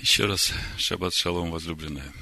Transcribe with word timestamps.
Еще 0.00 0.26
раз 0.26 0.52
шаббат 0.76 1.12
шалом, 1.12 1.50
возлюбленная. 1.50 2.12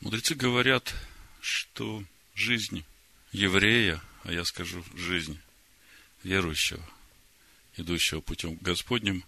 Мудрецы 0.00 0.34
говорят, 0.34 0.94
что 1.40 2.04
жизнь 2.34 2.84
еврея, 3.32 4.02
а 4.24 4.32
я 4.32 4.44
скажу 4.44 4.84
жизнь 4.94 5.38
верующего, 6.22 6.84
идущего 7.76 8.20
путем 8.20 8.58
Господним, 8.60 9.24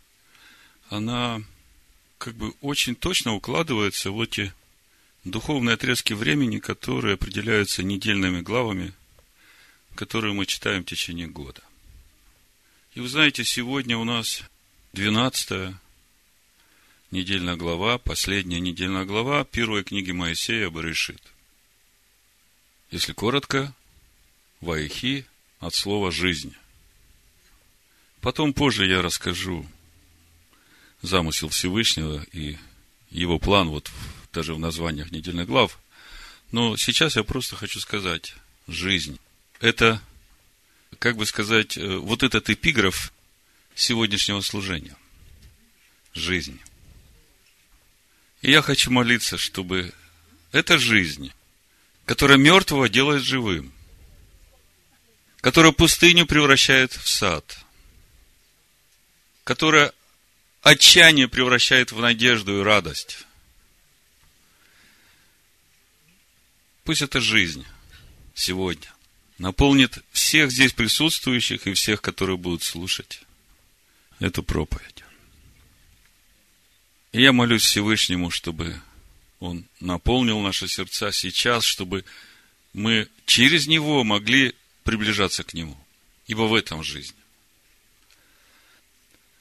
она 0.89 1.43
как 2.19 2.35
бы 2.35 2.51
очень 2.61 2.95
точно 2.95 3.35
укладывается 3.35 4.11
в 4.11 4.21
эти 4.21 4.53
духовные 5.25 5.75
отрезки 5.75 6.13
времени, 6.13 6.59
которые 6.59 7.15
определяются 7.15 7.83
недельными 7.83 8.43
главами, 8.43 8.93
которые 9.95 10.35
мы 10.35 10.45
читаем 10.45 10.83
в 10.83 10.87
течение 10.87 11.29
года. 11.29 11.63
И 12.95 13.01
вы 13.01 13.09
знаете, 13.09 13.43
сегодня 13.43 13.97
у 13.97 14.05
нас 14.05 14.43
12 14.93 15.75
недельная 17.11 17.57
глава, 17.57 17.97
последняя 17.97 18.61
недельная 18.61 19.07
глава 19.07 19.45
первой 19.45 19.83
книги 19.83 20.11
Моисея 20.11 20.69
Барышит. 20.69 21.23
Если 22.91 23.15
коротко, 23.15 23.75
Ваихи 24.61 25.25
от 25.59 25.75
слова 25.75 26.13
«жизнь». 26.13 26.55
Потом 28.21 28.53
позже 28.53 28.87
я 28.87 29.01
расскажу 29.01 29.67
замысел 31.01 31.49
Всевышнего 31.49 32.23
и 32.33 32.59
его 33.09 33.39
план 33.39 33.71
вот 33.71 33.91
даже 34.35 34.53
в 34.53 34.59
названиях 34.59 35.11
недельных 35.13 35.47
глав. 35.47 35.79
Но 36.51 36.77
сейчас 36.77 37.17
я 37.17 37.25
просто 37.25 37.57
хочу 37.57 37.81
сказать, 37.81 38.35
жизнь– 38.69 39.19
это, 39.61 40.03
как 41.03 41.17
бы 41.17 41.27
сказать, 41.27 41.77
э, 41.77 41.97
вот 41.97 42.23
этот 42.23 42.49
эпиграф 42.49 43.13
сегодняшнего 43.75 44.41
служения. 44.41 44.97
Жизнь. 46.15 46.61
И 48.41 48.53
я 48.53 48.63
хочу 48.63 48.93
молиться, 48.93 49.37
чтобы 49.37 49.93
эта 50.53 50.79
жизнь, 50.79 51.33
которая 52.05 52.39
мертвого 52.39 52.89
делает 52.89 53.25
живым, 53.25 53.73
которая 55.41 55.73
пустыню 55.73 56.25
превращает 56.25 56.93
в 56.93 57.09
сад, 57.09 57.59
которая 59.43 59.93
отчаяние 60.61 61.27
превращает 61.27 61.91
в 61.91 61.99
надежду 61.99 62.61
и 62.61 62.63
радость. 62.63 63.27
Пусть 66.85 67.03
эта 67.03 67.21
жизнь 67.21 67.67
сегодня 68.37 68.92
наполнит 69.39 69.99
всех 70.13 70.51
здесь 70.51 70.73
присутствующих 70.73 71.67
и 71.67 71.73
всех, 71.75 72.01
которые 72.01 72.37
будут 72.37 72.63
слушать 72.63 73.23
эту 74.19 74.43
проповедь. 74.43 75.05
И 77.13 77.21
я 77.21 77.33
молюсь 77.33 77.65
Всевышнему, 77.65 78.31
чтобы 78.31 78.81
Он 79.41 79.67
наполнил 79.81 80.41
наши 80.41 80.69
сердца 80.69 81.13
сейчас, 81.13 81.65
чтобы 81.65 82.05
мы 82.73 83.09
через 83.27 83.67
Него 83.67 84.03
могли 84.05 84.55
приближаться 84.85 85.45
к 85.45 85.55
Нему. 85.55 85.79
Ибо 86.27 86.43
в 86.43 86.55
этом 86.55 86.83
жизнь. 86.83 87.15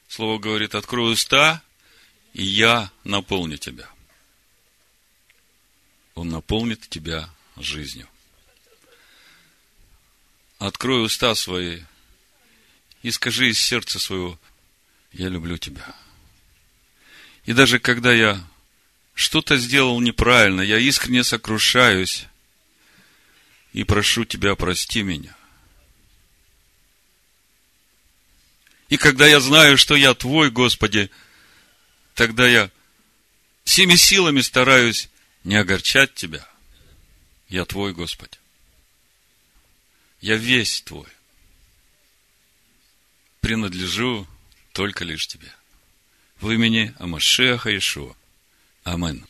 Слово 0.08 0.39
говорит, 0.39 0.75
открой 0.75 1.14
уста, 1.14 1.62
и 2.34 2.44
я 2.44 2.92
наполню 3.06 3.58
тебя. 3.58 3.89
Он 6.16 6.28
наполнит 6.28 6.89
тебя 6.89 7.30
жизнью. 7.56 8.08
Открой 10.62 11.04
уста 11.04 11.34
свои 11.34 11.80
и 13.02 13.09
скажи 13.09 13.50
из 13.50 13.59
сердца 13.59 13.98
своего, 13.98 14.40
я 15.12 15.28
люблю 15.28 15.58
тебя. 15.58 15.95
И 17.45 17.53
даже 17.53 17.80
когда 17.80 18.14
я 18.14 18.40
что-то 19.16 19.58
сделал 19.58 20.00
неправильно, 20.00 20.62
я 20.62 20.78
искренне 20.78 21.23
сокрушаюсь 21.23 22.28
и 23.74 23.84
прошу 23.84 24.24
тебя, 24.24 24.56
прости 24.56 25.02
меня. 25.02 25.35
И 28.88 28.97
когда 28.97 29.25
я 29.25 29.40
знаю, 29.40 29.80
что 29.80 29.96
я 29.96 30.14
Твой, 30.14 30.52
Господи, 30.52 31.09
тогда 32.14 32.47
я 32.47 32.69
всеми 33.64 33.96
силами 33.96 34.41
стараюсь 34.41 35.09
не 35.44 35.56
огорчать 35.56 36.14
Тебя. 36.14 36.47
Я 37.50 37.66
Твой, 37.66 37.94
Господи. 37.94 38.41
Я 40.22 40.38
весь 40.38 40.82
Твой. 40.82 41.08
Принадлежу 43.40 44.28
только 44.72 45.04
лишь 45.04 45.28
Тебе. 45.28 45.52
В 46.40 46.52
имени 46.52 46.94
Амашеха 47.00 47.76
Ишуа. 47.76 48.16
Амин. 48.84 49.26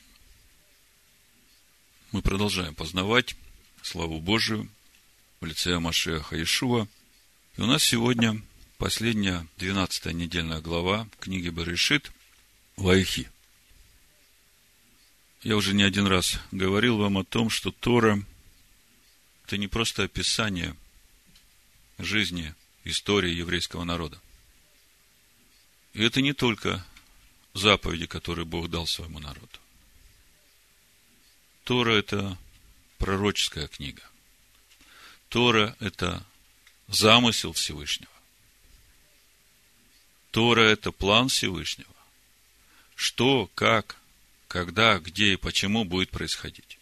Мы 2.11 2.21
продолжаем 2.21 2.75
познавать 2.75 3.35
славу 3.81 4.19
Божию 4.19 4.69
в 5.39 5.45
лице 5.45 5.75
Амашеха 5.75 6.41
Ишуа. 6.41 6.87
И 7.55 7.61
у 7.61 7.65
нас 7.65 7.83
сегодня 7.83 8.41
последняя, 8.77 9.47
двенадцатая 9.57 10.13
недельная 10.13 10.59
глава 10.59 11.07
книги 11.21 11.47
Барышит 11.47 12.11
Вайхи. 12.75 13.29
Я 15.41 15.55
уже 15.55 15.73
не 15.73 15.83
один 15.83 16.05
раз 16.05 16.37
говорил 16.51 16.97
вам 16.97 17.17
о 17.17 17.23
том, 17.23 17.49
что 17.49 17.71
Тора– 17.71 18.21
это 19.45 19.57
не 19.57 19.67
просто 19.67 20.03
описание 20.03 20.75
жизни, 21.97 22.53
истории 22.83 23.33
еврейского 23.33 23.83
народа. 23.83 24.19
И 25.93 26.03
это 26.03 26.21
не 26.21 26.33
только 26.33 26.85
заповеди, 27.53 28.05
которые 28.05 28.45
Бог 28.45 28.69
дал 28.69 28.87
своему 28.87 29.19
народу. 29.19 29.59
Тора– 31.63 31.91
это 31.93 32.37
пророческая 32.97 33.67
книга. 33.67 34.03
Тора– 35.29 35.75
это 35.79 36.25
замысел 36.87 37.53
Всевышнего. 37.53 38.11
Тора– 40.31 40.61
это 40.61 40.91
план 40.91 41.27
Всевышнего. 41.27 41.89
Что, 42.95 43.49
как, 43.55 43.97
когда, 44.47 44.99
где 44.99 45.33
и 45.33 45.37
почему 45.37 45.85
будет 45.85 46.09
происходить. 46.09 46.77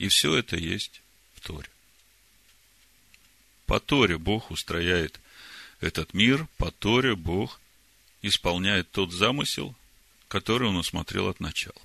И 0.00 0.08
все 0.08 0.34
это 0.34 0.56
есть 0.56 1.02
в 1.34 1.40
Торе. 1.40 1.68
По 3.66 3.78
Торе 3.78 4.18
Бог 4.18 4.50
устрояет 4.50 5.20
этот 5.80 6.14
мир, 6.14 6.48
по 6.56 6.70
Торе 6.70 7.14
Бог 7.14 7.60
исполняет 8.22 8.90
тот 8.90 9.12
замысел, 9.12 9.76
который 10.26 10.68
он 10.68 10.76
усмотрел 10.76 11.28
от 11.28 11.38
начала. 11.38 11.80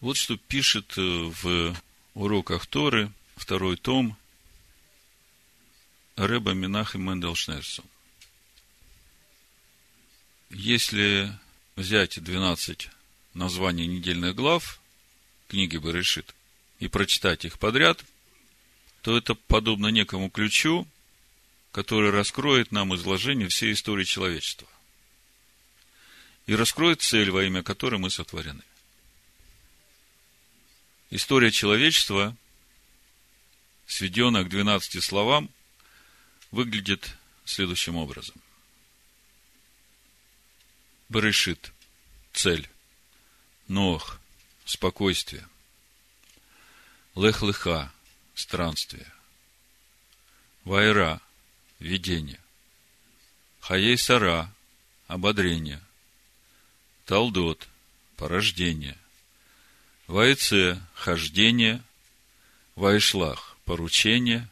Вот 0.00 0.16
что 0.16 0.36
пишет 0.36 0.96
э, 0.96 1.00
в 1.00 1.74
уроках 2.14 2.66
Торы, 2.66 3.10
второй 3.36 3.76
том, 3.76 4.16
Рэба 6.16 6.52
Минах 6.52 6.94
и 6.94 6.98
Мендел 6.98 7.34
Шнерсон 7.34 7.86
если 10.54 11.32
взять 11.76 12.22
12 12.22 12.88
названий 13.34 13.86
недельных 13.86 14.34
глав 14.36 14.80
книги 15.54 15.76
Берешит 15.76 16.34
и 16.80 16.88
прочитать 16.88 17.44
их 17.44 17.60
подряд, 17.60 18.04
то 19.02 19.16
это 19.16 19.36
подобно 19.36 19.86
некому 19.86 20.28
ключу, 20.28 20.84
который 21.70 22.10
раскроет 22.10 22.72
нам 22.72 22.92
изложение 22.96 23.48
всей 23.48 23.72
истории 23.72 24.02
человечества. 24.02 24.66
И 26.46 26.56
раскроет 26.56 27.02
цель, 27.02 27.30
во 27.30 27.44
имя 27.44 27.62
которой 27.62 28.00
мы 28.00 28.10
сотворены. 28.10 28.64
История 31.10 31.52
человечества, 31.52 32.36
сведенная 33.86 34.42
к 34.42 34.48
12 34.48 35.04
словам, 35.04 35.50
выглядит 36.50 37.16
следующим 37.44 37.94
образом. 37.94 38.34
Барышит– 41.08 41.72
цель. 42.32 42.68
Нох– 43.68 44.18
спокойствие. 44.64 45.46
Лех-леха– 47.14 47.92
странствие. 48.34 49.06
Вайра– 50.64 51.20
видение. 51.78 52.40
Хаей-сара– 53.60 54.52
ободрение. 55.06 55.80
Талдот– 57.04 57.68
порождение. 58.16 58.96
Вайце– 60.06 60.80
хождение. 60.94 61.82
Вайшлах– 62.74 63.56
поручение. 63.64 64.48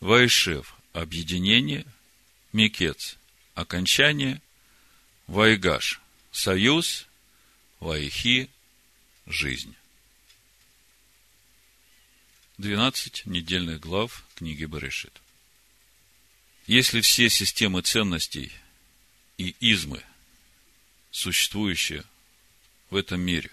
Вайшев– 0.00 0.74
объединение. 0.92 1.84
Микец– 2.52 3.16
окончание– 3.54 4.40
Вайгаш– 5.26 6.00
союз, 6.32 7.06
Вайхи– 7.80 8.48
жизнь. 9.32 9.74
Двенадцать 12.56 13.22
недельных 13.26 13.80
глав 13.80 14.24
книги 14.34 14.64
Барышит. 14.64 15.20
Если 16.66 17.00
все 17.00 17.28
системы 17.28 17.82
ценностей 17.82 18.52
и 19.36 19.54
измы, 19.60 20.02
существующие 21.10 22.04
в 22.90 22.96
этом 22.96 23.20
мире, 23.20 23.50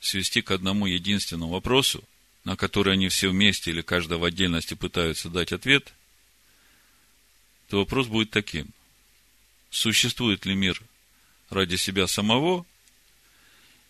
свести 0.00 0.42
к 0.42 0.50
одному 0.50 0.86
единственному 0.86 1.52
вопросу, 1.52 2.04
на 2.44 2.56
который 2.56 2.92
они 2.92 3.08
все 3.08 3.30
вместе 3.30 3.70
или 3.70 3.82
каждый 3.82 4.18
в 4.18 4.24
отдельности 4.24 4.74
пытаются 4.74 5.28
дать 5.28 5.52
ответ, 5.52 5.92
то 7.68 7.78
вопрос 7.78 8.06
будет 8.06 8.30
таким. 8.30 8.68
Существует 9.70 10.46
ли 10.46 10.54
мир 10.54 10.80
ради 11.50 11.76
себя 11.76 12.06
самого, 12.06 12.64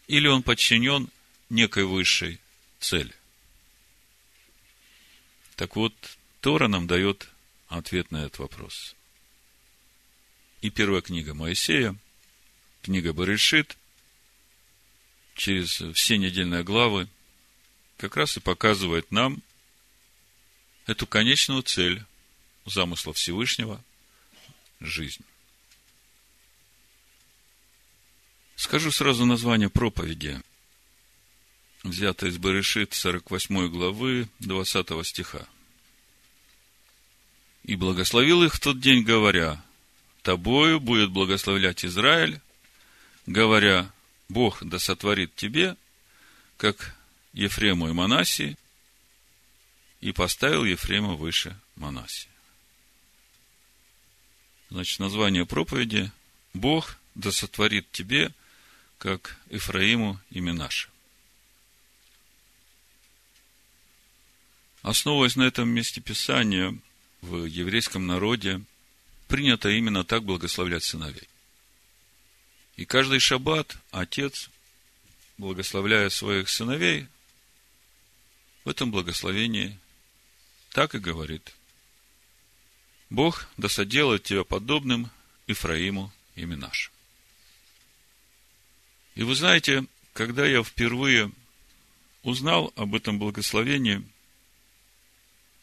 или 0.08 0.26
он 0.28 0.42
подчинен 0.42 1.10
некой 1.48 1.84
высшей 1.84 2.40
цели? 2.80 3.14
Так 5.56 5.76
вот, 5.76 5.94
Тора 6.40 6.68
нам 6.68 6.86
дает 6.86 7.28
ответ 7.68 8.10
на 8.10 8.24
этот 8.24 8.38
вопрос. 8.38 8.94
И 10.60 10.70
первая 10.70 11.00
книга 11.00 11.34
Моисея, 11.34 11.96
книга 12.82 13.12
Барышит, 13.12 13.76
через 15.34 15.82
все 15.94 16.18
недельные 16.18 16.62
главы, 16.62 17.08
как 17.96 18.16
раз 18.16 18.36
и 18.36 18.40
показывает 18.40 19.10
нам 19.10 19.42
эту 20.86 21.06
конечную 21.06 21.62
цель 21.62 22.04
замысла 22.64 23.12
Всевышнего– 23.12 23.82
жизнь. 24.80 25.24
Скажу 28.56 28.90
сразу 28.90 29.26
название 29.26 29.68
проповеди, 29.68 30.40
взято 31.90 32.26
из 32.26 32.38
Барышит 32.38 32.94
48 32.94 33.68
главы 33.68 34.28
20 34.40 35.06
стиха. 35.06 35.46
«И 37.64 37.76
благословил 37.76 38.42
их 38.42 38.54
в 38.54 38.60
тот 38.60 38.80
день, 38.80 39.02
говоря, 39.02 39.62
тобою 40.22 40.80
будет 40.80 41.10
благословлять 41.10 41.84
Израиль, 41.84 42.40
говоря, 43.26 43.90
Бог 44.28 44.62
да 44.62 44.78
сотворит 44.78 45.34
тебе, 45.34 45.76
как 46.56 46.96
Ефрему 47.32 47.88
и 47.88 47.92
Манасии, 47.92 48.56
и 50.00 50.12
поставил 50.12 50.64
Ефрема 50.64 51.14
выше 51.14 51.56
Манасии. 51.76 52.30
Значит, 54.70 54.98
название 54.98 55.46
проповеди 55.46 56.10
«Бог 56.54 56.98
да 57.14 57.30
сотворит 57.30 57.90
тебе, 57.92 58.32
как 58.98 59.38
Ефраиму 59.50 60.20
и 60.30 60.40
Минаше». 60.40 60.88
Основываясь 64.86 65.34
на 65.34 65.42
этом 65.42 65.68
месте 65.68 66.00
Писания, 66.00 66.78
в 67.20 67.44
еврейском 67.44 68.06
народе 68.06 68.62
принято 69.26 69.68
именно 69.68 70.04
так 70.04 70.22
благословлять 70.22 70.84
сыновей. 70.84 71.28
И 72.76 72.84
каждый 72.84 73.18
шаббат 73.18 73.78
отец, 73.90 74.48
благословляя 75.38 76.08
своих 76.08 76.48
сыновей, 76.48 77.08
в 78.62 78.68
этом 78.68 78.92
благословении 78.92 79.76
так 80.70 80.94
и 80.94 81.00
говорит. 81.00 81.52
Бог 83.10 83.48
да 83.56 83.66
тебя 83.66 84.44
подобным 84.44 85.10
Ифраиму 85.48 86.12
и 86.36 86.44
Минаш. 86.44 86.92
И 89.16 89.24
вы 89.24 89.34
знаете, 89.34 89.84
когда 90.12 90.46
я 90.46 90.62
впервые 90.62 91.32
узнал 92.22 92.72
об 92.76 92.94
этом 92.94 93.18
благословении, 93.18 94.06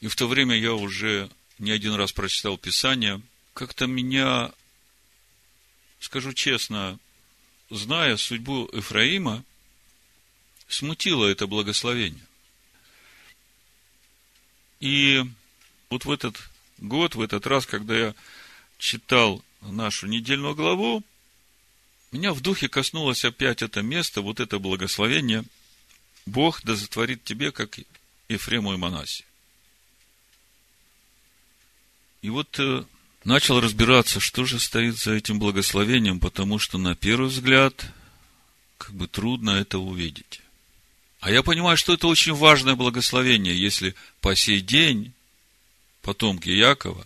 и 0.03 0.07
в 0.09 0.17
то 0.17 0.27
время 0.27 0.53
я 0.59 0.73
уже 0.73 1.29
не 1.59 1.71
один 1.71 1.93
раз 1.93 2.11
прочитал 2.11 2.57
Писание, 2.57 3.21
как-то 3.53 3.87
меня, 3.87 4.51
скажу 6.01 6.33
честно, 6.33 6.99
зная 7.69 8.17
судьбу 8.17 8.69
Ефраима, 8.73 9.45
смутило 10.67 11.25
это 11.25 11.47
благословение. 11.47 12.25
И 14.81 15.23
вот 15.89 16.03
в 16.03 16.11
этот 16.11 16.35
год, 16.79 17.15
в 17.15 17.21
этот 17.21 17.47
раз, 17.47 17.65
когда 17.65 17.97
я 17.97 18.15
читал 18.79 19.41
нашу 19.61 20.07
недельную 20.07 20.53
главу, 20.53 21.01
меня 22.11 22.33
в 22.33 22.41
духе 22.41 22.67
коснулось 22.67 23.23
опять 23.23 23.61
это 23.61 23.81
место, 23.81 24.21
вот 24.21 24.41
это 24.41 24.59
благословение. 24.59 25.45
Бог 26.25 26.61
да 26.63 26.75
затворит 26.75 27.23
тебе, 27.23 27.53
как 27.53 27.79
Ефрему 28.27 28.73
и 28.73 28.77
Манасе. 28.77 29.23
И 32.23 32.29
вот 32.29 32.57
э, 32.57 32.85
начал 33.25 33.59
разбираться, 33.59 34.21
что 34.21 34.45
же 34.45 34.57
стоит 34.57 34.97
за 34.97 35.11
этим 35.11 35.39
благословением, 35.39 36.21
потому 36.21 36.57
что 36.57 36.77
на 36.77 36.95
первый 36.95 37.27
взгляд 37.27 37.85
как 38.77 38.93
бы 38.93 39.07
трудно 39.07 39.51
это 39.51 39.77
увидеть. 39.77 40.39
А 41.19 41.29
я 41.29 41.43
понимаю, 41.43 41.75
что 41.75 41.93
это 41.93 42.07
очень 42.07 42.33
важное 42.33 42.75
благословение, 42.75 43.61
если 43.61 43.93
по 44.21 44.35
сей 44.35 44.61
день 44.61 45.11
потомки 46.01 46.49
Якова, 46.49 47.05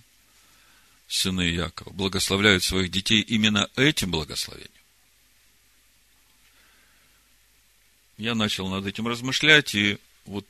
сыны 1.08 1.42
Якова, 1.42 1.92
благословляют 1.94 2.64
своих 2.64 2.92
детей 2.92 3.22
именно 3.22 3.70
этим 3.76 4.12
благословением. 4.12 4.72
Я 8.20 8.36
начал 8.36 8.68
над 8.70 8.86
этим 8.86 9.08
размышлять, 9.08 9.74
и 9.74 9.98
вот 10.26 10.46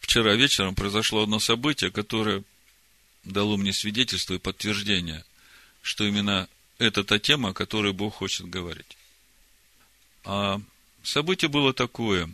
вчера 0.00 0.34
вечером 0.34 0.74
произошло 0.74 1.22
одно 1.22 1.38
событие, 1.38 1.90
которое 1.90 2.44
дало 3.24 3.56
мне 3.56 3.72
свидетельство 3.72 4.34
и 4.34 4.38
подтверждение, 4.38 5.24
что 5.82 6.04
именно 6.04 6.48
это 6.78 7.04
та 7.04 7.18
тема, 7.18 7.50
о 7.50 7.54
которой 7.54 7.92
Бог 7.92 8.14
хочет 8.14 8.48
говорить. 8.48 8.96
А 10.24 10.60
событие 11.02 11.48
было 11.48 11.72
такое. 11.72 12.30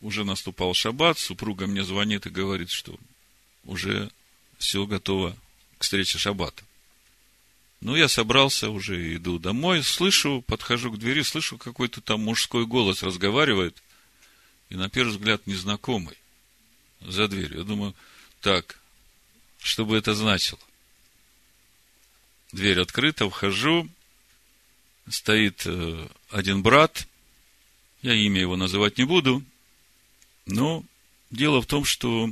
Уже 0.00 0.24
наступал 0.24 0.74
шаббат, 0.74 1.18
супруга 1.18 1.66
мне 1.66 1.84
звонит 1.84 2.26
и 2.26 2.30
говорит, 2.30 2.70
что 2.70 2.98
уже 3.64 4.10
все 4.58 4.86
готово 4.86 5.36
к 5.78 5.84
встрече 5.84 6.18
шаббата. 6.18 6.64
Ну, 7.80 7.96
я 7.96 8.08
собрался, 8.08 8.70
уже 8.70 9.16
иду 9.16 9.38
домой, 9.38 9.82
слышу, 9.82 10.42
подхожу 10.46 10.92
к 10.92 10.98
двери, 10.98 11.22
слышу, 11.22 11.58
какой-то 11.58 12.00
там 12.00 12.20
мужской 12.20 12.64
голос 12.64 13.02
разговаривает, 13.02 13.82
и 14.68 14.76
на 14.76 14.88
первый 14.88 15.10
взгляд 15.10 15.46
незнакомый 15.46 16.16
за 17.00 17.26
дверью. 17.26 17.58
Я 17.58 17.64
думаю, 17.64 17.94
так, 18.42 18.78
что 19.58 19.86
бы 19.86 19.96
это 19.96 20.14
значило? 20.14 20.60
Дверь 22.50 22.80
открыта, 22.80 23.30
вхожу, 23.30 23.88
стоит 25.08 25.62
э, 25.64 26.08
один 26.28 26.62
брат, 26.62 27.08
я 28.02 28.14
имя 28.14 28.40
его 28.40 28.56
называть 28.56 28.98
не 28.98 29.04
буду, 29.04 29.42
но 30.44 30.84
дело 31.30 31.62
в 31.62 31.66
том, 31.66 31.84
что 31.84 32.30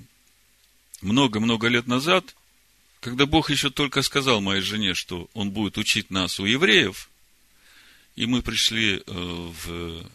много-много 1.00 1.68
лет 1.68 1.86
назад, 1.86 2.36
когда 3.00 3.24
Бог 3.24 3.50
еще 3.50 3.70
только 3.70 4.02
сказал 4.02 4.40
моей 4.40 4.60
жене, 4.60 4.94
что 4.94 5.30
Он 5.32 5.52
будет 5.52 5.78
учить 5.78 6.10
нас 6.10 6.38
у 6.40 6.44
евреев, 6.44 7.08
и 8.16 8.26
мы 8.26 8.42
пришли 8.42 8.96
э, 8.96 9.02
в 9.06 10.10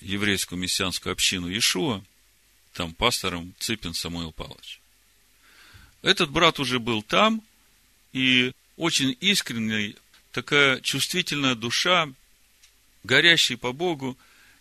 еврейскую 0.00 0.58
мессианскую 0.58 1.12
общину 1.12 1.48
Иешуа, 1.48 2.02
там 2.72 2.94
пастором 2.94 3.52
Цыпин 3.58 3.92
Самуил 3.92 4.32
Павлович. 4.32 4.80
Этот 6.02 6.30
брат 6.30 6.58
уже 6.58 6.78
был 6.78 7.02
там, 7.02 7.42
и 8.12 8.52
очень 8.76 9.16
искренняя, 9.20 9.94
такая 10.32 10.80
чувствительная 10.80 11.54
душа, 11.54 12.08
горящий 13.04 13.56
по 13.56 13.72
Богу. 13.72 14.16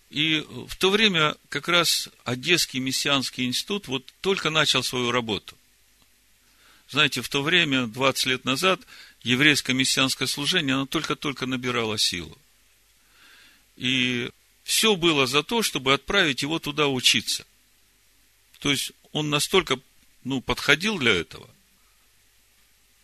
И 0.09 0.45
в 0.67 0.75
то 0.75 0.89
время 0.89 1.35
как 1.49 1.67
раз 1.67 2.09
Одесский 2.25 2.79
мессианский 2.79 3.45
институт 3.45 3.87
вот 3.87 4.05
только 4.21 4.49
начал 4.49 4.83
свою 4.83 5.11
работу. 5.11 5.55
Знаете, 6.89 7.21
в 7.21 7.29
то 7.29 7.43
время, 7.43 7.85
20 7.85 8.25
лет 8.25 8.45
назад, 8.45 8.81
еврейское 9.21 9.73
мессианское 9.73 10.27
служение, 10.27 10.73
оно 10.73 10.87
только-только 10.87 11.45
набирало 11.45 11.99
силу. 11.99 12.35
И 13.77 14.29
все 14.63 14.95
было 14.95 15.27
за 15.27 15.43
то, 15.43 15.61
чтобы 15.61 15.93
отправить 15.93 16.41
его 16.41 16.57
туда 16.57 16.87
учиться. 16.87 17.45
То 18.59 18.71
есть, 18.71 18.91
он 19.11 19.29
настолько 19.29 19.79
ну, 20.23 20.41
подходил 20.41 20.97
для 20.97 21.13
этого. 21.13 21.49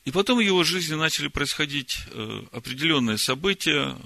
И 0.06 0.12
потом 0.12 0.38
в 0.38 0.42
его 0.42 0.64
жизни 0.64 0.94
начали 0.94 1.28
происходить 1.28 1.98
э, 2.08 2.44
определенные 2.52 3.18
события, 3.18 3.98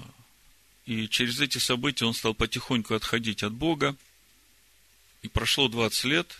и 0.86 1.08
через 1.08 1.40
эти 1.40 1.58
события 1.58 2.06
он 2.06 2.14
стал 2.14 2.34
потихоньку 2.34 2.94
отходить 2.94 3.42
от 3.42 3.52
Бога. 3.52 3.96
И 5.22 5.28
прошло 5.28 5.68
20 5.68 6.04
лет, 6.04 6.34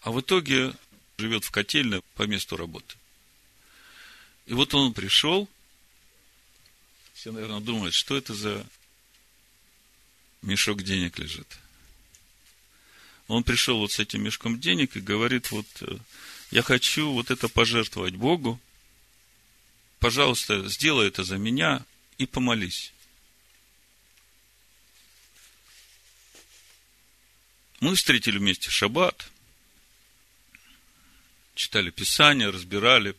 а 0.00 0.10
в 0.10 0.20
итоге 0.20 0.72
живет 1.18 1.44
в 1.44 1.50
котельне 1.50 2.00
по 2.14 2.22
месту 2.22 2.56
работы. 2.56 2.96
И 4.46 4.54
вот 4.54 4.72
он 4.74 4.94
пришел, 4.94 5.48
все, 7.12 7.30
наверное, 7.30 7.60
думают, 7.60 7.94
что 7.94 8.16
это 8.16 8.34
за 8.34 8.66
мешок 10.40 10.82
денег 10.82 11.18
лежит. 11.18 11.46
Он 13.30 13.44
пришел 13.44 13.78
вот 13.78 13.92
с 13.92 14.00
этим 14.00 14.24
мешком 14.24 14.58
денег 14.58 14.96
и 14.96 15.00
говорит, 15.00 15.52
вот, 15.52 15.66
э, 15.82 15.98
я 16.50 16.62
хочу 16.62 17.12
вот 17.12 17.30
это 17.30 17.48
пожертвовать 17.48 18.16
Богу, 18.16 18.60
пожалуйста, 20.00 20.68
сделай 20.68 21.06
это 21.06 21.22
за 21.22 21.38
меня 21.38 21.86
и 22.18 22.26
помолись. 22.26 22.92
Мы 27.78 27.94
встретили 27.94 28.38
вместе 28.38 28.68
шаббат, 28.68 29.30
читали 31.54 31.90
Писание, 31.90 32.50
разбирали 32.50 33.14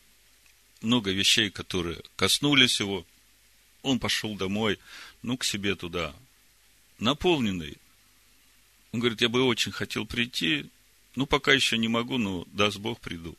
много 0.82 1.10
вещей, 1.10 1.48
которые 1.48 2.02
коснулись 2.16 2.80
его. 2.80 3.06
Он 3.80 3.98
пошел 3.98 4.36
домой, 4.36 4.78
ну, 5.22 5.38
к 5.38 5.44
себе 5.44 5.74
туда, 5.74 6.14
наполненный. 6.98 7.78
Он 8.92 9.00
говорит, 9.00 9.20
я 9.22 9.28
бы 9.28 9.42
очень 9.42 9.72
хотел 9.72 10.06
прийти, 10.06 10.66
ну, 11.16 11.26
пока 11.26 11.52
еще 11.52 11.78
не 11.78 11.88
могу, 11.88 12.18
но 12.18 12.44
даст 12.52 12.78
Бог, 12.78 13.00
приду. 13.00 13.36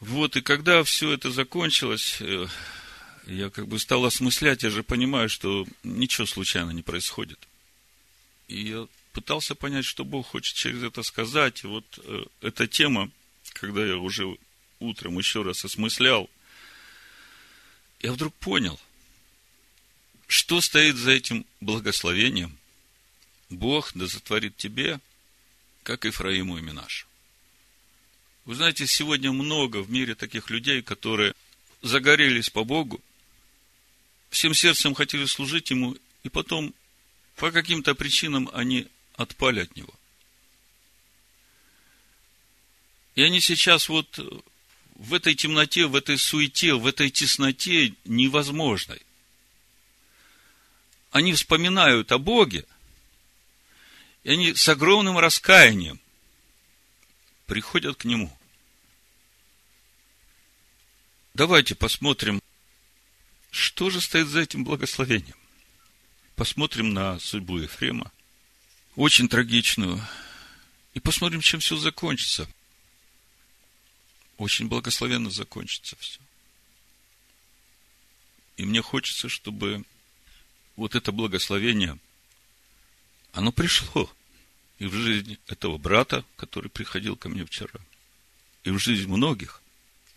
Вот, 0.00 0.36
и 0.36 0.42
когда 0.42 0.84
все 0.84 1.12
это 1.12 1.30
закончилось, 1.30 2.18
э, 2.20 2.46
я 3.26 3.50
как 3.50 3.66
бы 3.66 3.78
стал 3.78 4.04
осмыслять, 4.04 4.62
я 4.62 4.70
же 4.70 4.82
понимаю, 4.82 5.28
что 5.28 5.66
ничего 5.82 6.26
случайно 6.26 6.70
не 6.70 6.82
происходит. 6.82 7.38
И 8.48 8.68
я 8.68 8.86
пытался 9.12 9.54
понять, 9.54 9.84
что 9.84 10.04
Бог 10.04 10.26
хочет 10.26 10.54
через 10.54 10.82
это 10.82 11.02
сказать. 11.02 11.64
И 11.64 11.66
вот 11.66 11.84
э, 12.04 12.24
эта 12.42 12.66
тема, 12.66 13.10
когда 13.54 13.84
я 13.84 13.96
уже 13.96 14.36
утром 14.78 15.18
еще 15.18 15.42
раз 15.42 15.64
осмыслял, 15.64 16.28
я 18.00 18.12
вдруг 18.12 18.34
понял, 18.34 18.78
что 20.26 20.60
стоит 20.60 20.96
за 20.96 21.12
этим 21.12 21.46
благословением. 21.60 22.56
Бог 23.48 23.92
да 23.94 24.06
затворит 24.06 24.56
тебе, 24.56 25.00
как 25.82 26.04
Ифраиму 26.04 26.58
и 26.58 26.62
Минаш. 26.62 27.06
Вы 28.44 28.54
знаете, 28.54 28.86
сегодня 28.86 29.32
много 29.32 29.78
в 29.78 29.90
мире 29.90 30.14
таких 30.14 30.50
людей, 30.50 30.82
которые 30.82 31.34
загорелись 31.82 32.50
по 32.50 32.64
Богу, 32.64 33.00
всем 34.30 34.54
сердцем 34.54 34.94
хотели 34.94 35.24
служить 35.26 35.70
Ему, 35.70 35.96
и 36.22 36.28
потом 36.28 36.74
по 37.36 37.50
каким-то 37.50 37.94
причинам 37.94 38.50
они 38.52 38.88
отпали 39.16 39.60
от 39.60 39.76
Него. 39.76 39.94
И 43.14 43.22
они 43.22 43.40
сейчас 43.40 43.88
вот 43.88 44.18
в 44.96 45.14
этой 45.14 45.34
темноте, 45.34 45.86
в 45.86 45.94
этой 45.94 46.18
суете, 46.18 46.74
в 46.74 46.86
этой 46.86 47.10
тесноте 47.10 47.94
невозможной. 48.04 49.00
Они 51.10 51.32
вспоминают 51.32 52.12
о 52.12 52.18
Боге, 52.18 52.66
и 54.24 54.30
они 54.30 54.54
с 54.54 54.68
огромным 54.68 55.18
раскаянием 55.18 56.00
приходят 57.46 57.96
к 57.96 58.04
Нему. 58.04 58.36
Давайте 61.34 61.74
посмотрим, 61.74 62.40
что 63.50 63.90
же 63.90 64.00
стоит 64.00 64.28
за 64.28 64.40
этим 64.40 64.64
благословением. 64.64 65.36
Посмотрим 66.34 66.92
на 66.92 67.18
судьбу 67.18 67.58
Ефрема, 67.58 68.10
очень 68.94 69.28
трагичную, 69.28 70.02
и 70.94 71.00
посмотрим, 71.00 71.40
чем 71.40 71.60
все 71.60 71.76
закончится 71.76 72.48
очень 74.38 74.68
благословенно 74.68 75.30
закончится 75.30 75.96
все. 75.96 76.20
И 78.56 78.64
мне 78.64 78.82
хочется, 78.82 79.28
чтобы 79.28 79.84
вот 80.76 80.94
это 80.94 81.12
благословение, 81.12 81.98
оно 83.32 83.52
пришло 83.52 84.10
и 84.78 84.86
в 84.86 84.94
жизнь 84.94 85.38
этого 85.46 85.78
брата, 85.78 86.24
который 86.36 86.70
приходил 86.70 87.16
ко 87.16 87.28
мне 87.28 87.44
вчера, 87.44 87.80
и 88.64 88.70
в 88.70 88.78
жизнь 88.78 89.08
многих, 89.08 89.62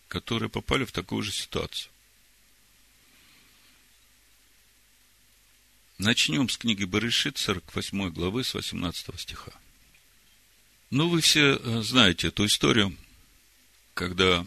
которые 0.08 0.50
попали 0.50 0.86
в 0.86 0.92
такую 0.92 1.24
же 1.24 1.32
ситуацию. 1.32 1.92
Начнем 5.98 6.48
с 6.48 6.58
книги 6.58 6.86
Барышит, 6.86 7.38
48 7.38 8.10
главы, 8.12 8.44
с 8.44 8.54
18 8.54 9.20
стиха. 9.20 9.52
Ну, 10.92 11.10
вы 11.10 11.20
все 11.20 11.58
э, 11.58 11.82
знаете 11.82 12.30
эту 12.30 12.46
историю– 12.46 12.96
когда 14.00 14.46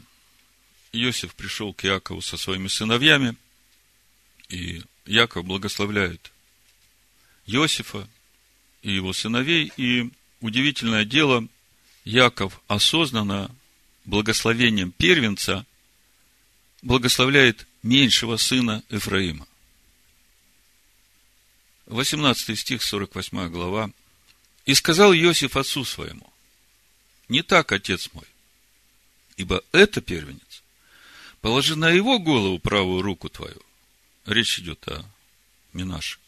Иосиф 0.92 1.34
пришел 1.34 1.74
к 1.74 1.84
Якову 1.84 2.22
со 2.22 2.38
своими 2.38 2.68
сыновьями, 2.68 3.36
и 4.48 4.82
Яков 5.06 5.44
благословляет 5.44 6.32
Иосифа 7.46 8.08
и 8.82 8.92
его 8.92 9.12
сыновей, 9.12 9.72
и 9.76 10.10
удивительное 10.40 11.04
дело, 11.04 11.46
Яков 12.04 12.60
осознанно 12.68 13.54
благословением 14.04 14.92
первенца 14.92 15.66
благословляет 16.82 17.66
меньшего 17.82 18.36
сына 18.36 18.82
Ефраима. 18.90 19.46
18 21.86 22.58
стих, 22.58 22.82
48 22.82 23.48
глава. 23.48 23.90
«И 24.64 24.74
сказал 24.74 25.12
Иосиф 25.12 25.56
отцу 25.56 25.84
своему, 25.84 26.32
не 27.28 27.42
так, 27.42 27.72
отец 27.72 28.10
мой, 28.12 28.26
ибо 29.36 29.64
это 29.72 30.00
первенец. 30.00 30.62
Положи 31.40 31.74
на 31.76 31.90
его 31.90 32.18
голову 32.18 32.58
правую 32.58 33.02
руку 33.02 33.28
твою. 33.28 33.60
Речь 34.26 34.58
идет 34.58 34.86
о 34.88 35.04
Минаше. 35.72 36.18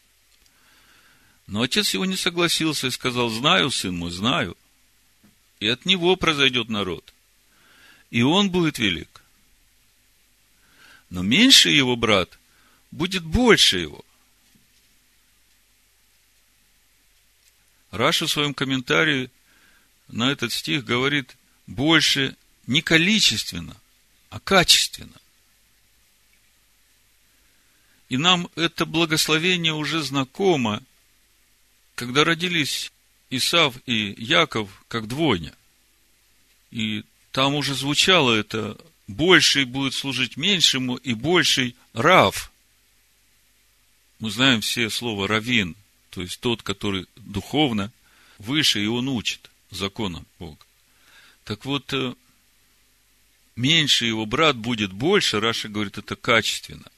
Но 1.47 1.61
отец 1.61 1.93
его 1.93 2.05
не 2.05 2.15
согласился 2.15 2.87
и 2.87 2.91
сказал, 2.91 3.29
знаю, 3.29 3.71
сын 3.71 3.95
мой, 3.95 4.11
знаю. 4.11 4.57
И 5.59 5.67
от 5.67 5.85
него 5.85 6.15
произойдет 6.15 6.69
народ. 6.69 7.13
И 8.09 8.21
он 8.21 8.49
будет 8.49 8.79
велик. 8.79 9.21
Но 11.09 11.21
меньше 11.21 11.69
его 11.69 11.95
брат 11.95 12.37
будет 12.91 13.23
больше 13.23 13.77
его. 13.77 14.03
Раша 17.91 18.25
в 18.25 18.31
своем 18.31 18.53
комментарии 18.53 19.29
на 20.07 20.31
этот 20.31 20.51
стих 20.51 20.83
говорит, 20.83 21.37
больше 21.67 22.35
не 22.67 22.81
количественно, 22.81 23.77
а 24.29 24.39
качественно. 24.39 25.19
И 28.09 28.17
нам 28.17 28.49
это 28.55 28.85
благословение 28.85 29.73
уже 29.73 30.01
знакомо, 30.01 30.83
когда 31.95 32.23
родились 32.23 32.91
Исав 33.29 33.75
и 33.85 34.13
Яков 34.17 34.69
как 34.87 35.07
двойня. 35.07 35.53
И 36.71 37.03
там 37.31 37.55
уже 37.55 37.73
звучало 37.73 38.33
это 38.33 38.77
«больший 39.07 39.65
будет 39.65 39.93
служить 39.93 40.37
меньшему, 40.37 40.95
и 40.97 41.13
больший 41.13 41.75
рав». 41.93 42.51
Мы 44.19 44.29
знаем 44.29 44.61
все 44.61 44.89
слово 44.89 45.27
«равин», 45.27 45.75
то 46.09 46.21
есть 46.21 46.39
тот, 46.39 46.61
который 46.61 47.07
духовно 47.15 47.91
выше, 48.37 48.83
и 48.83 48.87
он 48.87 49.09
учит 49.09 49.49
законам 49.71 50.25
Бога. 50.39 50.65
Так 51.43 51.65
вот, 51.65 51.91
э, 51.93 52.13
меньше 53.55 54.05
его 54.05 54.25
брат 54.25 54.55
будет 54.55 54.91
больше, 54.93 55.39
Раша 55.39 55.67
говорит, 55.67 55.97
это 55.97 56.15
качественно. 56.15 56.89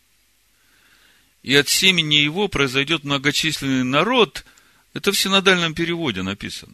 И 1.44 1.56
от 1.56 1.70
семени 1.70 2.16
его 2.16 2.48
произойдет 2.48 3.04
многочисленный 3.04 3.84
народ, 3.84 4.46
это 4.94 5.12
в 5.12 5.20
синодальном 5.20 5.74
переводе 5.74 6.24
написано. 6.24 6.74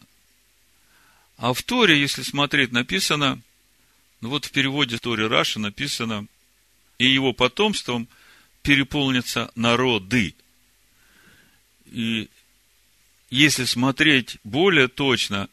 А 1.38 1.53
в 1.53 1.62
Торе, 1.63 2.00
если 2.00 2.22
смотреть, 2.22 2.72
написано, 2.72 3.41
ну 4.22 4.29
вот 4.29 4.46
в 4.46 4.51
переводе 4.51 4.98
Торе 4.98 5.27
Раши 5.27 5.60
написано, 5.60 6.27
и 6.98 7.05
его 7.05 7.34
потомством 7.34 8.08
переполнятся 8.62 9.51
народы. 9.55 10.36
И 11.86 12.29
если 13.29 13.65
смотреть 13.65 14.38
более 14.43 14.88
точно, 14.88 15.50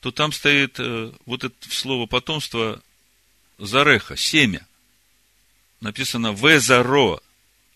то 0.00 0.10
там 0.10 0.32
стоит 0.32 0.78
э, 0.78 1.12
вот 1.26 1.44
это 1.44 1.54
слово 1.68 2.06
потомство 2.06 2.82
зареха, 3.58 4.16
семя. 4.16 4.66
Написано 5.80 6.32
везаро, 6.32 7.20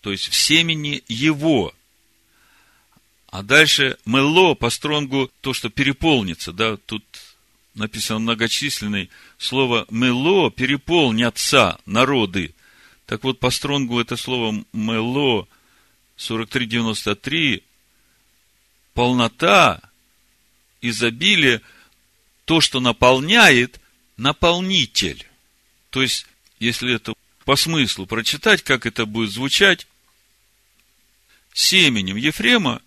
то 0.01 0.11
есть 0.11 0.29
в 0.29 0.35
семени 0.35 1.03
его. 1.07 1.73
А 3.27 3.43
дальше 3.43 3.97
мело 4.05 4.55
по 4.55 4.69
стронгу 4.69 5.31
то, 5.41 5.53
что 5.53 5.69
переполнится, 5.69 6.51
да, 6.51 6.77
тут 6.77 7.03
написано 7.75 8.19
многочисленный, 8.19 9.09
слово 9.37 9.85
мело 9.89 10.49
переполнятся 10.51 11.79
народы. 11.85 12.53
Так 13.05 13.23
вот, 13.23 13.39
по 13.39 13.49
стронгу 13.49 13.99
это 13.99 14.17
слово 14.17 14.63
мело 14.73 15.47
4393 16.17 17.63
полнота, 18.93 19.81
изобилие, 20.81 21.61
то, 22.45 22.61
что 22.61 22.79
наполняет, 22.79 23.79
наполнитель. 24.17 25.25
То 25.89 26.01
есть, 26.01 26.25
если 26.59 26.95
это 26.95 27.13
по 27.45 27.55
смыслу 27.55 28.05
прочитать, 28.05 28.61
как 28.61 28.85
это 28.85 29.05
будет 29.05 29.31
звучать, 29.31 29.87
семенем 31.53 32.15
Ефрема 32.15 32.81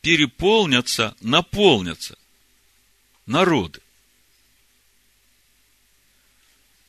переполнятся, 0.00 1.16
наполнятся 1.20 2.18
народы. 3.26 3.80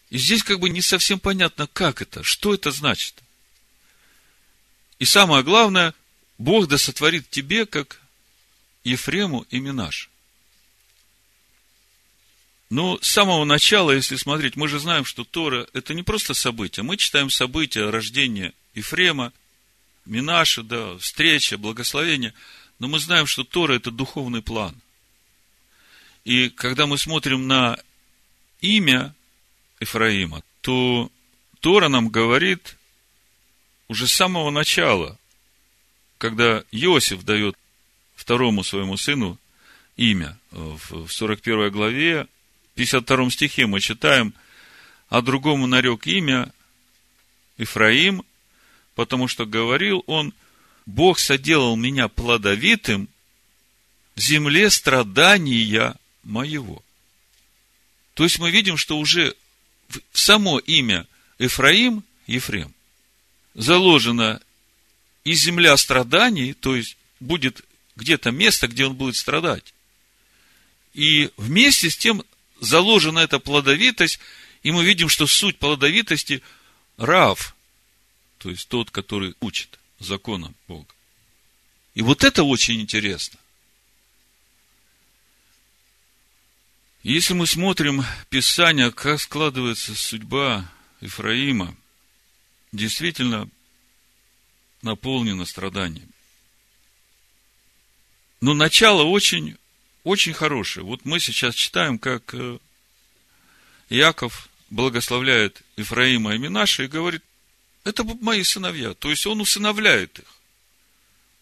И 0.09 0.17
здесь 0.17 0.43
как 0.43 0.59
бы 0.59 0.69
не 0.69 0.81
совсем 0.81 1.19
понятно, 1.19 1.67
как 1.67 2.01
это, 2.01 2.23
что 2.23 2.53
это 2.53 2.71
значит. 2.71 3.15
И 4.99 5.05
самое 5.05 5.43
главное, 5.43 5.93
Бог 6.37 6.67
да 6.67 6.77
сотворит 6.77 7.29
тебе, 7.29 7.65
как 7.65 8.01
Ефрему 8.83 9.45
и 9.49 9.59
Минаш. 9.59 10.09
Но 12.69 12.97
с 13.01 13.07
самого 13.07 13.43
начала, 13.43 13.91
если 13.91 14.15
смотреть, 14.15 14.55
мы 14.55 14.67
же 14.67 14.79
знаем, 14.79 15.03
что 15.03 15.23
Тора– 15.23 15.67
это 15.73 15.93
не 15.93 16.03
просто 16.03 16.33
события. 16.33 16.83
Мы 16.83 16.97
читаем 16.97 17.29
события 17.29 17.89
рождения 17.89 18.53
Ефрема, 18.73 19.33
Минаша, 20.05 20.63
да, 20.63 20.97
встреча, 20.97 21.57
благословение. 21.57 22.33
Но 22.79 22.87
мы 22.87 22.99
знаем, 22.99 23.27
что 23.27 23.43
Тора– 23.43 23.73
это 23.75 23.91
духовный 23.91 24.41
план. 24.41 24.75
И 26.23 26.49
когда 26.49 26.87
мы 26.87 26.97
смотрим 26.97 27.47
на 27.47 27.77
имя 28.61 29.13
Ефраима, 29.79 30.43
то 30.61 31.11
Тора 31.59 31.89
нам 31.89 32.09
говорит 32.09 32.77
уже 33.87 34.07
с 34.07 34.13
самого 34.13 34.51
начала, 34.51 35.17
когда 36.17 36.63
Иосиф 36.71 37.23
дает 37.23 37.55
второму 38.15 38.63
своему 38.63 38.97
сыну 38.97 39.39
имя. 39.97 40.37
В 40.51 41.07
41 41.07 41.71
главе 41.71 42.27
52 42.75 43.31
стихе 43.31 43.65
мы 43.65 43.79
читаем, 43.79 44.33
а 45.09 45.21
другому 45.21 45.67
нарек 45.67 46.07
имя 46.07 46.51
Ифраим, 47.57 48.23
потому 49.01 49.27
что 49.27 49.47
говорил 49.47 50.03
он, 50.05 50.31
Бог 50.85 51.17
соделал 51.17 51.75
меня 51.75 52.07
плодовитым 52.07 53.09
в 54.15 54.19
земле 54.19 54.69
страдания 54.69 55.95
моего. 56.21 56.83
То 58.13 58.25
есть 58.25 58.37
мы 58.37 58.51
видим, 58.51 58.77
что 58.77 58.99
уже 58.99 59.35
в 59.89 59.99
само 60.13 60.59
имя 60.59 61.07
Ифраим, 61.39 62.03
Ефрем, 62.27 62.71
заложено 63.55 64.39
и 65.23 65.33
земля 65.33 65.75
страданий, 65.77 66.53
то 66.53 66.75
есть 66.75 66.95
будет 67.19 67.65
где-то 67.95 68.29
место, 68.29 68.67
где 68.67 68.85
он 68.85 68.93
будет 68.93 69.15
страдать. 69.15 69.73
И 70.93 71.31
вместе 71.37 71.89
с 71.89 71.97
тем 71.97 72.23
заложена 72.59 73.17
эта 73.17 73.39
плодовитость, 73.39 74.19
и 74.61 74.69
мы 74.69 74.85
видим, 74.85 75.09
что 75.09 75.25
суть 75.25 75.57
плодовитости– 75.57 76.43
Рав, 77.01 77.55
то 78.41 78.49
есть 78.49 78.67
тот, 78.69 78.89
который 78.89 79.35
учит 79.39 79.79
законам 79.99 80.55
Бога. 80.67 80.91
И 81.93 82.01
вот 82.01 82.23
это 82.23 82.43
очень 82.43 82.81
интересно. 82.81 83.39
Если 87.03 87.35
мы 87.35 87.45
смотрим 87.45 88.03
Писание, 88.29 88.91
как 88.91 89.21
складывается 89.21 89.93
судьба 89.93 90.67
Ифраима, 91.01 91.75
действительно 92.71 93.47
наполнена 94.81 95.45
страданиями. 95.45 96.09
Но 98.39 98.55
начало 98.55 99.03
очень 99.03 99.55
очень 100.03 100.33
хорошее. 100.33 100.83
Вот 100.83 101.05
мы 101.05 101.19
сейчас 101.19 101.53
читаем, 101.53 101.99
как 101.99 102.33
э, 102.33 102.57
Яков 103.89 104.49
благословляет 104.71 105.61
Ифраима 105.75 106.33
и 106.33 106.39
Минаша 106.39 106.83
и 106.83 106.87
говорит, 106.87 107.21
это 107.83 108.03
мои 108.03 108.43
сыновья. 108.43 108.93
То 108.93 109.09
есть 109.09 109.25
он 109.25 109.41
усыновляет 109.41 110.19
их. 110.19 110.25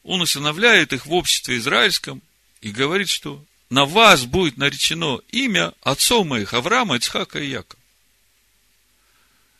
Он 0.03 0.21
усыновляет 0.21 0.93
их 0.93 1.05
в 1.05 1.13
обществе 1.13 1.57
израильском 1.57 2.21
и 2.61 2.71
говорит, 2.71 3.09
что 3.09 3.43
на 3.69 3.85
вас 3.85 4.25
будет 4.25 4.57
наречено 4.57 5.19
имя 5.29 5.73
отцов 5.81 6.25
моих 6.25 6.53
Авраама, 6.53 6.95
Ицхака 6.95 7.39
и 7.39 7.49
Якова. 7.49 7.79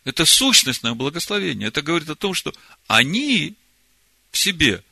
Это 0.06 0.26
сущностное 0.26 0.94
благословение. 0.94 1.68
Это 1.68 1.82
говорит 1.82 2.10
о 2.10 2.16
том, 2.16 2.34
что 2.34 2.54
они 2.88 3.56
в 4.32 4.38
себе 4.38 4.84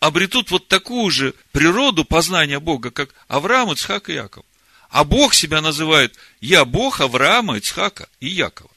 обретут 0.00 0.50
вот 0.50 0.66
такую 0.66 1.10
же 1.12 1.34
природу 1.52 2.04
познания 2.04 2.58
Бога, 2.58 2.90
как 2.90 3.14
Авраам, 3.28 3.72
Ицхак 3.72 4.08
и 4.08 4.14
Яков. 4.14 4.44
А 4.88 5.04
Бог 5.04 5.32
себя 5.32 5.60
называет 5.60 6.16
«Я 6.40 6.64
Бог 6.64 7.00
Авраама, 7.00 7.58
Ицхака 7.58 8.08
и 8.18 8.26
Якова». 8.26 8.71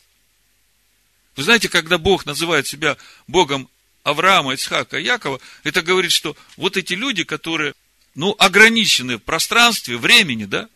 Вы 1.36 1.44
знаете, 1.44 1.68
когда 1.68 1.98
Бог 1.98 2.26
называет 2.26 2.66
себя 2.68 2.98
Богом 3.28 3.70
Авраама, 4.04 4.54
Ицхака 4.54 4.98
и 4.98 5.04
Якова, 5.04 5.40
это 5.64 5.82
говорит, 5.82 6.12
что 6.12 6.36
вот 6.56 6.78
эти 6.78 6.94
люди, 6.94 7.24
которые, 7.24 7.74
ну, 8.14 8.36
ограничены 8.40 9.18
в 9.18 9.24
пространстве, 9.24 9.98
времени, 9.98 10.46
да, 10.46 10.70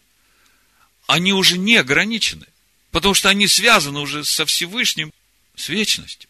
они 1.08 1.32
уже 1.34 1.58
не 1.58 1.78
ограничены, 1.78 2.46
потому 2.92 3.14
что 3.14 3.30
они 3.30 3.48
связаны 3.48 4.00
уже 4.00 4.26
со 4.26 4.46
Всевышним, 4.46 5.14
с 5.56 5.70
вечностью. 5.70 6.30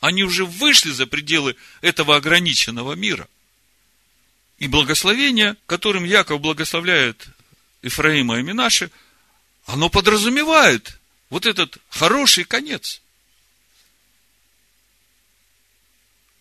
Они 0.00 0.22
уже 0.22 0.44
вышли 0.44 0.90
за 0.90 1.06
пределы 1.06 1.56
этого 1.80 2.16
ограниченного 2.16 2.94
мира. 2.94 3.28
И 4.58 4.66
благословение, 4.66 5.56
которым 5.66 6.04
Яков 6.04 6.40
благословляет 6.40 7.28
Ифраима 7.82 8.38
и 8.38 8.42
Минаши, 8.42 8.90
оно 9.66 9.88
подразумевает 9.88 10.99
вот 11.30 11.46
этот 11.46 11.78
хороший 11.88 12.44
конец. 12.44 13.00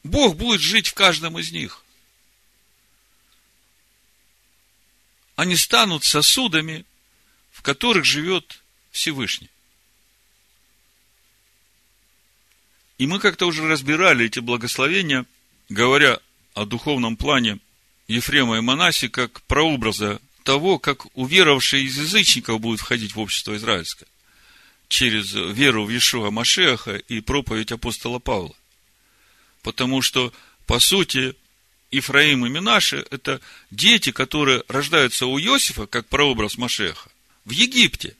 Бог 0.03 0.35
будет 0.35 0.61
жить 0.61 0.87
в 0.87 0.93
каждом 0.93 1.37
из 1.37 1.51
них. 1.51 1.83
Они 5.35 5.55
станут 5.55 6.03
сосудами, 6.03 6.85
в 7.51 7.61
которых 7.61 8.03
живет 8.03 8.61
Всевышний. 8.91 9.49
И 12.97 13.07
мы 13.07 13.19
как-то 13.19 13.45
уже 13.45 13.65
разбирали 13.67 14.25
эти 14.25 14.39
благословения, 14.39 15.25
говоря 15.69 16.19
о 16.53 16.65
духовном 16.65 17.15
плане 17.15 17.59
Ефрема 18.07 18.57
и 18.57 18.61
Манаси, 18.61 19.07
как 19.07 19.41
прообраза 19.43 20.19
того, 20.43 20.79
как 20.79 21.05
уверовавшие 21.15 21.83
из 21.83 21.97
язычников 21.97 22.59
будут 22.59 22.81
входить 22.81 23.15
в 23.15 23.19
общество 23.19 23.55
израильское 23.55 24.07
через 24.89 25.31
веру 25.33 25.85
в 25.85 25.89
Иешуа 25.89 26.29
Машеха 26.31 26.95
и 26.97 27.21
проповедь 27.21 27.71
апостола 27.71 28.19
Павла. 28.19 28.55
Потому 29.61 30.01
что, 30.01 30.33
по 30.65 30.79
сути, 30.79 31.35
Ифраим 31.91 32.45
и 32.45 32.49
Минаши– 32.49 33.05
это 33.11 33.39
дети, 33.71 34.11
которые 34.11 34.63
рождаются 34.67 35.25
у 35.25 35.39
Иосифа, 35.39 35.87
как 35.87 36.07
прообраз 36.07 36.57
Машеха, 36.57 37.09
в 37.45 37.51
Египте, 37.51 38.15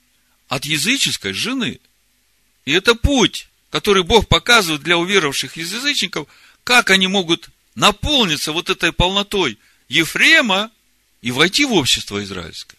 от 0.48 0.64
языческой 0.64 1.34
жены. 1.34 1.80
И 2.64 2.72
это 2.72 2.94
путь 2.94 3.50
который 3.70 4.02
Бог 4.02 4.28
показывает 4.28 4.82
для 4.82 4.98
уверовавших 4.98 5.56
из 5.56 5.72
язычников, 5.72 6.28
как 6.64 6.90
они 6.90 7.06
могут 7.06 7.48
наполниться 7.74 8.52
вот 8.52 8.68
этой 8.68 8.92
полнотой 8.92 9.58
Ефрема 9.88 10.70
и 11.22 11.30
войти 11.30 11.64
в 11.64 11.72
общество 11.72 12.22
израильское. 12.22 12.76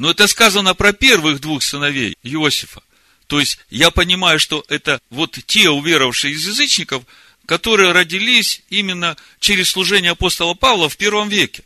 Но 0.00 0.12
это 0.12 0.26
сказано 0.28 0.72
про 0.74 0.94
первых 0.94 1.42
двух 1.42 1.62
сыновей 1.62 2.16
Иосифа. 2.22 2.82
То 3.26 3.38
есть, 3.38 3.58
я 3.68 3.90
понимаю, 3.90 4.40
что 4.40 4.64
это 4.68 4.98
вот 5.10 5.38
те 5.44 5.68
уверовавшие 5.68 6.32
из 6.32 6.46
язычников, 6.46 7.04
которые 7.44 7.92
родились 7.92 8.62
именно 8.70 9.18
через 9.40 9.68
служение 9.68 10.12
апостола 10.12 10.54
Павла 10.54 10.88
в 10.88 10.96
первом 10.96 11.28
веке. 11.28 11.64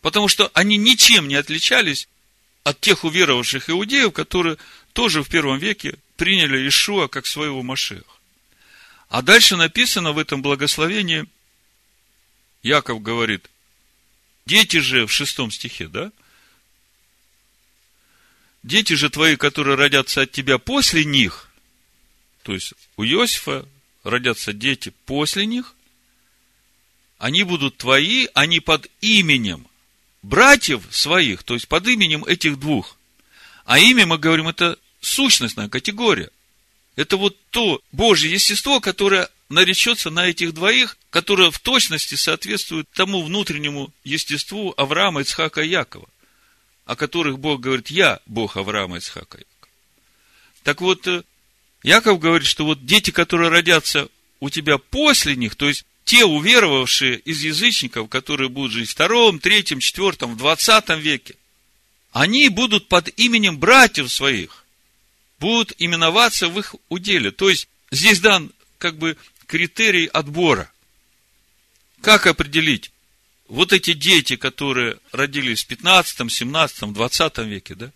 Потому 0.00 0.28
что 0.28 0.48
они 0.54 0.76
ничем 0.76 1.26
не 1.26 1.34
отличались 1.34 2.06
от 2.62 2.80
тех 2.80 3.02
уверовавших 3.02 3.68
иудеев, 3.68 4.12
которые 4.12 4.56
тоже 4.92 5.24
в 5.24 5.28
первом 5.28 5.58
веке 5.58 5.96
приняли 6.16 6.68
Ишуа 6.68 7.08
как 7.08 7.26
своего 7.26 7.64
Машеха. 7.64 8.04
А 9.08 9.22
дальше 9.22 9.56
написано 9.56 10.12
в 10.12 10.18
этом 10.18 10.40
благословении, 10.40 11.26
Яков 12.62 13.02
говорит, 13.02 13.50
дети 14.46 14.76
же 14.76 15.04
в 15.04 15.10
шестом 15.12 15.50
стихе, 15.50 15.88
да? 15.88 16.12
Дети 18.68 18.92
же 18.92 19.08
твои, 19.08 19.36
которые 19.36 19.76
родятся 19.76 20.20
от 20.20 20.30
тебя 20.30 20.58
после 20.58 21.02
них, 21.02 21.48
то 22.42 22.52
есть 22.52 22.74
у 22.98 23.02
Иосифа 23.02 23.66
родятся 24.04 24.52
дети 24.52 24.92
после 25.06 25.46
них, 25.46 25.74
они 27.16 27.44
будут 27.44 27.78
твои, 27.78 28.26
они 28.34 28.60
под 28.60 28.90
именем 29.00 29.66
братьев 30.20 30.82
своих, 30.90 31.44
то 31.44 31.54
есть 31.54 31.66
под 31.66 31.88
именем 31.88 32.26
этих 32.26 32.60
двух. 32.60 32.98
А 33.64 33.78
имя, 33.78 34.04
мы 34.04 34.18
говорим, 34.18 34.48
это 34.48 34.78
сущностная 35.00 35.70
категория. 35.70 36.28
Это 36.94 37.16
вот 37.16 37.38
то 37.48 37.80
Божье 37.90 38.30
естество, 38.30 38.80
которое 38.80 39.30
наречется 39.48 40.10
на 40.10 40.26
этих 40.26 40.52
двоих, 40.52 40.98
которое 41.08 41.50
в 41.50 41.58
точности 41.58 42.16
соответствует 42.16 42.86
тому 42.92 43.22
внутреннему 43.22 43.90
естеству 44.04 44.74
Авраама, 44.76 45.22
Ицхака 45.22 45.62
и 45.62 45.70
Якова, 45.70 46.06
о 46.88 46.96
которых 46.96 47.38
Бог 47.38 47.60
говорит, 47.60 47.90
я 47.90 48.18
Бог 48.24 48.56
Авраама, 48.56 48.96
Ицхака 48.96 49.36
и 49.36 49.42
Якова. 49.42 49.72
Так 50.62 50.80
вот, 50.80 51.06
э, 51.06 51.22
Яков 51.82 52.18
говорит, 52.18 52.48
что 52.48 52.64
вот 52.64 52.86
дети, 52.86 53.10
которые 53.10 53.50
родятся 53.50 54.08
у 54.40 54.48
тебя 54.48 54.78
после 54.78 55.36
них, 55.36 55.54
то 55.54 55.68
есть 55.68 55.84
те 56.06 56.24
уверовавшие 56.24 57.18
из 57.18 57.42
язычников, 57.42 58.08
которые 58.08 58.48
будут 58.48 58.72
жить 58.72 58.88
в 58.88 58.92
втором, 58.92 59.38
третьем, 59.38 59.80
четвертом, 59.80 60.32
в 60.32 60.38
двадцатом 60.38 60.98
веке, 60.98 61.36
они 62.10 62.48
будут 62.48 62.88
под 62.88 63.10
именем 63.18 63.58
братьев 63.58 64.10
своих, 64.10 64.64
будут 65.38 65.74
именоваться 65.76 66.48
в 66.48 66.58
их 66.58 66.74
уделе. 66.88 67.32
То 67.32 67.50
есть, 67.50 67.68
здесь 67.90 68.20
дан 68.20 68.50
как 68.78 68.96
бы 68.96 69.18
критерий 69.46 70.06
отбора. 70.06 70.72
Как 72.00 72.26
определить? 72.26 72.92
Вот 73.48 73.72
эти 73.72 73.94
дети, 73.94 74.36
которые 74.36 74.98
родились 75.10 75.64
в 75.64 75.66
15, 75.68 76.30
17, 76.30 76.92
20 76.92 77.38
веке, 77.38 77.74
да, 77.74 77.92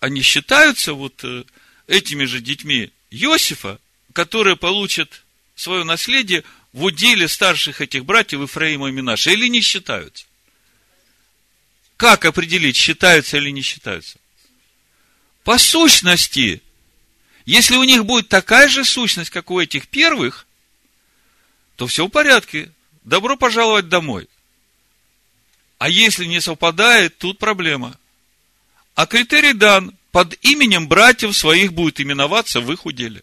они 0.00 0.22
считаются 0.22 0.92
вот 0.92 1.22
э, 1.22 1.44
этими 1.86 2.24
же 2.24 2.40
детьми 2.40 2.90
Иосифа, 3.10 3.78
которые 4.12 4.56
получат 4.56 5.22
свое 5.54 5.84
наследие 5.84 6.42
в 6.72 6.84
уделе 6.84 7.28
старших 7.28 7.80
этих 7.80 8.04
братьев 8.04 8.40
Ифраима 8.40 8.88
и 8.88 8.92
Минаша, 8.92 9.30
или 9.30 9.46
не 9.46 9.60
считаются? 9.60 10.24
Как 11.96 12.24
определить, 12.24 12.76
считаются 12.76 13.36
или 13.36 13.50
не 13.50 13.62
считаются? 13.62 14.18
По 15.44 15.58
сущности, 15.58 16.62
если 17.44 17.76
у 17.76 17.84
них 17.84 18.04
будет 18.04 18.28
такая 18.28 18.68
же 18.68 18.84
сущность, 18.84 19.30
как 19.30 19.50
у 19.50 19.60
этих 19.60 19.88
первых, 19.88 20.46
то 21.76 21.86
все 21.86 22.06
в 22.06 22.10
порядке. 22.10 22.72
Добро 23.04 23.36
пожаловать 23.36 23.88
домой. 23.88 24.28
А 25.80 25.88
если 25.88 26.26
не 26.26 26.42
совпадает, 26.42 27.16
тут 27.16 27.38
проблема. 27.38 27.96
А 28.94 29.06
критерий 29.06 29.54
дан. 29.54 29.96
Под 30.12 30.36
именем 30.44 30.88
братьев 30.88 31.34
своих 31.34 31.72
будет 31.72 32.00
именоваться 32.00 32.60
в 32.60 32.70
их 32.70 32.84
уделе. 32.84 33.22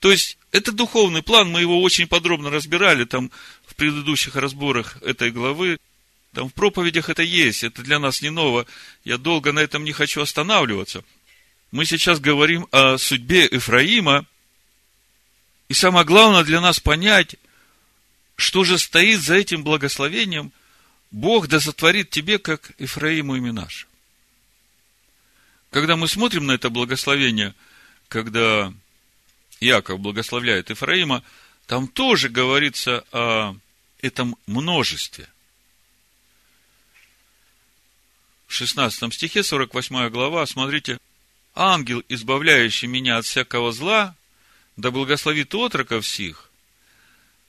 То 0.00 0.10
есть, 0.10 0.36
это 0.50 0.72
духовный 0.72 1.22
план, 1.22 1.48
мы 1.48 1.60
его 1.60 1.80
очень 1.80 2.08
подробно 2.08 2.50
разбирали 2.50 3.04
там 3.04 3.30
в 3.64 3.76
предыдущих 3.76 4.34
разборах 4.34 5.00
этой 5.02 5.30
главы. 5.30 5.78
Там 6.34 6.48
в 6.48 6.54
проповедях 6.54 7.08
это 7.08 7.22
есть, 7.22 7.62
это 7.62 7.82
для 7.82 8.00
нас 8.00 8.20
не 8.20 8.30
ново. 8.30 8.66
Я 9.04 9.16
долго 9.16 9.52
на 9.52 9.60
этом 9.60 9.84
не 9.84 9.92
хочу 9.92 10.22
останавливаться. 10.22 11.04
Мы 11.70 11.84
сейчас 11.84 12.18
говорим 12.18 12.66
о 12.72 12.98
судьбе 12.98 13.44
Ефраима. 13.44 14.26
И 15.68 15.74
самое 15.74 16.04
главное 16.04 16.42
для 16.42 16.60
нас 16.60 16.80
понять, 16.80 17.36
что 18.34 18.64
же 18.64 18.76
стоит 18.76 19.20
за 19.20 19.36
этим 19.36 19.62
благословением. 19.62 20.50
Бог 21.12 21.46
да 21.46 21.60
сотворит 21.60 22.10
тебе, 22.10 22.38
как 22.38 22.72
Ефраиму 22.78 23.36
и 23.36 23.40
Минаш. 23.40 23.86
Когда 25.70 25.96
мы 25.96 26.08
смотрим 26.08 26.46
на 26.46 26.52
это 26.52 26.70
благословение, 26.70 27.54
когда 28.08 28.72
Яков 29.60 30.00
благословляет 30.00 30.70
Ефраима, 30.70 31.22
там 31.66 31.86
тоже 31.86 32.28
говорится 32.28 33.04
о 33.12 33.54
этом 34.00 34.36
множестве. 34.46 35.28
В 38.46 38.54
16 38.54 39.14
стихе, 39.14 39.42
48 39.42 40.08
глава, 40.08 40.44
смотрите, 40.46 40.98
«Ангел, 41.54 42.02
избавляющий 42.08 42.88
меня 42.88 43.18
от 43.18 43.26
всякого 43.26 43.72
зла, 43.72 44.14
да 44.76 44.90
благословит 44.90 45.54
отроков 45.54 46.06
сих, 46.06 46.50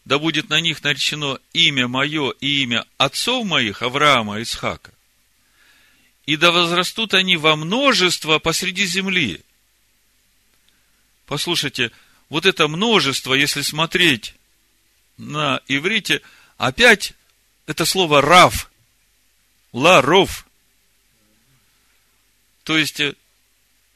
да 0.06 0.20
будет 0.20 0.50
на 0.50 0.60
них 0.60 0.84
наречено 0.84 1.40
имя 1.54 1.88
мое 1.88 2.32
и 2.40 2.64
имя 2.64 2.86
отцов 2.98 3.46
моих, 3.46 3.82
Авраама 3.82 4.40
и 4.40 4.44
Исхака, 4.44 4.92
и 6.26 6.36
да 6.36 6.52
возрастут 6.52 7.14
они 7.14 7.38
во 7.38 7.56
множество 7.56 8.40
посреди 8.40 8.86
земли, 8.86 9.42
Послушайте, 11.26 11.92
вот 12.30 12.46
это 12.46 12.68
множество, 12.68 13.34
если 13.34 13.62
смотреть 13.62 14.36
на 15.18 15.62
иврите, 15.68 16.22
опять 16.58 17.14
это 17.66 17.86
слово 17.86 18.22
рав, 18.22 18.70
ларов. 19.72 20.46
То 22.64 22.78
есть, 22.78 23.00
э, 23.00 23.16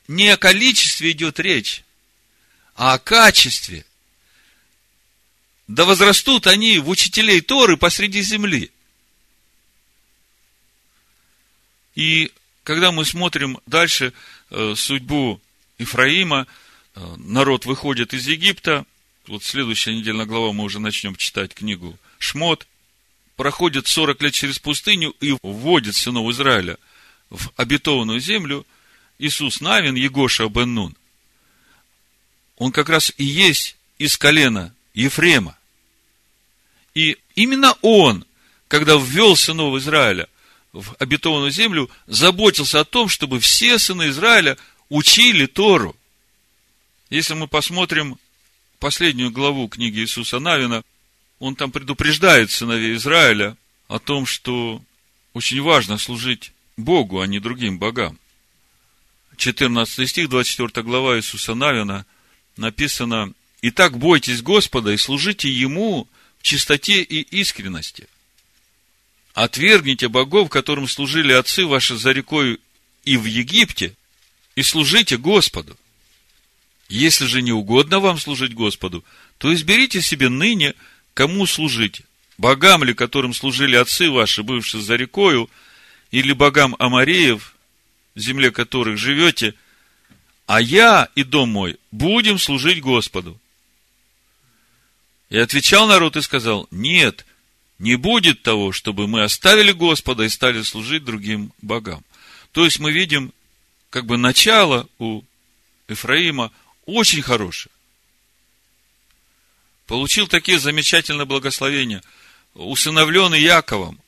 не 0.08 0.30
о 0.30 0.38
количестве 0.38 1.12
идет 1.12 1.40
речь, 1.40 1.84
а 2.76 2.94
о 2.94 3.00
качестве. 3.00 3.86
Да 5.68 5.86
возрастут 5.86 6.48
они 6.48 6.80
в 6.80 6.90
учителей 6.90 7.42
Торы 7.42 7.78
посреди 7.78 8.22
земли. 8.22 8.72
И 11.96 12.32
когда 12.64 12.92
мы 12.92 13.06
смотрим 13.06 13.60
дальше 13.66 14.14
э, 14.50 14.74
судьбу 14.76 15.42
Ифраима, 15.78 16.48
Э, 16.98 17.16
народ 17.18 17.66
выходит 17.68 18.16
из 18.16 18.28
Египта, 18.28 18.84
вот 19.28 19.44
следующая 19.44 19.94
недельная 19.94 20.26
глава 20.26 20.52
мы 20.52 20.64
уже 20.64 20.80
начнем 20.80 21.16
читать 21.16 21.54
книгу 21.54 21.96
Шмот, 22.18 22.66
проходит 23.36 23.86
40 23.86 24.20
лет 24.24 24.34
через 24.34 24.58
пустыню 24.58 25.14
и 25.22 25.36
вводит 25.44 25.96
сынов 25.96 26.28
Израиля 26.32 26.78
в 27.30 27.52
обетованную 27.56 28.20
землю 28.20 28.66
Иисус 29.20 29.62
Навин, 29.62 29.94
Егоша 29.94 30.50
бен 30.50 30.74
Нун. 30.74 30.96
Он 32.58 32.72
как 32.72 32.90
раз 32.90 33.14
и 33.18 33.24
есть 33.24 33.78
из 34.00 34.18
колена 34.18 34.74
Ефрема. 34.96 35.57
И 36.98 37.16
именно 37.36 37.76
он, 37.84 38.26
когда 38.68 38.96
ввел 38.96 39.36
сынов 39.36 39.78
Израиля 39.78 40.28
в 40.74 40.96
обетованную 40.98 41.52
землю, 41.52 41.92
заботился 42.08 42.80
о 42.80 42.86
том, 42.86 43.08
чтобы 43.08 43.40
все 43.40 43.78
сыны 43.78 44.10
Израиля 44.10 44.58
учили 44.90 45.46
Тору. 45.46 45.96
Если 47.12 47.36
мы 47.36 47.48
посмотрим 47.48 48.18
последнюю 48.80 49.30
главу 49.30 49.68
книги 49.68 50.00
Иисуса 50.00 50.40
Навина, 50.40 50.84
он 51.38 51.56
там 51.56 51.72
предупреждает 51.72 52.50
сыновей 52.50 52.96
Израиля 52.96 53.56
о 53.90 54.00
том, 54.00 54.26
что 54.26 54.82
очень 55.36 55.62
важно 55.62 56.00
служить 56.00 56.52
Богу, 56.78 57.22
а 57.22 57.28
не 57.28 57.40
другим 57.40 57.78
богам. 57.78 58.18
14 59.36 60.10
стих, 60.10 60.30
24 60.30 60.84
глава 60.84 61.18
Иисуса 61.18 61.54
Навина 61.54 62.08
написано, 62.56 63.34
«Итак, 63.62 64.00
бойтесь 64.00 64.42
Господа 64.42 64.94
и 64.94 64.98
служите 64.98 65.48
Ему 65.48 66.08
чистоте 66.48 67.02
и 67.02 67.22
искренности. 67.42 68.08
Отвергните 69.34 70.08
богов, 70.08 70.50
которым 70.50 70.88
служили 70.88 71.34
отцы 71.34 71.66
ваши 71.66 71.98
за 71.98 72.12
рекой 72.12 72.60
и 73.04 73.18
в 73.18 73.26
Египте, 73.26 73.94
и 74.56 74.64
служите 74.64 75.18
Господу. 75.18 75.78
Если 76.90 77.26
же 77.26 77.42
не 77.42 77.52
угодно 77.52 78.00
вам 78.00 78.18
служить 78.18 78.54
Господу, 78.54 79.04
то 79.38 79.54
изберите 79.54 80.02
себе 80.02 80.30
ныне, 80.30 80.74
кому 81.14 81.46
служить. 81.46 82.02
Богам 82.38 82.84
ли, 82.84 82.94
которым 82.94 83.34
служили 83.34 83.76
отцы 83.76 84.10
ваши, 84.10 84.42
бывшие 84.42 84.82
за 84.82 84.96
рекою, 84.96 85.50
или 86.12 86.32
богам 86.32 86.78
Амареев, 86.80 87.56
в 88.16 88.20
земле 88.20 88.52
которых 88.52 88.98
живете, 88.98 89.54
а 90.46 90.62
я 90.62 91.10
и 91.16 91.24
дом 91.24 91.50
мой 91.50 91.78
будем 91.92 92.40
служить 92.40 92.80
Господу. 92.80 93.38
И 95.30 95.38
отвечал 95.38 95.88
народ 95.88 96.16
и 96.16 96.22
сказал, 96.22 96.68
нет, 96.72 97.26
не 97.80 97.96
будет 97.96 98.44
того, 98.44 98.72
чтобы 98.72 99.08
мы 99.08 99.24
оставили 99.24 99.72
Господа 99.72 100.24
и 100.24 100.30
стали 100.30 100.62
служить 100.62 101.04
другим 101.04 101.52
богам. 101.62 102.04
То 102.52 102.66
есть 102.66 102.80
мы 102.80 102.92
видим 102.92 103.34
как 103.90 104.06
бы 104.06 104.18
начало 104.18 104.88
у 105.00 105.22
Ефраима 105.88 106.52
очень 106.86 107.22
хороший. 107.22 107.72
Получил 109.86 110.28
такие 110.28 110.60
замечательные 110.60 111.26
благословения. 111.26 112.04
Усыновленный 112.54 113.42
Яковом. 113.42 114.00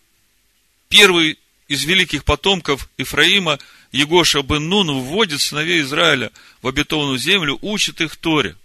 Первый 0.90 1.38
из 1.68 1.84
великих 1.86 2.24
потомков 2.26 2.90
Ифраима, 2.98 3.60
Егоша 3.92 4.42
бен 4.42 4.68
Нун, 4.68 4.92
вводит 4.92 5.40
сыновей 5.40 5.82
Израиля 5.82 6.32
в 6.62 6.68
обетованную 6.68 7.18
землю, 7.18 7.60
учит 7.62 8.02
их 8.02 8.16
Торе. 8.18 8.56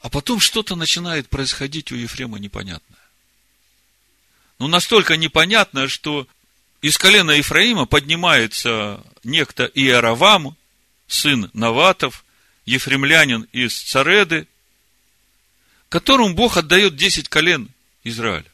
А 0.00 0.08
потом 0.08 0.40
что-то 0.40 0.76
начинает 0.76 1.28
происходить 1.28 1.92
у 1.92 1.94
Ефрема 1.94 2.38
непонятное. 2.38 2.98
Ну, 4.58 4.66
настолько 4.66 5.16
непонятное, 5.16 5.88
что 5.88 6.26
из 6.80 6.96
колена 6.96 7.32
Ефраима 7.32 7.86
поднимается 7.86 9.04
некто 9.24 9.70
Иеравам, 9.74 10.56
сын 11.06 11.50
Наватов, 11.52 12.24
ефремлянин 12.64 13.42
из 13.52 13.78
Цареды, 13.82 14.46
которому 15.88 16.34
Бог 16.34 16.56
отдает 16.56 16.96
10 16.96 17.28
колен 17.28 17.68
Израиля. 18.04 18.46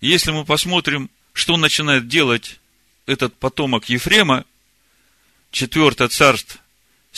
если 0.00 0.30
мы 0.30 0.44
посмотрим, 0.44 1.10
что 1.32 1.56
начинает 1.56 2.06
делать 2.06 2.60
этот 3.06 3.34
потомок 3.36 3.88
Ефрема, 3.88 4.44
4 5.50 6.08
царств, 6.08 6.58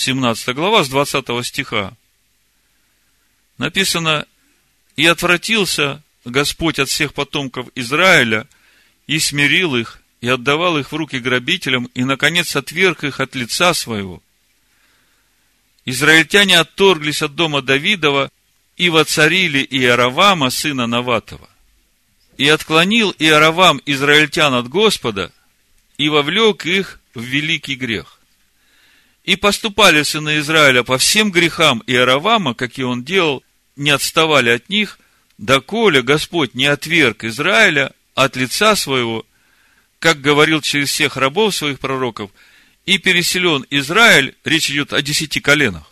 17 0.00 0.54
глава, 0.54 0.82
с 0.82 0.88
20 0.88 1.44
стиха, 1.44 1.94
написано, 3.58 4.26
«И 4.96 5.06
отвратился 5.06 6.02
Господь 6.24 6.78
от 6.78 6.88
всех 6.88 7.12
потомков 7.12 7.68
Израиля, 7.74 8.48
и 9.06 9.18
смирил 9.18 9.76
их, 9.76 10.00
и 10.22 10.28
отдавал 10.28 10.78
их 10.78 10.92
в 10.92 10.96
руки 10.96 11.18
грабителям, 11.18 11.84
и, 11.94 12.04
наконец, 12.04 12.56
отверг 12.56 13.04
их 13.04 13.20
от 13.20 13.34
лица 13.34 13.74
своего, 13.74 14.22
израильтяне 15.84 16.58
отторглись 16.58 17.20
от 17.22 17.34
дома 17.34 17.60
Давидова 17.60 18.30
и 18.76 18.88
воцарили 18.88 19.66
Иеравама, 19.68 20.50
сына 20.50 20.86
Наватова. 20.86 21.48
И 22.38 22.48
отклонил 22.48 23.14
Иоравам 23.18 23.82
израильтян 23.84 24.54
от 24.54 24.68
Господа, 24.68 25.30
и 25.98 26.08
вовлек 26.08 26.64
их 26.64 27.00
в 27.14 27.20
великий 27.20 27.74
грех. 27.74 28.19
И 29.24 29.37
поступали 29.37 30.02
сыны 30.02 30.38
Израиля 30.38 30.83
по 30.83 30.98
всем 30.98 31.30
грехам 31.30 31.83
Иоравама, 31.87 32.54
какие 32.54 32.85
он 32.85 33.04
делал, 33.04 33.44
не 33.76 33.90
отставали 33.90 34.50
от 34.50 34.68
них, 34.68 34.98
доколе 35.38 36.02
Господь 36.02 36.54
не 36.54 36.66
отверг 36.66 37.24
Израиля 37.24 37.92
от 38.14 38.37
лица 38.37 38.76
своего, 38.76 39.26
как 39.98 40.20
говорил 40.20 40.61
через 40.61 40.90
всех 40.90 41.16
рабов 41.16 41.54
своих 41.54 41.80
пророков, 41.80 42.30
и 42.87 42.98
переселен 42.98 43.64
Израиль, 43.70 44.35
речь 44.44 44.70
идет 44.70 44.92
о 44.92 45.02
десяти 45.02 45.40
коленах, 45.40 45.85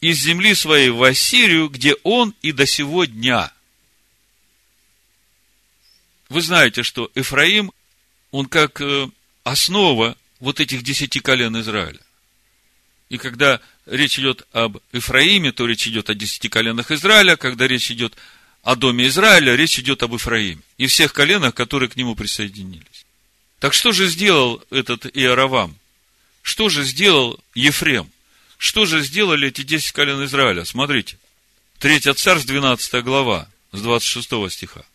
из 0.00 0.18
земли 0.18 0.54
своей 0.54 0.90
в 0.90 1.02
Ассирию, 1.02 1.68
где 1.68 1.94
он 2.02 2.34
и 2.42 2.52
до 2.52 2.66
сего 2.66 3.04
дня. 3.04 3.52
Вы 6.28 6.42
знаете, 6.42 6.82
что 6.82 7.10
Эфраим, 7.14 7.72
он 8.30 8.46
как 8.46 8.80
э, 8.80 9.08
основа 9.44 10.16
вот 10.40 10.60
этих 10.60 10.82
десяти 10.82 11.20
колен 11.20 11.60
Израиля. 11.60 12.00
И 13.12 13.18
когда 13.18 13.60
речь 13.84 14.18
идет 14.18 14.46
об 14.52 14.78
Ифраиме, 14.90 15.52
то 15.52 15.66
речь 15.66 15.86
идет 15.86 16.08
о 16.08 16.14
десяти 16.14 16.48
коленах 16.48 16.90
Израиля. 16.90 17.36
Когда 17.36 17.68
речь 17.68 17.90
идет 17.90 18.16
о 18.62 18.74
доме 18.74 19.06
Израиля, 19.08 19.54
речь 19.54 19.78
идет 19.78 20.02
об 20.02 20.16
Ифраиме. 20.16 20.62
И 20.78 20.86
всех 20.86 21.12
коленах, 21.12 21.54
которые 21.54 21.90
к 21.90 21.96
нему 21.96 22.14
присоединились. 22.14 23.04
Так 23.58 23.74
что 23.74 23.92
же 23.92 24.06
сделал 24.06 24.64
этот 24.70 25.04
Иоравам? 25.14 25.76
Что 26.40 26.70
же 26.70 26.84
сделал 26.84 27.38
Ефрем? 27.54 28.10
Что 28.56 28.86
же 28.86 29.02
сделали 29.02 29.48
эти 29.48 29.60
десять 29.60 29.92
колен 29.92 30.24
Израиля? 30.24 30.64
Смотрите. 30.64 31.18
Третья 31.80 32.14
царств, 32.14 32.46
12 32.46 33.04
глава, 33.04 33.46
с 33.72 33.82
26 33.82 34.50
стиха. 34.50 34.86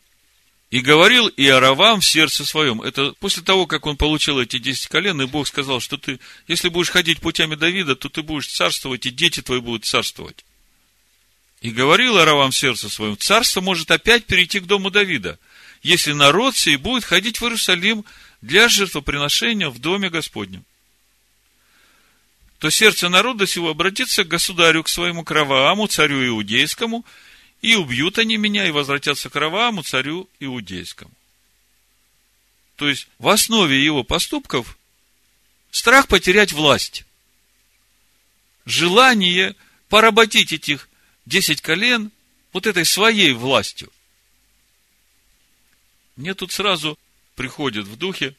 И 0.69 0.81
говорил 0.81 1.29
Иоравам 1.29 2.01
в 2.01 2.05
сердце 2.05 2.45
своем. 2.45 2.81
Это 2.81 3.13
после 3.19 3.41
того, 3.41 3.67
как 3.67 3.85
он 3.85 3.95
получил 3.95 4.39
эти 4.39 4.59
десять 4.59 4.87
колен, 4.87 5.21
и 5.21 5.25
Бог 5.25 5.47
сказал, 5.47 5.79
что 5.79 5.97
ты, 5.97 6.19
если 6.47 6.67
будешь 6.67 6.89
ходить 6.89 7.21
путями 7.21 7.55
Давида, 7.55 7.95
то 7.95 8.09
ты 8.09 8.21
будешь 8.21 8.47
царствовать, 8.47 9.05
и 9.05 9.09
дети 9.09 9.41
твои 9.41 9.61
будут 9.61 9.85
царствовать. 9.85 10.43
И 11.61 11.71
говорил 11.71 12.17
Иоравам 12.17 12.51
в 12.51 12.57
сердце 12.57 12.89
своем, 12.89 13.17
царство 13.17 13.61
может 13.61 13.91
опять 13.91 14.25
перейти 14.25 14.59
к 14.59 14.65
дому 14.65 14.91
Давида, 14.91 15.39
если 15.83 16.11
народ 16.11 16.57
сей 16.57 16.75
будет 16.75 17.05
ходить 17.05 17.39
в 17.39 17.43
Иерусалим 17.43 18.03
для 18.41 18.67
жертвоприношения 18.67 19.69
в 19.69 19.79
доме 19.79 20.09
Господнем. 20.09 20.65
То 22.59 22.69
сердце 22.69 23.07
народа 23.07 23.47
сего 23.47 23.69
обратится 23.69 24.25
к 24.25 24.27
государю, 24.27 24.83
к 24.83 24.89
своему 24.89 25.23
Кравааму, 25.23 25.87
царю 25.87 26.27
иудейскому– 26.27 27.05
и 27.61 27.75
убьют 27.75 28.17
они 28.17 28.37
меня, 28.37 28.67
и 28.67 28.71
возвратятся 28.71 29.29
к 29.29 29.35
Равааму, 29.35 29.83
царю 29.83 30.29
иудейскому. 30.39 31.11
То 32.75 32.87
есть, 32.87 33.07
в 33.17 33.27
основе 33.27 33.83
его 33.83 34.03
поступков 34.03 34.77
страх 35.71 36.07
потерять 36.07 36.53
власть. 36.53 37.05
Желание 38.65 39.55
поработить 39.89 40.53
этих 40.53 40.89
десять 41.25 41.61
колен 41.61 42.11
вот 42.53 42.67
этой 42.67 42.85
своей 42.85 43.33
властью. 43.33 43.91
Мне 46.15 46.33
тут 46.33 46.51
сразу 46.51 46.99
приходит 47.35 47.85
в 47.85 47.95
духе 47.95 48.35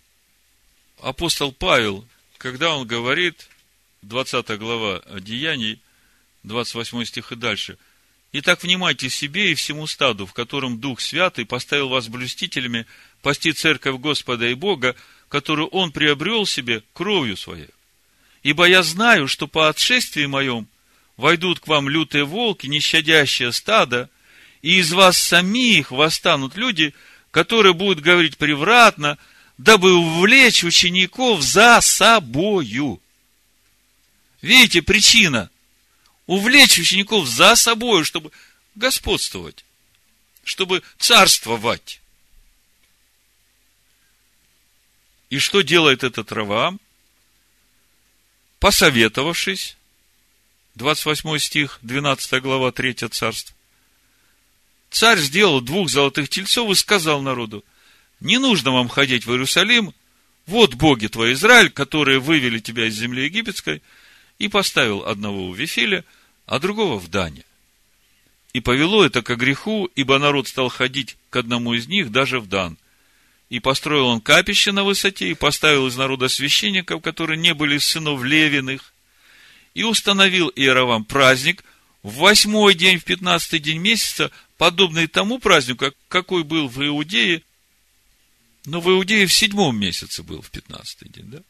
апостол 1.01 1.53
Павел, 1.53 2.07
когда 2.37 2.77
он 2.77 2.87
говорит, 2.87 3.49
20 4.03 4.59
глава 4.59 5.03
Деяний, 5.21 5.81
28 6.45 7.05
стих 7.05 7.33
и 7.33 7.37
дальше– 7.37 7.79
Итак, 8.31 8.63
внимайте 8.63 9.09
себе 9.09 9.53
и 9.53 9.55
всему 9.55 9.87
стаду, 9.87 10.27
в 10.27 10.35
котором 10.35 10.79
Дух 10.79 11.01
Святый 11.01 11.47
поставил 11.47 11.89
вас 11.89 12.09
блюстителями 12.09 12.87
пасти 13.23 13.53
церковь 13.53 13.99
Господа 14.01 14.49
и 14.49 14.55
Бога, 14.55 14.95
которую 15.29 15.69
Он 15.69 15.93
приобрел 15.93 16.45
себе 16.45 16.83
кровью 16.93 17.39
своей. 17.39 17.71
Ибо 18.43 18.67
я 18.67 18.83
знаю, 18.83 19.29
что 19.29 19.49
по 19.49 19.69
отшествии 19.69 20.27
моем 20.27 20.69
войдут 21.17 21.61
к 21.61 21.67
вам 21.67 21.89
лютые 21.89 22.25
волки, 22.25 22.67
нещадящие 22.67 23.51
стадо, 23.51 24.11
и 24.61 24.79
из 24.79 24.93
вас 24.93 25.17
самих 25.17 25.91
восстанут 25.91 26.55
люди, 26.55 26.95
которые 27.31 27.73
будут 27.73 28.01
говорить 28.01 28.37
превратно, 28.37 29.17
дабы 29.57 29.95
увлечь 29.95 30.65
учеников 30.65 31.43
за 31.43 31.81
собою. 31.81 33.01
Видите, 34.43 34.83
причина– 34.83 35.49
увлечь 36.29 36.79
учеников 36.79 37.27
за 37.27 37.57
собой, 37.57 38.05
чтобы 38.05 38.31
господствовать, 38.77 39.65
чтобы 40.45 40.83
царствовать. 40.99 42.01
И 45.31 45.39
что 45.39 45.63
делает 45.63 46.05
этот 46.05 46.31
Раваам? 46.31 46.81
Посоветовавшись, 48.61 49.77
28 50.75 51.39
стих, 51.39 51.79
12 51.83 52.43
глава, 52.43 52.73
3 52.73 52.95
царство, 53.11 53.57
царь 54.91 55.19
сделал 55.19 55.63
двух 55.63 55.89
золотых 55.89 56.29
тельцов 56.29 56.71
и 56.71 56.75
сказал 56.75 57.23
народу, 57.23 57.65
не 58.21 58.37
нужно 58.39 58.73
вам 58.73 58.89
ходить 58.89 59.25
в 59.25 59.31
Иерусалим, 59.31 59.95
вот 60.45 60.75
боги 60.75 61.07
твой 61.07 61.33
Израиль, 61.33 61.71
которые 61.71 62.19
вывели 62.19 62.59
тебя 62.59 62.87
из 62.87 62.95
земли 62.97 63.25
египетской, 63.25 63.83
и 64.39 64.49
поставил 64.49 65.07
одного 65.07 65.47
у 65.47 65.55
Вифиля– 65.55 66.05
а 66.49 66.59
другого 66.59 66.99
в 66.99 67.09
Дане. 67.09 67.45
И 68.55 68.61
повело 68.61 69.05
это 69.05 69.23
ко 69.23 69.37
греху, 69.37 69.91
ибо 69.95 70.19
народ 70.19 70.49
стал 70.49 70.71
ходить 70.71 71.19
к 71.29 71.37
одному 71.37 71.75
из 71.75 71.87
них, 71.87 72.11
даже 72.11 72.41
в 72.41 72.49
Дан. 72.49 72.79
И 73.51 73.61
построил 73.61 74.07
он 74.07 74.23
капище 74.23 74.73
на 74.73 74.83
высоте, 74.83 75.31
и 75.31 75.35
поставил 75.35 75.87
из 75.87 75.97
народа 75.97 76.29
священников, 76.29 77.03
которые 77.03 77.39
не 77.39 77.53
были 77.53 77.77
сынов 77.77 78.25
Левиных, 78.25 78.95
и 79.75 79.85
установил 79.85 80.51
Иеровам 80.57 81.05
праздник 81.05 81.63
в 82.03 82.15
восьмой 82.15 82.75
день, 82.75 82.99
в 82.99 83.05
пятнадцатый 83.05 83.61
день 83.61 83.79
месяца, 83.79 84.31
подобный 84.57 85.07
тому 85.07 85.39
празднику, 85.39 85.93
какой 86.09 86.45
был 86.45 86.67
в 86.69 86.83
Иудее, 86.85 87.43
но 88.65 88.81
в 88.81 88.89
Иудее 88.89 89.27
в 89.27 89.33
седьмом 89.35 89.79
месяце 89.79 90.23
был, 90.23 90.41
в 90.41 90.51
пятнадцатый 90.51 91.11
день, 91.11 91.31
да? 91.31 91.43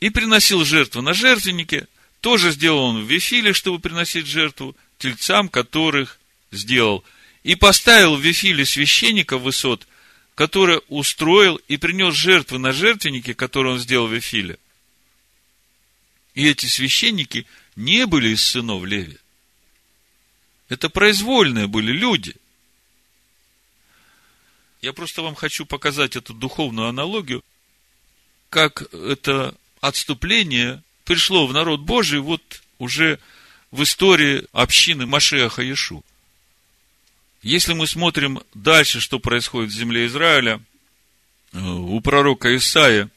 И 0.00 0.08
приносил 0.08 0.64
жертву 0.64 1.02
на 1.02 1.12
жертвеннике, 1.12 1.86
тоже 2.24 2.52
сделал 2.52 2.84
он 2.84 3.04
в 3.04 3.06
Вифиле, 3.06 3.52
чтобы 3.52 3.78
приносить 3.78 4.26
жертву 4.26 4.74
тельцам, 4.96 5.50
которых 5.50 6.18
сделал. 6.50 7.04
И 7.42 7.54
поставил 7.54 8.16
в 8.16 8.22
Вифиле 8.22 8.64
священника 8.64 9.36
высот, 9.36 9.86
который 10.34 10.80
устроил 10.88 11.56
и 11.68 11.76
принес 11.76 12.14
жертвы 12.14 12.58
на 12.58 12.72
жертвеннике, 12.72 13.34
которые 13.34 13.74
он 13.74 13.78
сделал 13.78 14.06
в 14.06 14.14
Вифиле. 14.14 14.58
И 16.32 16.48
эти 16.48 16.64
священники 16.64 17.46
не 17.76 18.06
были 18.06 18.30
из 18.30 18.42
сынов 18.42 18.86
Леви. 18.86 19.18
Это 20.70 20.88
произвольные 20.88 21.66
были 21.66 21.92
люди. 21.92 22.34
Я 24.80 24.94
просто 24.94 25.20
вам 25.20 25.34
хочу 25.34 25.66
показать 25.66 26.16
эту 26.16 26.32
духовную 26.32 26.88
аналогию, 26.88 27.44
как 28.48 28.94
это 28.94 29.54
отступление 29.82 30.82
пришло 31.04 31.46
в 31.46 31.52
народ 31.52 31.80
Божий 31.80 32.20
вот 32.20 32.62
уже 32.78 33.18
в 33.70 33.82
истории 33.82 34.44
общины 34.52 35.06
Машеха 35.06 35.70
Ишу. 35.70 36.04
Если 37.42 37.74
мы 37.74 37.86
смотрим 37.86 38.40
дальше, 38.54 39.00
что 39.00 39.18
происходит 39.18 39.70
в 39.70 39.76
земле 39.76 40.06
Израиля, 40.06 40.60
э, 41.52 41.58
у 41.60 42.00
пророка 42.00 42.54
Исаия 42.56 43.10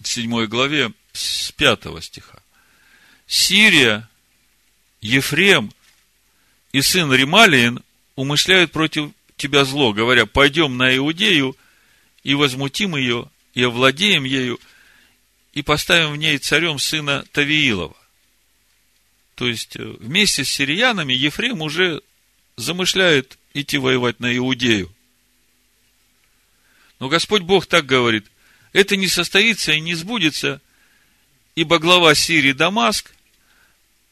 в 0.00 0.08
7 0.08 0.46
главе 0.46 0.92
с 1.12 1.52
5 1.52 2.00
стиха. 2.00 2.38
Сирия, 3.26 4.08
Ефрем 5.00 5.72
и 6.72 6.80
сын 6.80 7.12
Рималиин 7.12 7.82
умышляют 8.16 8.72
против 8.72 9.10
тебя 9.36 9.64
зло, 9.64 9.92
говоря, 9.92 10.26
пойдем 10.26 10.76
на 10.76 10.96
Иудею 10.96 11.56
и 12.24 12.34
возмутим 12.34 12.96
ее, 12.96 13.30
и 13.54 13.62
овладеем 13.62 14.24
ею, 14.24 14.58
и 15.52 15.62
поставим 15.62 16.12
в 16.12 16.16
ней 16.16 16.38
царем 16.38 16.78
сына 16.78 17.24
Тавиилова. 17.32 17.96
То 19.34 19.46
есть, 19.46 19.76
э, 19.76 19.84
вместе 20.00 20.44
с 20.44 20.50
сириянами 20.50 21.12
Ефрем 21.12 21.62
уже 21.62 22.02
замышляет 22.56 23.38
идти 23.54 23.78
воевать 23.78 24.20
на 24.20 24.36
Иудею. 24.36 24.92
Но 26.98 27.08
Господь 27.08 27.42
Бог 27.42 27.66
так 27.66 27.86
говорит, 27.86 28.26
это 28.72 28.96
не 28.96 29.06
состоится 29.06 29.72
и 29.72 29.80
не 29.80 29.94
сбудется, 29.94 30.60
ибо 31.54 31.78
глава 31.78 32.14
Сирии 32.14 32.52
Дамаск, 32.52 33.12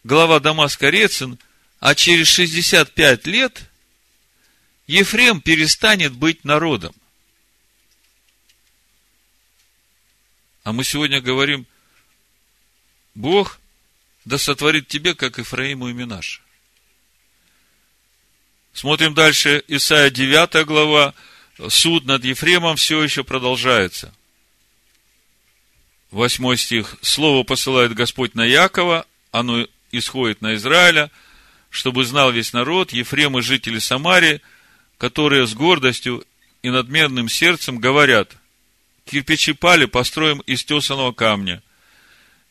глава 0.04 0.40
Дамаска 0.40 0.88
Рецин, 0.88 1.38
а 1.80 1.94
через 1.94 2.28
65 2.28 3.26
лет 3.26 3.70
Ефрем 4.86 5.40
перестанет 5.40 6.12
быть 6.12 6.44
народом. 6.44 6.94
А 10.66 10.72
мы 10.72 10.82
сегодня 10.82 11.20
говорим, 11.20 11.64
Бог 13.14 13.60
да 14.24 14.36
сотворит 14.36 14.88
тебе, 14.88 15.14
как 15.14 15.38
Ифраиму 15.38 15.88
и 15.90 15.92
Минаша. 15.92 16.40
Смотрим 18.72 19.14
дальше, 19.14 19.62
Исайя 19.68 20.10
9 20.10 20.66
глава, 20.66 21.14
суд 21.68 22.04
над 22.04 22.24
Ефремом 22.24 22.74
все 22.74 23.00
еще 23.00 23.22
продолжается. 23.22 24.12
Восьмой 26.10 26.56
стих. 26.56 26.96
Слово 27.00 27.44
посылает 27.44 27.94
Господь 27.94 28.34
на 28.34 28.44
Якова, 28.44 29.06
оно 29.30 29.68
исходит 29.92 30.40
на 30.40 30.56
Израиля, 30.56 31.12
чтобы 31.70 32.04
знал 32.04 32.32
весь 32.32 32.52
народ, 32.52 32.92
Ефрем 32.92 33.38
и 33.38 33.42
жители 33.42 33.78
Самарии, 33.78 34.42
которые 34.98 35.46
с 35.46 35.54
гордостью 35.54 36.24
и 36.62 36.70
надменным 36.70 37.28
сердцем 37.28 37.78
говорят, 37.78 38.36
кирпичи 39.06 39.52
пали, 39.52 39.86
построим 39.86 40.40
из 40.40 40.64
тесаного 40.64 41.12
камня. 41.12 41.62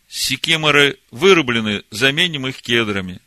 Сикеморы 0.08 0.98
вырублены, 1.12 1.84
заменим 1.92 2.48
их 2.48 2.62
кедрами. 2.62 3.20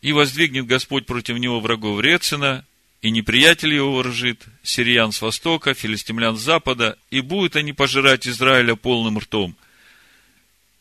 И 0.00 0.12
воздвигнет 0.12 0.66
Господь 0.66 1.06
против 1.06 1.38
него 1.38 1.60
врагов 1.60 2.00
Рецина, 2.00 2.64
и 3.02 3.10
неприятель 3.10 3.74
его 3.74 3.94
воржит, 3.94 4.44
сириян 4.62 5.12
с 5.12 5.20
востока, 5.20 5.74
филистимлян 5.74 6.36
с 6.36 6.40
запада, 6.40 6.98
и 7.10 7.20
будут 7.20 7.56
они 7.56 7.72
пожирать 7.72 8.26
Израиля 8.26 8.74
полным 8.76 9.18
ртом. 9.18 9.56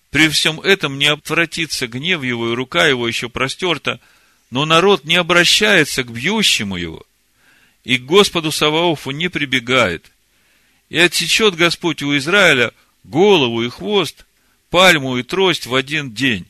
При 0.09 0.29
всем 0.29 0.59
этом 0.61 0.97
не 0.97 1.07
отвратится 1.07 1.87
гнев 1.87 2.23
его, 2.23 2.51
и 2.51 2.55
рука 2.55 2.87
его 2.87 3.07
еще 3.07 3.29
простерта, 3.29 3.99
но 4.49 4.65
народ 4.65 5.03
не 5.03 5.15
обращается 5.15 6.03
к 6.03 6.11
бьющему 6.11 6.77
его, 6.77 7.03
и 7.83 7.97
к 7.97 8.03
Господу 8.03 8.51
Саваофу 8.51 9.11
не 9.11 9.29
прибегает. 9.29 10.11
И 10.89 10.97
отсечет 10.97 11.55
Господь 11.55 12.01
у 12.01 12.15
Израиля 12.17 12.71
голову 13.03 13.63
и 13.63 13.69
хвост, 13.69 14.25
пальму 14.69 15.17
и 15.17 15.23
трость 15.23 15.65
в 15.65 15.75
один 15.75 16.13
день. 16.13 16.45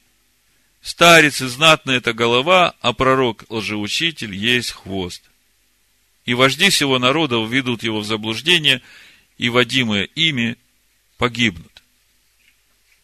Старец 0.82 1.42
и 1.42 1.48
знатная 1.48 1.98
это 1.98 2.14
голова, 2.14 2.76
а 2.82 2.94
пророк 2.94 3.46
лжеучитель 3.50 4.34
есть 4.34 4.72
хвост 4.72 5.24
и 6.28 6.34
вожди 6.34 6.70
всего 6.70 7.00
народа 7.00 7.38
введут 7.38 7.84
его 7.84 8.02
в 8.02 8.06
заблуждение, 8.06 8.84
и 9.38 9.50
водимые 9.50 10.08
ими 10.14 10.58
погибнут. 11.18 11.84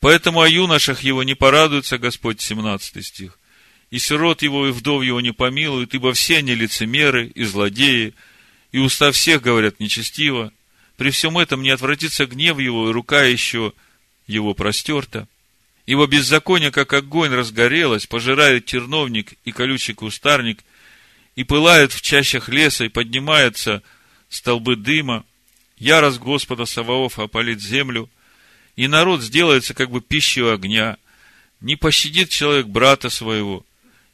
Поэтому 0.02 0.41
о 0.41 0.50
юношах 0.50 1.02
его 1.04 1.24
не 1.24 1.34
порадуется 1.34 1.98
Господь, 1.98 2.41
17 2.41 3.06
стих. 3.06 3.39
И 3.91 4.00
сирот 4.00 4.41
его, 4.41 4.67
и 4.67 4.72
вдов 4.72 5.04
его 5.04 5.22
не 5.22 5.32
помилуют, 5.32 5.93
ибо 5.93 6.12
все 6.12 6.39
они 6.39 6.54
лицемеры 6.54 7.28
и 7.28 7.46
злодеи, 7.46 8.13
и 8.74 8.80
уста 8.80 9.12
всех 9.13 9.41
говорят 9.41 9.80
нечестиво. 9.80 10.52
При 10.97 11.10
всем 11.10 11.38
этом 11.38 11.62
не 11.62 11.69
отвратится 11.69 12.25
гнев 12.25 12.60
его, 12.60 12.89
и 12.89 12.93
рука 12.93 13.23
еще 13.23 13.73
его 14.27 14.53
простерта. 14.53 15.27
Ибо 15.86 16.08
беззаконие, 16.08 16.71
как 16.71 16.93
огонь, 16.93 17.32
разгорелось, 17.32 18.08
пожирает 18.08 18.65
терновник 18.65 19.34
и 19.43 19.51
колючий 19.51 19.93
кустарник– 19.93 20.63
и 21.36 21.43
пылает 21.43 21.91
в 21.91 22.01
чащах 22.01 22.49
леса, 22.49 22.86
и 22.86 22.89
поднимаются 22.89 23.82
столбы 24.29 24.75
дыма, 24.75 25.25
ярость 25.77 26.19
Господа 26.19 26.65
Саваоф 26.65 27.19
опалит 27.19 27.62
землю, 27.62 28.10
и 28.75 28.88
народ 28.88 29.21
сделается 29.21 29.73
как 29.73 29.89
бы 29.89 30.01
пищей 30.01 30.51
огня, 30.51 30.97
не 31.62 31.75
пощадит 31.75 32.29
человек 32.29 32.67
брата 32.67 33.10
своего, 33.10 33.65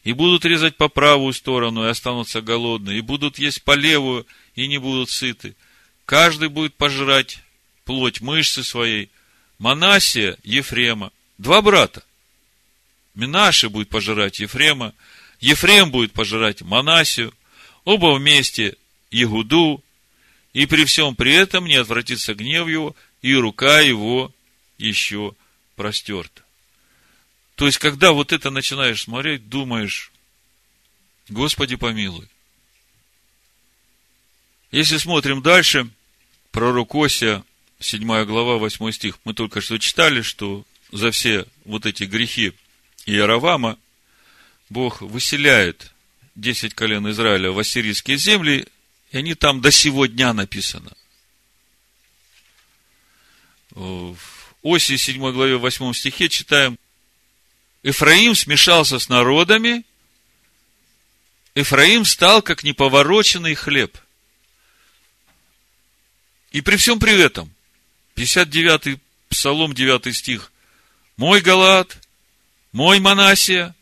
и 0.03 0.13
будут 0.13 0.45
резать 0.45 0.77
по 0.77 0.87
правую 0.87 1.33
сторону, 1.33 1.85
и 1.85 1.89
останутся 1.89 2.41
голодные, 2.41 2.99
и 2.99 3.01
будут 3.01 3.37
есть 3.37 3.63
по 3.63 3.75
левую, 3.75 4.25
и 4.55 4.67
не 4.67 4.77
будут 4.77 5.09
сыты. 5.09 5.55
Каждый 6.09 6.49
будет 6.49 6.73
пожирать 6.73 7.37
плоть 7.85 8.19
мышцы 8.19 8.63
своей. 8.63 9.11
Манасия, 9.59 10.39
Ефрема, 10.43 11.11
два 11.37 11.61
брата. 11.61 12.03
Минаши 13.13 13.69
будет 13.69 13.89
пожирать 13.89 14.39
Ефрема, 14.39 14.95
Ефрем 15.39 15.91
будет 15.91 16.11
пожирать 16.11 16.63
Манасию, 16.63 17.31
оба 17.83 18.15
вместе 18.15 18.75
Егуду, 19.11 19.83
и 20.51 20.65
при 20.65 20.85
всем 20.85 21.15
при 21.15 21.35
этом 21.35 21.67
не 21.67 21.75
отвратится 21.75 22.33
гнев 22.33 22.67
его, 22.67 22.95
и 23.21 23.35
рука 23.35 23.79
его 23.79 24.33
еще 24.79 25.35
простерта. 25.75 26.41
То 27.53 27.67
есть, 27.67 27.77
когда 27.77 28.13
вот 28.13 28.33
это 28.33 28.49
начинаешь 28.49 29.03
смотреть, 29.03 29.47
думаешь, 29.47 30.11
Господи 31.27 31.75
помилуй. 31.75 32.27
Если 34.71 34.97
смотрим 34.97 35.43
дальше, 35.43 35.87
пророк 36.51 36.95
Осия, 36.95 37.43
7 37.79 38.25
глава, 38.25 38.57
8 38.57 38.91
стих, 38.91 39.19
мы 39.23 39.33
только 39.33 39.61
что 39.61 39.77
читали, 39.77 40.21
что 40.21 40.65
за 40.91 41.11
все 41.11 41.45
вот 41.65 41.85
эти 41.85 42.03
грехи 42.03 42.53
Иеровама 43.05 43.77
Бог 44.69 45.01
выселяет 45.01 45.91
десять 46.35 46.73
колен 46.73 47.09
Израиля 47.09 47.51
в 47.51 47.59
ассирийские 47.59 48.17
земли, 48.17 48.67
и 49.11 49.17
они 49.17 49.33
там 49.33 49.61
до 49.61 49.71
сего 49.71 50.05
дня 50.05 50.33
написано. 50.33 50.91
В 53.71 54.17
Оси 54.61 54.97
7 54.97 55.31
главе 55.31 55.57
8 55.57 55.93
стихе 55.93 56.29
читаем, 56.29 56.77
Ифраим 57.81 58.35
смешался 58.35 58.99
с 58.99 59.09
народами, 59.09 59.85
Ифраим 61.55 62.05
стал 62.05 62.41
как 62.41 62.63
неповороченный 62.63 63.55
хлеб. 63.55 63.97
И 66.51 66.61
при 66.61 66.77
всем 66.77 66.99
при 66.99 67.19
этом, 67.19 67.53
59-й 68.15 68.99
Псалом, 69.29 69.73
9 69.73 70.15
стих, 70.15 70.51
мой 71.17 71.41
Галат, 71.41 71.97
мой 72.71 72.99
Манасия, 72.99 73.75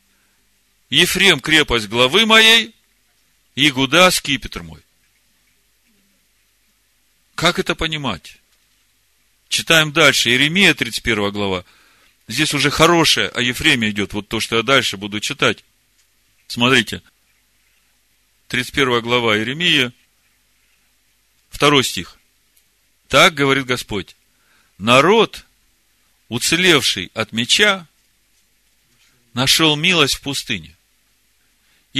Ефрем 0.89 1.39
крепость 1.39 1.88
главы 1.88 2.25
моей, 2.25 2.73
Игуда 3.56 4.12
скипетр 4.12 4.63
мой. 4.63 4.82
Как 7.36 7.60
это 7.60 7.75
понимать? 7.75 8.38
Читаем 9.49 9.91
дальше. 9.91 10.30
Иеремия, 10.30 10.73
31 10.73 11.32
глава. 11.32 11.65
Здесь 12.27 12.53
уже 12.53 12.69
хорошее 12.69 13.30
о 13.30 13.41
Ефреме 13.41 13.89
идет. 13.89 14.13
Вот 14.13 14.27
то, 14.27 14.39
что 14.39 14.58
я 14.58 14.63
дальше 14.63 14.97
буду 14.97 15.19
читать. 15.19 15.63
Смотрите. 16.47 17.01
31 18.47 19.01
глава 19.01 19.38
Иеремия, 19.38 19.91
второй 21.49 21.84
стих. 21.84 22.16
Так 23.07 23.33
говорит 23.33 23.65
Господь. 23.65 24.15
Народ, 24.77 25.45
уцелевший 26.29 27.11
от 27.13 27.31
меча, 27.31 27.87
нашел 29.33 29.75
милость 29.75 30.15
в 30.15 30.21
пустыне 30.21 30.77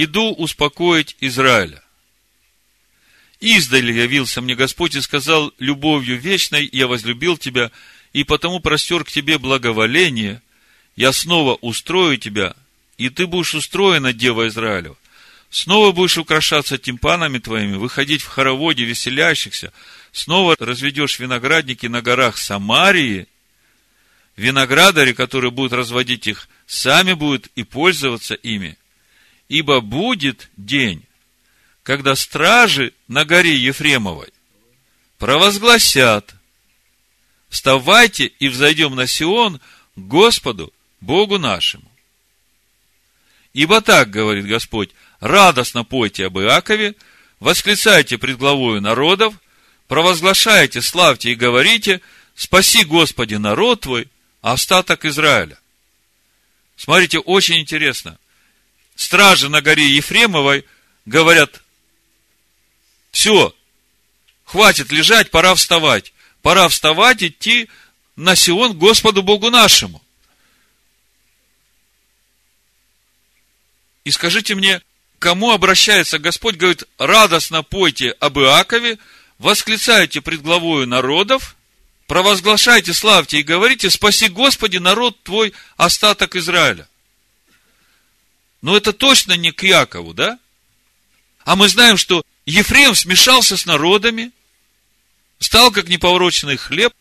иду 0.02 0.32
успокоить 0.32 1.16
Израиля. 1.20 1.82
Издали 3.40 3.92
явился 3.92 4.40
мне 4.40 4.54
Господь 4.54 4.94
и 4.94 5.00
сказал, 5.00 5.52
любовью 5.58 6.18
вечной 6.18 6.68
я 6.70 6.86
возлюбил 6.86 7.36
тебя, 7.36 7.70
и 8.12 8.24
потому 8.24 8.60
простер 8.60 9.04
к 9.04 9.10
тебе 9.10 9.38
благоволение, 9.38 10.40
я 10.96 11.12
снова 11.12 11.54
устрою 11.60 12.16
тебя, 12.16 12.54
и 12.96 13.10
ты 13.10 13.26
будешь 13.26 13.54
устроена, 13.54 14.12
Дева 14.12 14.48
Израилева. 14.48 14.96
Снова 15.50 15.92
будешь 15.92 16.18
украшаться 16.18 16.78
тимпанами 16.78 17.38
твоими, 17.38 17.76
выходить 17.76 18.22
в 18.22 18.28
хороводе 18.28 18.84
веселящихся, 18.84 19.72
снова 20.18 20.56
разведешь 20.58 21.18
виноградники 21.18 21.86
на 21.86 22.02
горах 22.02 22.36
Самарии, 22.36 23.26
виноградари, 24.36 25.12
которые 25.12 25.50
будут 25.50 25.72
разводить 25.72 26.26
их, 26.26 26.48
сами 26.66 27.12
будут 27.14 27.48
и 27.54 27.64
пользоваться 27.64 28.34
ими– 28.34 28.76
Ибо 29.48 29.80
будет 29.80 30.50
день, 30.56 31.04
когда 31.82 32.14
стражи 32.14 32.92
на 33.08 33.24
горе 33.24 33.56
Ефремовой 33.56 34.28
провозгласят, 35.16 36.34
вставайте 37.48 38.26
и 38.26 38.48
взойдем 38.48 38.94
на 38.94 39.06
Сион 39.06 39.60
Господу, 39.96 40.72
Богу 41.00 41.38
нашему. 41.38 41.90
Ибо 43.54 43.80
так, 43.80 44.10
говорит 44.10 44.46
Господь, 44.46 44.90
радостно 45.18 45.82
пойте 45.82 46.26
об 46.26 46.38
Иакове, 46.38 46.94
восклицайте 47.40 48.18
пред 48.18 48.36
главою 48.36 48.82
народов, 48.82 49.34
провозглашайте, 49.88 50.80
славьте 50.80 51.32
и 51.32 51.34
говорите, 51.34 52.00
спаси, 52.36 52.84
Господи, 52.84 53.34
народ 53.34 53.80
твой, 53.80 54.08
остаток 54.40 55.04
Израиля. 55.04 55.58
Смотрите, 56.76 57.18
очень 57.18 57.58
интересно 57.58 58.18
стражи 58.98 59.48
на 59.48 59.62
горе 59.62 59.88
Ефремовой 59.88 60.66
говорят, 61.06 61.62
все, 63.12 63.54
хватит 64.44 64.90
лежать, 64.90 65.30
пора 65.30 65.54
вставать. 65.54 66.12
Пора 66.42 66.68
вставать, 66.68 67.22
идти 67.22 67.68
на 68.16 68.34
Сион 68.34 68.76
Господу 68.76 69.22
Богу 69.22 69.50
нашему. 69.50 70.02
И 74.02 74.10
скажите 74.10 74.56
мне, 74.56 74.82
кому 75.20 75.52
обращается 75.52 76.18
Господь, 76.18 76.56
говорит, 76.56 76.82
радостно 76.98 77.62
пойте 77.62 78.10
об 78.18 78.38
Иакове, 78.40 78.98
восклицайте 79.38 80.20
пред 80.20 80.42
главою 80.42 80.86
народов, 80.86 81.56
провозглашайте, 82.06 82.92
славьте 82.92 83.38
и 83.38 83.42
говорите, 83.42 83.90
спаси 83.90 84.28
Господи 84.28 84.78
народ 84.78 85.22
твой, 85.22 85.52
остаток 85.76 86.36
Израиля. 86.36 86.88
Но 88.60 88.76
это 88.76 88.92
точно 88.92 89.34
не 89.34 89.52
к 89.52 89.62
Якову, 89.62 90.14
да? 90.14 90.38
А 91.44 91.56
мы 91.56 91.68
знаем, 91.68 91.96
что 91.96 92.24
Ефрем 92.44 92.94
смешался 92.94 93.56
с 93.56 93.66
народами, 93.66 94.32
стал 95.38 95.70
как 95.70 95.88
неповороченный 95.88 96.56
хлеб, 96.56 96.92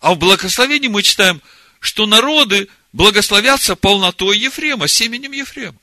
а 0.00 0.14
в 0.14 0.18
благословении 0.18 0.88
мы 0.88 1.02
читаем, 1.02 1.40
что 1.78 2.06
народы 2.06 2.68
благословятся 2.92 3.76
полнотой 3.76 4.38
Ефрема, 4.38 4.88
семенем 4.88 5.32
Ефрема. 5.32 5.78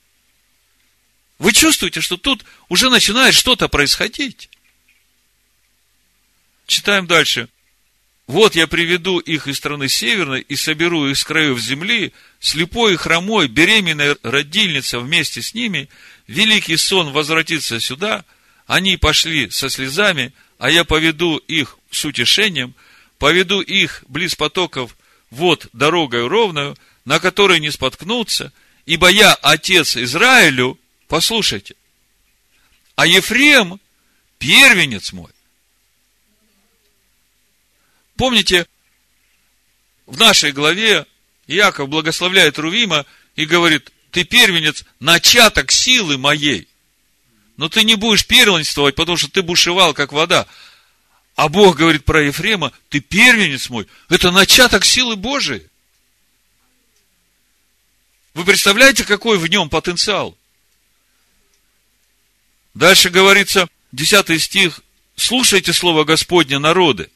Вы 1.39 1.53
чувствуете, 1.53 2.01
что 2.01 2.17
тут 2.17 2.45
уже 2.69 2.89
начинает 2.89 3.33
что-то 3.33 3.67
происходить? 3.67 4.49
Читаем 6.65 7.07
дальше. 7.07 7.49
Вот 8.27 8.55
я 8.55 8.65
приведу 8.65 9.19
их 9.19 9.47
из 9.47 9.57
страны 9.57 9.89
северной 9.89 10.41
и 10.41 10.55
соберу 10.55 11.07
их 11.07 11.17
с 11.17 11.23
краев 11.25 11.59
земли, 11.59 12.13
слепой 12.39 12.93
и 12.93 12.95
хромой, 12.95 13.47
беременная 13.49 14.15
родильница 14.23 14.99
вместе 14.99 15.41
с 15.41 15.53
ними, 15.53 15.89
великий 16.27 16.77
сон 16.77 17.11
возвратится 17.11 17.79
сюда, 17.81 18.23
они 18.67 18.95
пошли 18.95 19.49
со 19.49 19.69
слезами, 19.69 20.33
а 20.59 20.69
я 20.69 20.85
поведу 20.85 21.37
их 21.37 21.77
с 21.89 22.05
утешением, 22.05 22.73
поведу 23.17 23.59
их 23.59 24.05
близ 24.07 24.35
потоков. 24.35 24.95
Вот 25.29 25.67
дорогой 25.73 26.25
ровную, 26.27 26.77
на 27.03 27.19
которой 27.19 27.59
не 27.59 27.69
споткнутся, 27.69 28.53
ибо 28.85 29.09
я 29.09 29.33
отец 29.33 29.97
Израилю, 29.97 30.79
послушайте, 31.07 31.75
а 32.95 33.05
Ефрем 33.05 33.79
первенец 34.37 35.11
мой. 35.11 35.31
Помните, 38.21 38.67
в 40.05 40.19
нашей 40.19 40.51
главе 40.51 41.07
Яков 41.47 41.89
благословляет 41.89 42.59
Рувима 42.59 43.07
и 43.35 43.45
говорит, 43.45 43.91
ты 44.11 44.25
первенец, 44.25 44.85
начаток 44.99 45.71
силы 45.71 46.19
моей. 46.19 46.67
Но 47.57 47.67
ты 47.67 47.83
не 47.83 47.95
будешь 47.95 48.27
первенствовать, 48.27 48.93
потому 48.93 49.17
что 49.17 49.27
ты 49.31 49.41
бушевал, 49.41 49.95
как 49.95 50.13
вода. 50.13 50.45
А 51.35 51.49
Бог 51.49 51.77
говорит 51.77 52.05
про 52.05 52.21
Ефрема, 52.21 52.71
ты 52.89 52.99
первенец 52.99 53.71
мой. 53.71 53.87
Это 54.07 54.29
начаток 54.29 54.85
силы 54.85 55.15
Божией. 55.15 55.65
Вы 58.35 58.45
представляете, 58.45 59.03
какой 59.03 59.39
в 59.39 59.47
нем 59.47 59.67
потенциал? 59.67 60.37
Дальше 62.75 63.09
говорится, 63.09 63.67
10 63.93 64.39
стих, 64.39 64.81
слушайте 65.15 65.73
слово 65.73 66.03
Господне, 66.03 66.59
народы. 66.59 67.09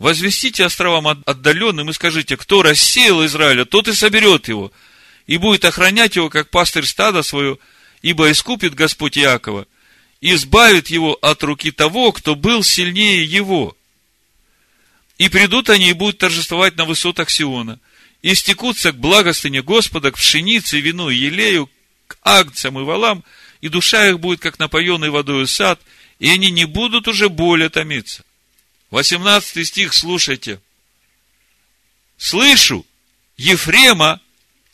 Возвестите 0.00 0.64
островам 0.64 1.06
отдаленным 1.26 1.90
и 1.90 1.92
скажите, 1.92 2.38
кто 2.38 2.62
рассеял 2.62 3.22
Израиля, 3.26 3.66
тот 3.66 3.86
и 3.86 3.92
соберет 3.92 4.48
его, 4.48 4.72
и 5.26 5.36
будет 5.36 5.66
охранять 5.66 6.16
его, 6.16 6.30
как 6.30 6.48
пастырь 6.48 6.86
стада 6.86 7.22
свое, 7.22 7.58
ибо 8.00 8.30
искупит 8.30 8.74
Господь 8.74 9.16
Якова, 9.16 9.66
и 10.22 10.32
избавит 10.32 10.88
его 10.88 11.18
от 11.20 11.42
руки 11.42 11.70
того, 11.70 12.12
кто 12.12 12.34
был 12.34 12.64
сильнее 12.64 13.22
его. 13.24 13.76
И 15.18 15.28
придут 15.28 15.68
они 15.68 15.90
и 15.90 15.92
будут 15.92 16.16
торжествовать 16.16 16.76
на 16.76 16.86
высотах 16.86 17.28
Сиона, 17.28 17.78
и 18.22 18.34
стекутся 18.34 18.92
к 18.92 18.96
благостыне 18.96 19.60
Господа, 19.60 20.12
к 20.12 20.16
пшенице, 20.16 20.80
вину 20.80 21.10
и 21.10 21.16
елею, 21.16 21.68
к 22.06 22.16
агнцам 22.22 22.78
и 22.78 22.84
валам, 22.84 23.22
и 23.60 23.68
душа 23.68 24.08
их 24.08 24.18
будет, 24.18 24.40
как 24.40 24.58
напоенный 24.58 25.10
водой 25.10 25.46
сад, 25.46 25.78
и 26.18 26.30
они 26.30 26.50
не 26.50 26.64
будут 26.64 27.06
уже 27.06 27.28
более 27.28 27.68
томиться. 27.68 28.24
18 28.90 29.66
стих, 29.66 29.94
слушайте. 29.94 30.60
Слышу 32.16 32.84
Ефрема, 33.36 34.20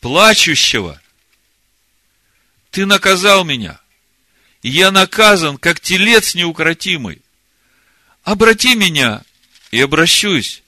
плачущего. 0.00 1.00
Ты 2.70 2.86
наказал 2.86 3.44
меня, 3.44 3.80
и 4.62 4.70
я 4.70 4.90
наказан, 4.90 5.58
как 5.58 5.80
телец 5.80 6.34
неукротимый. 6.34 7.22
Обрати 8.22 8.74
меня, 8.74 9.22
и 9.70 9.80
обращусь, 9.80 10.62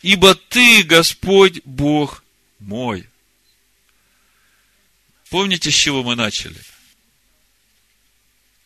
ибо 0.00 0.34
ты, 0.34 0.82
Господь, 0.82 1.60
Бог 1.64 2.24
мой. 2.58 3.08
Помните, 5.28 5.70
с 5.70 5.74
чего 5.74 6.02
мы 6.02 6.16
начали? 6.16 6.60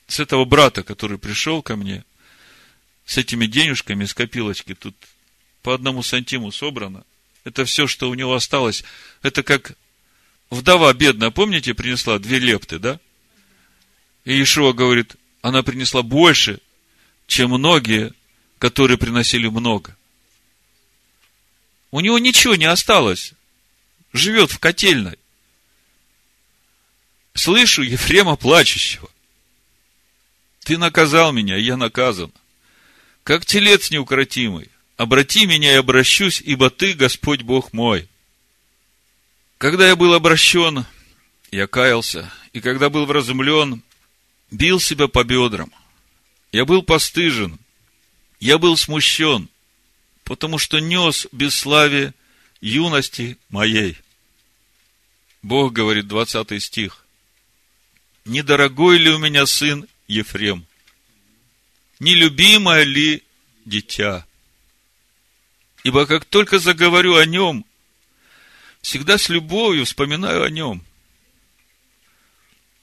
С 0.07 0.21
этого 0.21 0.45
брата, 0.45 0.83
который 0.83 1.19
пришел 1.19 1.63
ко 1.63 1.77
мне– 1.77 2.05
с 3.07 3.17
этими 3.17 3.47
денежками 3.47 4.05
с 4.05 4.13
копилочки, 4.13 4.75
тут 4.75 4.95
по 5.63 5.73
одному 5.73 6.03
сантиму 6.03 6.51
собрано. 6.53 7.05
Это 7.45 7.65
все, 7.65 7.87
что 7.87 8.11
у 8.11 8.15
него 8.15 8.35
осталось. 8.35 8.85
Это 9.23 9.45
как 9.45 9.73
вдова 10.51 10.93
бедная, 10.93 11.31
помните, 11.31 11.73
принесла 11.73 12.19
две 12.19 12.41
лепты, 12.41 12.81
да? 12.81 13.01
И 14.25 14.33
Иешуа 14.33 14.73
говорит, 14.73 15.15
она 15.41 15.63
принесла 15.63 16.03
больше, 16.03 16.59
чем 17.29 17.51
многие, 17.51 18.13
которые 18.59 18.99
приносили 18.99 19.47
много. 19.47 19.97
У 21.93 22.01
него 22.01 22.19
ничего 22.19 22.57
не 22.57 22.65
осталось. 22.65 23.33
Живет 24.13 24.51
в 24.51 24.59
котельной. 24.59 25.19
Слышу 27.35 27.83
Ефрема 27.83 28.35
плачущего. 28.35 29.09
Ты 30.65 30.79
наказал 30.79 31.33
меня, 31.33 31.57
я 31.57 31.77
наказан 31.77 32.33
как 33.27 33.45
телец 33.45 33.91
неукротимый. 33.91 34.71
Обрати 34.97 35.47
меня 35.47 35.73
и 35.73 35.79
обращусь, 35.79 36.41
ибо 36.41 36.71
ты, 36.71 36.93
Господь 36.93 37.43
Бог 37.43 37.73
мой. 37.73 38.09
Когда 39.59 39.89
я 39.89 39.97
был 39.97 40.15
обращен, 40.15 40.87
я 41.51 41.67
каялся, 41.67 42.33
и 42.53 42.61
когда 42.61 42.89
был 42.89 43.05
вразумлен, 43.05 43.83
бил 44.53 44.79
себя 44.79 45.09
по 45.09 45.25
бедрам. 45.25 45.73
Я 46.53 46.65
был 46.65 46.85
постыжен, 46.85 47.59
я 48.39 48.59
был 48.59 48.77
смущен, 48.77 49.49
потому 50.23 50.57
что 50.57 50.79
нес 50.79 51.27
бесславие 51.33 52.15
юности 52.61 53.39
моей. 53.49 53.97
Бог 55.43 55.73
говорит, 55.73 56.07
20 56.07 56.63
стих. 56.63 57.05
Недорогой 58.25 58.99
ли 58.99 59.11
у 59.11 59.19
меня 59.19 59.47
сын 59.47 59.85
Ефрем? 60.07 60.65
Нелюбимое 62.01 62.85
ли 62.85 63.23
дитя? 63.65 64.27
Ибо 65.83 66.07
как 66.07 66.25
только 66.25 66.59
заговорю 66.59 67.17
о 67.17 67.27
нем, 67.27 67.65
всегда 68.83 69.19
с 69.19 69.29
любовью 69.29 69.85
вспоминаю 69.85 70.43
о 70.43 70.51
нем. 70.51 70.85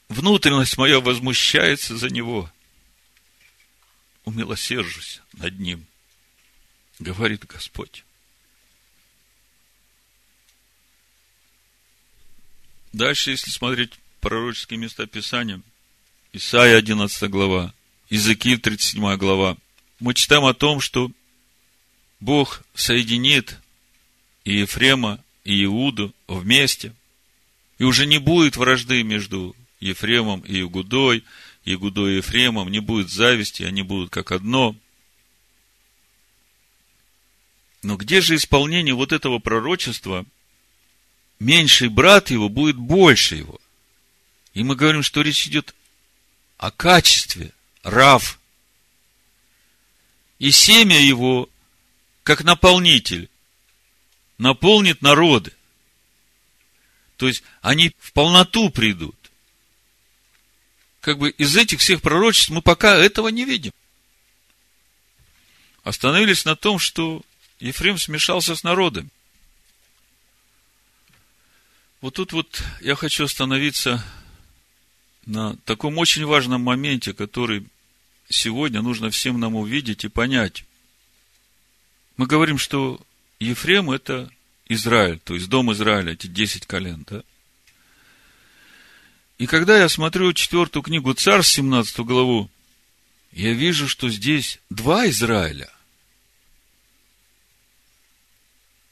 Внутренность 0.09 0.77
моя 0.77 0.99
возмущается 0.99 1.97
за 1.97 2.09
него. 2.09 2.49
Умилосержусь 4.25 5.21
над 5.33 5.59
ним, 5.59 5.85
говорит 6.99 7.45
Господь. 7.45 8.05
Дальше, 12.93 13.31
если 13.31 13.49
смотреть 13.49 13.99
пророческие 14.21 14.79
места 14.79 15.07
Писания, 15.07 15.61
Исайя 16.31 16.77
11 16.77 17.29
глава, 17.29 17.73
Иезекииль 18.13 18.59
37 18.59 19.17
глава, 19.17 19.57
мы 19.99 20.13
читаем 20.13 20.45
о 20.45 20.53
том, 20.53 20.81
что 20.81 21.11
Бог 22.19 22.61
соединит 22.75 23.57
и 24.43 24.59
Ефрема, 24.59 25.19
и 25.43 25.63
Иуду 25.63 26.13
вместе, 26.27 26.93
и 27.79 27.83
уже 27.85 28.05
не 28.05 28.19
будет 28.19 28.55
вражды 28.55 29.01
между 29.01 29.55
Ефремом 29.79 30.41
и 30.41 30.61
Игудой, 30.61 31.23
Игудой 31.65 32.13
и 32.13 32.15
Ефремом, 32.17 32.69
не 32.69 32.81
будет 32.81 33.09
зависти, 33.09 33.63
они 33.63 33.81
будут 33.81 34.11
как 34.11 34.31
одно. 34.31 34.75
Но 37.81 37.97
где 37.97 38.21
же 38.21 38.35
исполнение 38.35 38.93
вот 38.93 39.11
этого 39.11 39.39
пророчества? 39.39 40.23
Меньший 41.39 41.89
брат 41.89 42.29
его 42.29 42.47
будет 42.47 42.75
больше 42.75 43.37
его. 43.37 43.59
И 44.53 44.63
мы 44.63 44.75
говорим, 44.75 45.01
что 45.01 45.23
речь 45.23 45.47
идет 45.47 45.73
о 46.59 46.69
качестве– 46.69 47.53
Рав. 47.83 48.39
И 50.39 50.51
семя 50.51 50.99
его, 50.99 51.49
как 52.23 52.43
наполнитель, 52.43 53.29
наполнит 54.37 55.01
народы. 55.01 55.53
То 57.17 57.27
есть, 57.27 57.43
они 57.61 57.93
в 57.99 58.11
полноту 58.13 58.69
придут. 58.69 59.15
Как 61.01 61.17
бы 61.17 61.29
из 61.31 61.55
этих 61.55 61.79
всех 61.79 62.01
пророчеств 62.01 62.49
мы 62.49 62.61
пока 62.61 62.95
этого 62.95 63.27
не 63.27 63.45
видим. 63.45 63.73
Остановились 65.83 66.45
на 66.45 66.55
том, 66.55 66.79
что 66.79 67.21
Ефрем 67.59 67.97
смешался 67.97 68.55
с 68.55 68.63
народом. 68.63 69.11
Вот 71.99 72.15
тут 72.15 72.33
вот 72.33 72.63
я 72.81 72.95
хочу 72.95 73.25
остановиться 73.25 74.03
на 75.25 75.55
таком 75.65 75.97
очень 75.97 76.25
важном 76.25 76.61
моменте, 76.61 77.13
который 77.13 77.65
сегодня 78.33 78.81
нужно 78.81 79.09
всем 79.09 79.39
нам 79.39 79.55
увидеть 79.55 80.03
и 80.03 80.09
понять. 80.09 80.65
Мы 82.17 82.27
говорим, 82.27 82.57
что 82.57 82.99
Ефрем– 83.39 83.91
это 83.91 84.31
Израиль, 84.67 85.19
то 85.19 85.35
есть 85.35 85.49
дом 85.49 85.71
Израиля, 85.73 86.13
эти 86.13 86.27
десять 86.27 86.65
колен, 86.65 87.05
да? 87.09 87.23
И 89.37 89.45
когда 89.45 89.77
я 89.77 89.89
смотрю 89.89 90.31
четвертую 90.33 90.83
книгу 90.83 91.13
Царств, 91.13 91.53
17 91.53 91.99
главу, 91.99 92.49
я 93.31 93.53
вижу, 93.53 93.87
что 93.87 94.09
здесь 94.09 94.59
два 94.69 95.09
Израиля. 95.09 95.69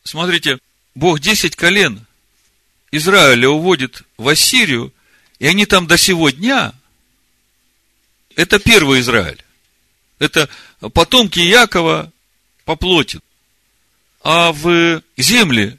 Смотрите, 0.04 0.60
Бог 0.96 1.20
десять 1.20 1.56
колен 1.56 2.06
Израиля 2.92 3.50
уводит 3.50 4.04
в 4.18 4.28
Ассирию, 4.28 4.94
и 5.40 5.48
они 5.48 5.66
там 5.66 5.88
до 5.88 5.98
сего 5.98 6.30
дня. 6.32 6.74
Это 8.42 8.58
первый 8.58 9.02
Израиль. 9.02 9.40
Это 10.18 10.50
потомки 10.94 11.38
Якова 11.38 12.12
по 12.66 12.76
плоти. 12.76 13.20
А 14.24 14.52
в 14.52 15.04
земле 15.16 15.78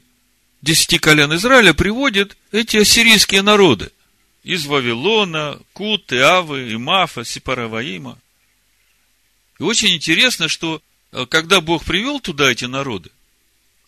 десяти 0.61 0.97
колен 0.97 1.35
Израиля 1.35 1.73
приводят 1.73 2.37
эти 2.53 2.77
ассирийские 2.77 3.41
народы. 3.41 3.91
Из 4.45 4.65
Вавилона, 4.65 5.59
Куты, 5.73 6.19
Авы, 6.19 6.73
Имафа, 6.73 7.25
Сипараваима. 7.25 8.17
И 9.59 9.63
очень 9.63 9.93
интересно, 9.93 10.47
что 10.47 10.81
э, 11.11 11.25
когда 11.25 11.59
Бог 11.59 11.83
привел 11.83 12.21
туда 12.21 12.49
эти 12.49 12.63
народы, 12.63 13.11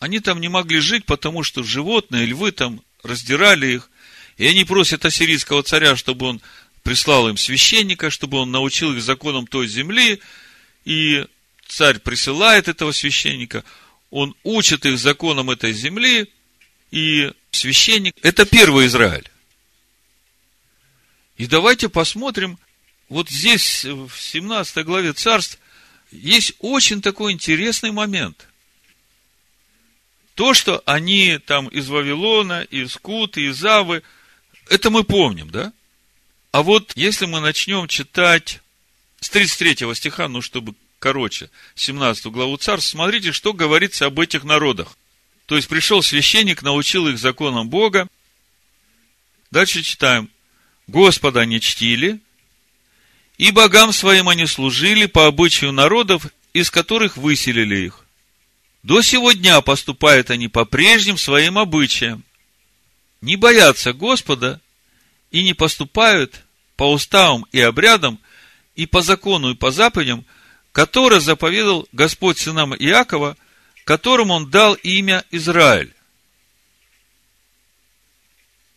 они 0.00 0.20
там 0.20 0.38
не 0.38 0.48
могли 0.48 0.80
жить, 0.80 1.06
потому 1.06 1.44
что 1.44 1.62
животные, 1.62 2.26
львы 2.26 2.52
там 2.52 2.82
раздирали 3.02 3.68
их. 3.76 3.90
И 4.36 4.46
они 4.46 4.64
просят 4.64 5.06
ассирийского 5.06 5.62
царя, 5.62 5.96
чтобы 5.96 6.26
он 6.26 6.42
прислал 6.86 7.28
им 7.28 7.36
священника, 7.36 8.10
чтобы 8.10 8.38
он 8.38 8.52
научил 8.52 8.94
их 8.94 9.02
законам 9.02 9.48
той 9.48 9.66
земли. 9.66 10.20
И 10.84 11.26
царь 11.66 11.98
присылает 11.98 12.68
этого 12.68 12.92
священника, 12.92 13.64
он 14.10 14.36
учит 14.44 14.86
их 14.86 14.96
законам 14.96 15.50
этой 15.50 15.72
земли, 15.72 16.30
и 16.92 17.32
священник– 17.50 18.14
это 18.22 18.46
первый 18.46 18.86
Израиль. 18.86 19.28
И 21.36 21.48
давайте 21.48 21.88
посмотрим, 21.88 22.56
вот 23.08 23.28
здесь, 23.30 23.84
в 23.84 24.12
17 24.16 24.84
главе 24.84 25.12
царств, 25.12 25.58
есть 26.12 26.52
очень 26.60 27.02
такой 27.02 27.32
интересный 27.32 27.90
момент. 27.90 28.46
То, 30.36 30.54
что 30.54 30.84
они 30.86 31.38
там 31.38 31.66
из 31.66 31.88
Вавилона, 31.88 32.62
из 32.62 32.96
Куты, 32.96 33.46
из 33.46 33.64
Авы, 33.64 34.04
это 34.70 34.90
мы 34.90 35.02
помним, 35.02 35.50
да? 35.50 35.72
А 36.52 36.62
вот 36.62 36.92
если 36.96 37.26
мы 37.26 37.40
начнем 37.40 37.88
читать 37.88 38.60
с 39.20 39.28
33 39.28 39.94
стиха, 39.94 40.28
ну, 40.28 40.40
чтобы 40.40 40.74
короче, 40.98 41.50
17 41.74 42.26
главу 42.26 42.56
царств, 42.56 42.90
смотрите, 42.90 43.32
что 43.32 43.52
говорится 43.52 44.06
об 44.06 44.18
этих 44.18 44.44
народах. 44.44 44.96
То 45.46 45.56
есть, 45.56 45.68
пришел 45.68 46.02
священник, 46.02 46.62
научил 46.62 47.06
их 47.06 47.18
законам 47.18 47.68
Бога. 47.68 48.08
Дальше 49.50 49.82
читаем. 49.82 50.28
Господа 50.86 51.44
не 51.44 51.60
чтили, 51.60 52.20
и 53.38 53.50
богам 53.50 53.92
своим 53.92 54.28
они 54.28 54.46
служили 54.46 55.06
по 55.06 55.26
обычаю 55.26 55.72
народов, 55.72 56.26
из 56.52 56.70
которых 56.70 57.16
выселили 57.16 57.86
их. 57.86 58.04
До 58.82 59.02
сего 59.02 59.32
дня 59.32 59.60
поступают 59.60 60.30
они 60.30 60.48
по 60.48 60.64
прежним 60.64 61.18
своим 61.18 61.58
обычаям. 61.58 62.22
Не 63.20 63.36
боятся 63.36 63.92
Господа 63.92 64.60
и 65.30 65.42
не 65.42 65.54
поступают 65.54 66.44
по 66.76 66.92
уставам 66.92 67.46
и 67.52 67.60
обрядам, 67.60 68.18
и 68.74 68.86
по 68.86 69.02
закону, 69.02 69.50
и 69.50 69.54
по 69.54 69.70
заповедям, 69.70 70.24
которые 70.72 71.20
заповедал 71.20 71.88
Господь 71.92 72.38
сынам 72.38 72.74
Иакова, 72.74 73.36
которому 73.84 74.34
он 74.34 74.50
дал 74.50 74.74
имя 74.74 75.24
Израиль. 75.30 75.94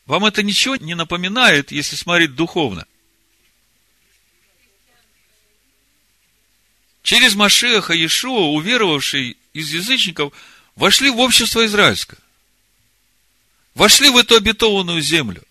Вам 0.06 0.26
это 0.26 0.42
ничего 0.42 0.76
не 0.76 0.96
напоминает, 0.96 1.72
если 1.72 1.96
смотреть 1.96 2.36
духовно? 2.36 2.86
Через 7.04 7.36
Машеха 7.36 7.94
Иешуа, 7.94 8.52
уверовавшие 8.52 9.36
из 9.54 9.74
язычников, 9.74 10.34
вошли 10.76 11.10
в 11.10 11.20
общество 11.20 11.66
израильское. 11.66 12.20
Вошли 13.76 14.10
в 14.10 14.18
эту 14.18 14.36
обетованную 14.36 15.02
землю. 15.02 15.44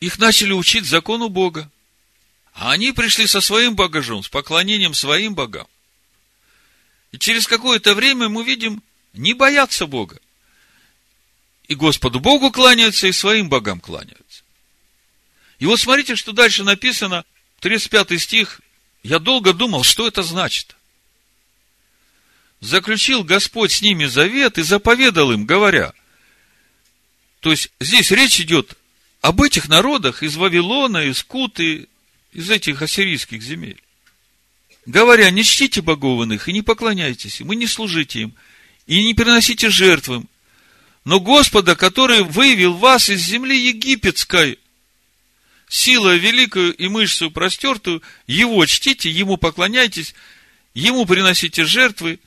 Их 0.00 0.18
начали 0.18 0.52
учить 0.52 0.86
закону 0.86 1.28
Бога. 1.28 1.70
А 2.54 2.72
они 2.72 2.92
пришли 2.92 3.26
со 3.26 3.40
своим 3.40 3.76
багажом, 3.76 4.22
с 4.22 4.28
поклонением 4.28 4.94
своим 4.94 5.34
богам. 5.34 5.66
И 7.12 7.18
через 7.18 7.46
какое-то 7.46 7.94
время 7.94 8.28
мы 8.28 8.44
видим, 8.44 8.82
не 9.12 9.34
боятся 9.34 9.86
Бога. 9.86 10.18
И 11.68 11.74
Господу 11.74 12.18
Богу 12.18 12.50
кланяются, 12.50 13.06
и 13.06 13.12
своим 13.12 13.48
богам 13.48 13.80
кланяются. 13.80 14.42
И 15.58 15.66
вот 15.66 15.78
смотрите, 15.78 16.16
что 16.16 16.32
дальше 16.32 16.64
написано, 16.64 17.24
35 17.60 18.20
стих. 18.20 18.60
Я 19.02 19.18
долго 19.18 19.52
думал, 19.52 19.84
что 19.84 20.06
это 20.06 20.22
значит. 20.22 20.76
Заключил 22.60 23.22
Господь 23.22 23.72
с 23.72 23.82
ними 23.82 24.06
завет 24.06 24.58
и 24.58 24.62
заповедал 24.62 25.32
им, 25.32 25.46
говоря. 25.46 25.92
То 27.40 27.50
есть, 27.50 27.70
здесь 27.80 28.10
речь 28.10 28.40
идет 28.40 28.76
об 29.20 29.42
этих 29.42 29.68
народах 29.68 30.22
из 30.22 30.36
Вавилона, 30.36 31.04
из 31.04 31.22
Куты, 31.22 31.88
из 32.32 32.50
этих 32.50 32.82
ассирийских 32.82 33.42
земель. 33.42 33.80
Говоря, 34.86 35.30
не 35.30 35.44
чтите 35.44 35.82
богов 35.82 36.22
иных 36.22 36.48
и 36.48 36.52
не 36.52 36.62
поклоняйтесь 36.62 37.40
им, 37.40 37.52
и 37.52 37.56
не 37.56 37.66
служите 37.66 38.22
им, 38.22 38.34
и 38.86 39.04
не 39.04 39.14
приносите 39.14 39.68
жертвы 39.68 40.16
им. 40.16 40.28
Но 41.04 41.20
Господа, 41.20 41.76
который 41.76 42.22
вывел 42.22 42.74
вас 42.74 43.08
из 43.08 43.20
земли 43.20 43.58
египетской, 43.58 44.58
силой 45.68 46.18
великую 46.18 46.74
и 46.74 46.88
мышцу 46.88 47.30
простертую, 47.30 48.02
Его 48.26 48.64
чтите, 48.66 49.10
Ему 49.10 49.36
поклоняйтесь, 49.36 50.14
Ему 50.74 51.04
приносите 51.04 51.64
жертвы, 51.64 52.18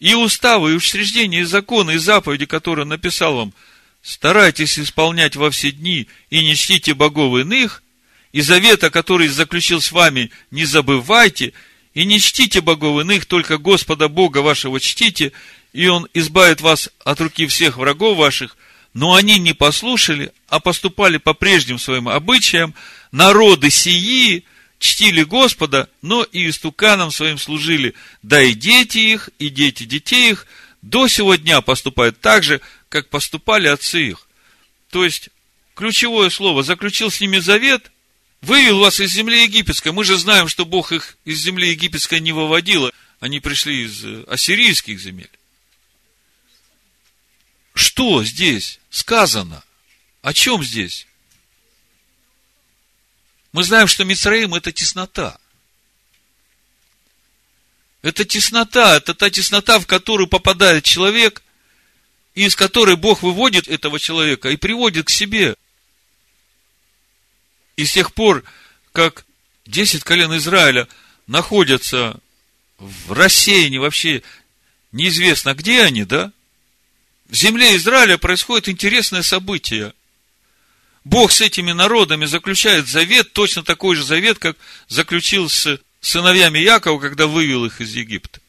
и 0.00 0.14
уставы, 0.14 0.72
и 0.72 0.74
учреждения, 0.74 1.40
и 1.40 1.44
законы, 1.44 1.94
и 1.94 1.98
заповеди, 1.98 2.46
которые 2.46 2.84
написал 2.84 3.36
вам, 3.36 3.54
старайтесь 4.04 4.78
исполнять 4.78 5.34
во 5.34 5.50
все 5.50 5.72
дни, 5.72 6.06
и 6.28 6.44
не 6.44 6.54
чтите 6.54 6.92
богов 6.92 7.38
иных, 7.40 7.82
и 8.32 8.42
завета, 8.42 8.90
который 8.90 9.28
заключил 9.28 9.80
с 9.80 9.90
вами, 9.90 10.30
не 10.50 10.66
забывайте, 10.66 11.54
и 11.94 12.04
не 12.04 12.20
чтите 12.20 12.60
богов 12.60 13.00
иных, 13.00 13.24
только 13.24 13.56
Господа 13.56 14.08
Бога 14.08 14.38
вашего 14.38 14.78
чтите, 14.78 15.32
и 15.72 15.86
Он 15.86 16.06
избавит 16.12 16.60
вас 16.60 16.90
от 17.02 17.18
руки 17.22 17.46
всех 17.46 17.78
врагов 17.78 18.18
ваших, 18.18 18.58
но 18.92 19.14
они 19.14 19.38
не 19.38 19.54
послушали, 19.54 20.32
а 20.48 20.60
поступали 20.60 21.16
по 21.16 21.32
прежним 21.32 21.78
своим 21.78 22.06
обычаям, 22.06 22.74
народы 23.10 23.70
сии 23.70 24.44
чтили 24.78 25.22
Господа, 25.22 25.88
но 26.02 26.24
и 26.24 26.50
истуканам 26.50 27.10
своим 27.10 27.38
служили, 27.38 27.94
да 28.22 28.42
и 28.42 28.52
дети 28.52 28.98
их, 28.98 29.30
и 29.38 29.48
дети 29.48 29.84
детей 29.84 30.32
их 30.32 30.46
до 30.82 31.08
сего 31.08 31.36
дня 31.36 31.62
поступают 31.62 32.20
так 32.20 32.42
же, 32.42 32.60
как 32.94 33.08
поступали 33.08 33.66
отцы 33.66 34.10
их. 34.10 34.28
То 34.88 35.04
есть, 35.04 35.30
ключевое 35.74 36.30
слово, 36.30 36.62
заключил 36.62 37.10
с 37.10 37.20
ними 37.20 37.40
завет, 37.40 37.90
вывел 38.40 38.78
вас 38.78 39.00
из 39.00 39.10
земли 39.10 39.42
египетской. 39.42 39.90
Мы 39.90 40.04
же 40.04 40.16
знаем, 40.16 40.46
что 40.46 40.64
Бог 40.64 40.92
их 40.92 41.18
из 41.24 41.40
земли 41.40 41.70
египетской 41.70 42.20
не 42.20 42.30
выводил. 42.30 42.92
Они 43.18 43.40
пришли 43.40 43.82
из 43.82 44.04
э, 44.04 44.22
ассирийских 44.28 45.00
земель. 45.00 45.30
Что 47.74 48.22
здесь 48.22 48.78
сказано? 48.90 49.64
О 50.22 50.32
чем 50.32 50.62
здесь? 50.62 51.08
Мы 53.50 53.64
знаем, 53.64 53.88
что 53.88 54.04
Мицраим– 54.04 54.54
это 54.54 54.70
теснота. 54.70 55.36
Это 58.02 58.24
теснота, 58.24 58.98
это 58.98 59.14
та 59.14 59.30
теснота, 59.30 59.80
в 59.80 59.86
которую 59.88 60.28
попадает 60.28 60.84
человек, 60.84 61.42
из 62.34 62.56
которой 62.56 62.96
Бог 62.96 63.22
выводит 63.22 63.68
этого 63.68 63.98
человека 63.98 64.50
и 64.50 64.56
приводит 64.56 65.06
к 65.06 65.10
себе. 65.10 65.56
И 67.76 67.84
с 67.84 67.92
тех 67.92 68.12
пор, 68.12 68.44
как 68.92 69.24
десять 69.66 70.04
колен 70.04 70.36
Израиля 70.36 70.88
находятся 71.26 72.18
в 72.78 73.12
рассеянии 73.12 73.78
вообще 73.78 74.22
неизвестно 74.92 75.54
где 75.54 75.82
они, 75.82 76.04
да? 76.04 76.32
В 77.28 77.34
земле 77.34 77.76
Израиля 77.76 78.18
происходит 78.18 78.68
интересное 78.68 79.22
событие. 79.22 79.94
Бог 81.04 81.32
с 81.32 81.40
этими 81.40 81.72
народами 81.72 82.26
заключает 82.26 82.86
завет, 82.86 83.32
точно 83.32 83.62
такой 83.62 83.96
же 83.96 84.04
завет, 84.04 84.38
как 84.38 84.56
заключил 84.88 85.48
с 85.48 85.78
сыновьями 86.00 86.58
Якова, 86.58 87.00
когда 87.00 87.26
вывел 87.26 87.64
их 87.64 87.80
из 87.80 87.94
Египта. 87.94 88.40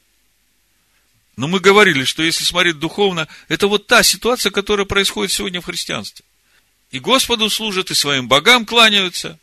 Но 1.35 1.47
мы 1.47 1.59
говорили, 1.59 2.03
что 2.05 2.23
если 2.23 2.43
смотреть 2.43 2.79
духовно, 2.79 3.27
это 3.47 3.67
вот 3.67 3.87
та 3.87 4.03
ситуация, 4.03 4.51
которая 4.51 4.85
происходит 4.85 5.31
сегодня 5.31 5.61
в 5.61 5.65
христианстве 5.65 6.23
и 6.95 6.99
Господу 6.99 7.49
служат, 7.49 7.91
и 7.91 7.93
своим 7.93 8.29
богам 8.29 8.65
кланяются, 8.65 9.37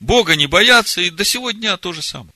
Бога 0.00 0.34
не 0.34 0.48
боятся, 0.48 1.00
и 1.00 1.10
до 1.10 1.24
сегодня 1.24 1.76
то 1.76 1.92
же 1.92 2.02
самое. 2.02 2.32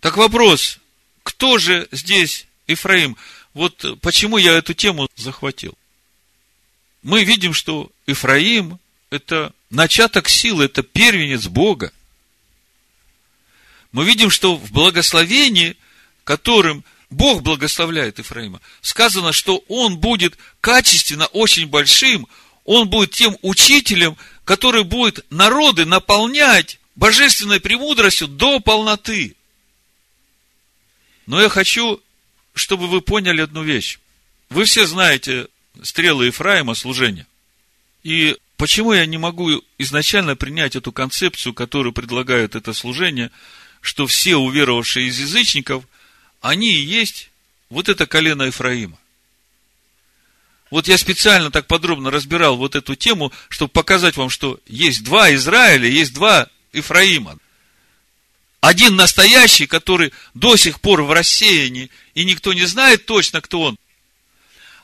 Так 0.00 0.18
вопрос, 0.18 0.78
кто 1.22 1.56
же 1.56 1.88
здесь 1.90 2.46
Ифраим? 2.66 3.16
Вот 3.54 3.98
почему 4.02 4.36
я 4.36 4.52
эту 4.52 4.74
тему 4.74 5.08
захватил. 5.16 5.74
Мы 7.02 7.24
видим, 7.24 7.54
что 7.54 7.90
Ифраим– 8.06 8.78
это 9.10 9.54
начаток 9.70 10.28
силы, 10.28 10.66
это 10.66 10.82
первенец 10.82 11.46
Бога. 11.46 11.92
мы 13.90 14.04
видим, 14.04 14.28
что 14.28 14.56
в 14.56 14.70
благословении, 14.70 15.78
которым 16.24 16.84
Бог 17.12 17.42
благословляет 17.42 18.18
Ифраима, 18.18 18.60
сказано, 18.80 19.32
что 19.32 19.62
он 19.68 19.98
будет 19.98 20.38
качественно 20.62 21.26
очень 21.26 21.66
большим, 21.66 22.26
он 22.64 22.88
будет 22.88 23.10
тем 23.10 23.36
учителем, 23.42 24.16
который 24.44 24.82
будет 24.82 25.24
народы 25.28 25.84
наполнять 25.84 26.80
божественной 26.94 27.60
премудростью 27.60 28.28
до 28.28 28.60
полноты. 28.60 29.36
Но 31.26 31.40
я 31.40 31.50
хочу, 31.50 32.00
чтобы 32.54 32.88
вы 32.88 33.02
поняли 33.02 33.42
одну 33.42 33.62
вещь. 33.62 33.98
Вы 34.48 34.64
все 34.64 34.86
знаете 34.86 35.48
стрелы 35.82 36.26
Ефраима 36.26 36.74
служения. 36.74 37.26
И 38.02 38.38
почему 38.56 38.94
я 38.94 39.04
не 39.04 39.18
могу 39.18 39.62
изначально 39.76 40.34
принять 40.34 40.76
эту 40.76 40.92
концепцию, 40.92 41.52
которую 41.52 41.92
предлагает 41.92 42.54
это 42.54 42.72
служение, 42.72 43.30
что 43.82 44.06
все 44.06 44.36
уверовавшие 44.36 45.08
из 45.08 45.20
язычников, 45.20 45.84
они 46.42 46.70
и 46.70 46.84
есть 46.84 47.30
вот 47.70 47.88
это 47.88 48.06
колено 48.06 48.42
Ефраима. 48.42 48.98
Вот 50.70 50.88
я 50.88 50.98
специально 50.98 51.50
так 51.50 51.66
подробно 51.66 52.10
разбирал 52.10 52.56
вот 52.56 52.74
эту 52.74 52.94
тему, 52.94 53.32
чтобы 53.48 53.70
показать 53.70 54.16
вам, 54.16 54.30
что 54.30 54.58
есть 54.66 55.04
два 55.04 55.32
Израиля, 55.34 55.88
есть 55.88 56.12
два 56.14 56.48
Ифраима. 56.72 57.38
Один 58.60 58.96
настоящий, 58.96 59.66
который 59.66 60.12
до 60.34 60.56
сих 60.56 60.80
пор 60.80 61.02
в 61.02 61.12
рассеянии, 61.12 61.90
и 62.14 62.24
никто 62.24 62.52
не 62.52 62.64
знает 62.64 63.06
точно, 63.06 63.40
кто 63.40 63.62
он. 63.62 63.78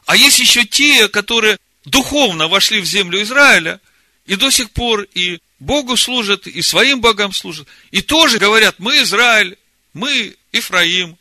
А 0.07 0.17
есть 0.17 0.39
еще 0.39 0.65
те, 0.65 1.09
которые 1.09 1.59
духовно 1.85 2.49
вошли 2.49 2.81
в 2.81 2.85
землю 2.85 3.23
Израиля, 3.23 3.81
и 4.27 4.37
до 4.37 4.51
сих 4.51 4.71
пор 4.71 5.03
и 5.15 5.41
Богу 5.59 5.97
служат, 5.97 6.47
и 6.47 6.61
своим 6.63 7.01
богам 7.01 7.33
служат, 7.33 7.67
и 7.91 8.03
тоже 8.03 8.39
говорят, 8.39 8.77
мы 8.79 9.03
Израиль, 9.03 9.57
мы 9.95 10.37
Ифраим. 10.53 11.17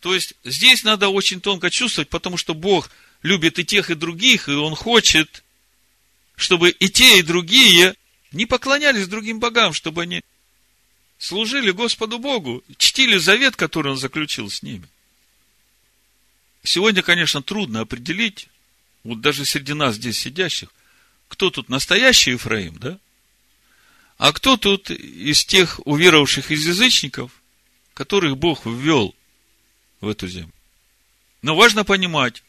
То 0.00 0.14
есть, 0.14 0.34
здесь 0.44 0.84
надо 0.84 1.08
очень 1.08 1.40
тонко 1.40 1.70
чувствовать, 1.70 2.08
потому 2.08 2.36
что 2.36 2.54
Бог 2.54 2.90
любит 3.22 3.58
и 3.58 3.64
тех, 3.64 3.90
и 3.90 3.94
других, 3.94 4.48
и 4.48 4.52
Он 4.52 4.74
хочет, 4.74 5.42
чтобы 6.36 6.70
и 6.70 6.88
те, 6.88 7.18
и 7.18 7.22
другие 7.22 7.94
не 8.30 8.46
поклонялись 8.46 9.08
другим 9.08 9.40
богам, 9.40 9.72
чтобы 9.72 10.02
они 10.02 10.22
служили 11.18 11.72
Господу 11.72 12.18
Богу, 12.18 12.62
чтили 12.76 13.16
завет, 13.16 13.56
который 13.56 13.92
Он 13.92 13.98
заключил 13.98 14.50
с 14.50 14.62
ними. 14.62 14.88
Сегодня, 16.62 17.02
конечно, 17.02 17.42
трудно 17.42 17.80
определить, 17.80 18.48
вот 19.02 19.20
даже 19.20 19.44
среди 19.44 19.72
нас 19.72 19.96
здесь 19.96 20.18
сидящих, 20.18 20.68
кто 21.26 21.50
тут 21.50 21.68
настоящий 21.68 22.32
Ефраим, 22.32 22.78
да? 22.78 22.98
А 24.16 24.32
кто 24.32 24.56
тут 24.56 24.90
из 24.90 25.44
тех 25.44 25.80
уверовавших 25.84 26.50
из 26.50 26.66
язычников, 26.66 27.30
которых 27.94 28.36
Бог 28.36 28.66
ввел 28.66 29.14
в 30.00 30.08
эту 30.08 30.28
землю? 30.28 30.52
Но 31.42 31.54
важно 31.54 31.84
понимать, 31.84 32.42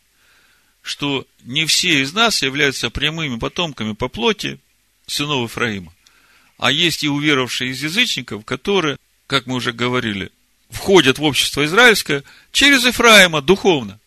что 0.81 1.27
не 1.43 1.65
все 1.65 2.01
из 2.01 2.13
нас 2.13 2.41
являются 2.41 2.89
прямыми 2.89 3.37
потомками 3.37 3.93
по 3.93 4.07
плоти 4.07 4.59
сынов 5.05 5.49
Ифраима. 5.49 5.93
А 6.57 6.71
есть 6.71 7.03
и 7.03 7.09
уверовавшие 7.09 7.71
из 7.71 7.83
язычников, 7.83 8.45
которые, 8.45 8.97
как 9.27 9.45
мы 9.45 9.55
уже 9.55 9.71
говорили, 9.71 10.31
входят 10.69 11.17
в 11.17 11.23
общество 11.23 11.65
израильское 11.65 12.23
через 12.51 12.85
Ифраима 12.85 13.41
духовно. 13.41 13.99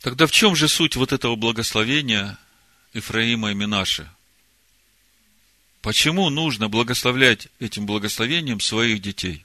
Тогда 0.00 0.26
в 0.26 0.32
чем 0.32 0.54
же 0.54 0.68
суть 0.68 0.96
вот 0.96 1.12
этого 1.12 1.34
благословения 1.34 2.38
Ифраима 2.92 3.52
и 3.52 3.54
Минаши? 3.54 4.08
Почему 5.80 6.30
нужно 6.30 6.68
благословлять 6.68 7.48
этим 7.58 7.86
благословением 7.86 8.60
своих 8.60 9.00
детей? 9.00 9.44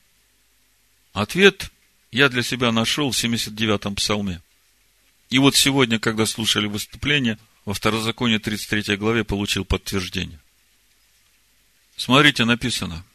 Ответ 1.14 1.72
я 2.12 2.30
для 2.30 2.44
себя 2.44 2.72
нашел 2.72 3.12
в 3.12 3.16
79-м 3.16 3.96
псалме. 3.96 4.42
И 5.30 5.38
вот 5.38 5.56
сегодня, 5.56 6.00
когда 6.00 6.26
слушали 6.26 6.68
выступление, 6.68 7.38
во 7.66 7.74
Второзаконии 7.74 8.38
33 8.38 8.98
главе 8.98 9.24
получил 9.24 9.64
подтверждение. 9.64 10.40
Смотрите, 11.96 12.46
написано. 12.46 13.06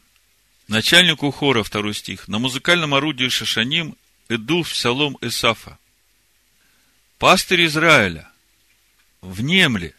Начальнику 0.67 1.29
хора, 1.31 1.63
второй 1.63 1.93
стих, 1.93 2.27
на 2.27 2.39
музыкальном 2.39 2.93
орудии 2.93 3.27
Шашаним 3.27 3.95
Эдул 4.29 4.63
в 4.63 4.71
псалом 4.71 5.17
Исафа. 5.21 5.77
Пастырь 7.19 7.65
Израиля, 7.65 8.29
внемли, 9.21 9.93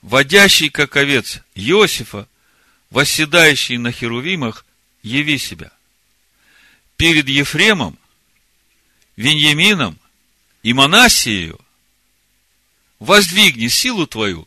водящий, 0.00 0.70
как 0.70 0.96
овец, 0.96 1.40
Иосифа, 1.54 2.28
восседающий 2.90 3.76
на 3.76 3.92
херувимах, 3.92 4.64
яви 5.02 5.38
себя. 5.38 5.72
Перед 7.00 7.30
Ефремом, 7.30 7.98
Веньямином 9.16 9.98
и 10.62 10.74
Манасиею 10.74 11.58
воздвигни 12.98 13.70
силу 13.70 14.06
твою 14.06 14.46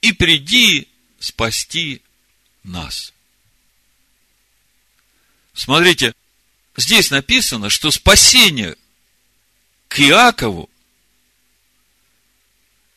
и 0.00 0.10
приди 0.10 0.88
спасти 1.20 2.02
нас. 2.64 3.12
Смотрите, 5.54 6.12
здесь 6.76 7.12
написано, 7.12 7.70
что 7.70 7.92
спасение 7.92 8.76
к 9.86 10.00
Иакову 10.00 10.68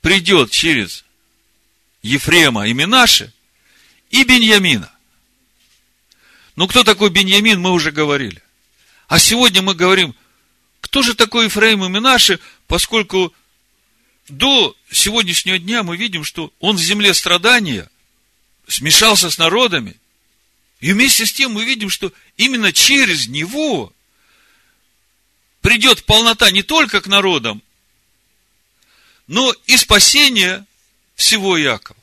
придет 0.02 0.50
через 0.50 1.06
Ефрема 2.02 2.68
и 2.68 2.74
Минаши 2.74 3.32
и 4.10 4.24
Беньямина. 4.24 4.92
Ну, 6.60 6.68
кто 6.68 6.84
такой 6.84 7.10
Беньямин, 7.10 7.62
мы 7.62 7.72
уже 7.72 7.90
говорили. 7.90 8.44
А 9.08 9.18
сегодня 9.18 9.62
мы 9.62 9.76
говорим, 9.76 10.14
кто 10.82 11.02
же 11.02 11.16
такой 11.16 11.46
Ефраим 11.46 11.86
и 11.86 11.88
Минаши, 11.90 12.38
поскольку 12.68 13.34
до 14.28 14.76
сегодняшнего 14.92 15.58
дня 15.58 15.84
мы 15.84 15.96
видим, 15.96 16.26
что 16.26 16.52
он 16.60 16.76
в 16.76 16.82
земле 16.82 17.14
страдания 17.14 17.90
смешался 18.68 19.32
с 19.32 19.38
народами. 19.38 19.96
И 20.82 20.92
вместе 20.92 21.26
с 21.26 21.32
тем 21.32 21.54
мы 21.54 21.64
видим, 21.64 21.90
что 21.90 22.12
именно 22.36 22.74
через 22.74 23.30
него 23.30 23.94
придет 25.62 26.04
полнота 26.04 26.52
не 26.52 26.62
только 26.62 27.00
к 27.00 27.08
народам, 27.08 27.64
но 29.28 29.56
и 29.66 29.78
спасение 29.78 30.66
всего 31.16 31.56
Якова. 31.56 31.99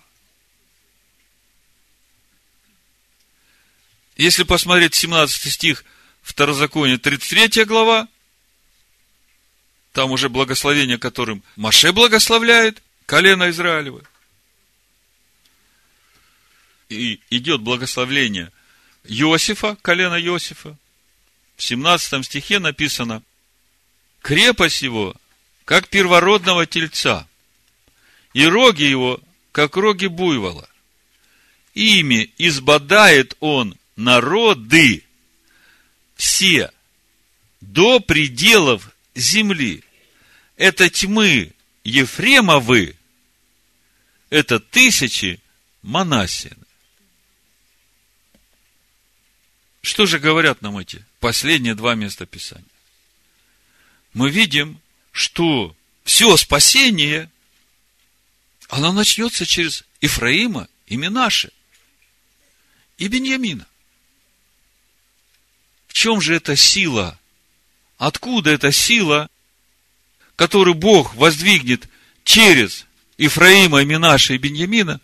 Если 4.17 4.45
посмотреть 4.45 4.95
17 4.95 5.53
стих 5.53 5.85
Второзакония, 6.23 6.99
33 6.99 7.65
глава, 7.65 8.09
там 9.93 10.11
уже 10.11 10.29
благословение, 10.29 10.99
которым 10.99 11.43
Маше 11.55 11.93
благословляет 11.93 12.83
колено 13.05 13.51
Израилева. 13.51 14.03
И 16.89 17.21
идет 17.31 17.61
благословление 17.61 18.53
Иосифа, 19.05 19.77
колено 19.83 20.21
Иосифа. 20.21 20.77
В 21.57 21.63
17 21.63 22.25
стихе 22.25 22.59
написано, 22.59 23.23
крепость 24.23 24.83
его, 24.83 25.15
как 25.65 25.89
первородного 25.89 26.67
тельца, 26.67 27.27
и 28.35 28.47
роги 28.47 28.83
его, 28.83 29.21
как 29.53 29.77
роги 29.77 30.07
буйвола. 30.07 30.69
Ими 31.75 32.33
избадает 32.39 33.37
он 33.41 33.77
народы 33.97 35.05
все 36.17 36.71
до 37.61 38.01
пределов 38.01 38.91
земли 39.15 39.83
это 40.57 40.89
тьмы 40.89 41.53
Ефремовы, 41.85 42.97
это 44.31 44.59
тысячи 44.59 45.41
Манасины. 45.83 46.57
Что 49.83 50.07
же 50.07 50.19
говорят 50.19 50.63
нам 50.63 50.79
эти 50.79 51.05
последние 51.21 51.77
два 51.77 51.95
места 51.95 52.27
Писания? 52.27 52.65
Мы 54.15 54.31
видим, 54.31 54.81
что 55.13 55.77
все 56.03 56.37
спасение, 56.37 57.31
оно 58.69 58.93
начнется 58.93 59.47
через 59.47 59.85
Ифраима 60.01 60.69
и 60.87 60.97
Минаши, 60.97 61.53
и 62.99 63.07
Беньямина. 63.07 63.67
Чем 65.97 66.21
же 66.21 66.35
эта 66.35 66.57
сила? 66.57 67.19
Откуда 67.97 68.51
эта 68.51 68.71
сила 68.71 69.31
который 70.37 70.75
Бог 70.75 71.15
воздвигнет 71.15 71.89
через 72.23 72.85
Ифраима, 73.17 73.83
Минаша 73.83 74.35
и 74.35 74.37
Беньямина, 74.37 75.01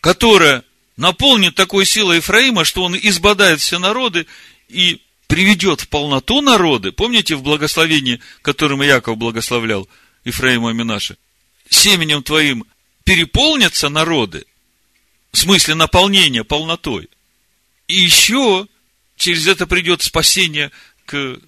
которая 0.00 0.64
наполнит 0.96 1.56
такой 1.56 1.84
силой 1.84 2.20
Ифраима, 2.20 2.64
что 2.64 2.84
он 2.84 2.96
избадает 2.96 3.60
все 3.60 3.78
народы 3.78 4.26
и 4.70 5.02
приведет 5.26 5.82
в 5.82 5.88
полноту 5.88 6.40
народы. 6.40 6.90
Помните 6.90 7.36
в 7.36 7.42
благословении, 7.42 8.20
которым 8.40 8.80
Яков 8.80 9.18
благословлял 9.18 9.86
Ифраима 10.24 10.70
и 10.70 10.74
Минаша? 10.74 11.18
Семенем 11.68 12.22
твоим 12.22 12.64
переполнятся 13.04 13.90
народы, 13.90 14.46
в 15.32 15.36
смысле 15.36 15.74
наполнения 15.74 16.44
полнотой. 16.44 17.10
И 17.88 17.96
еще 17.96 18.66
через 19.20 19.46
это 19.46 19.66
придет 19.66 20.00
спасение 20.00 20.72
к 21.04 21.38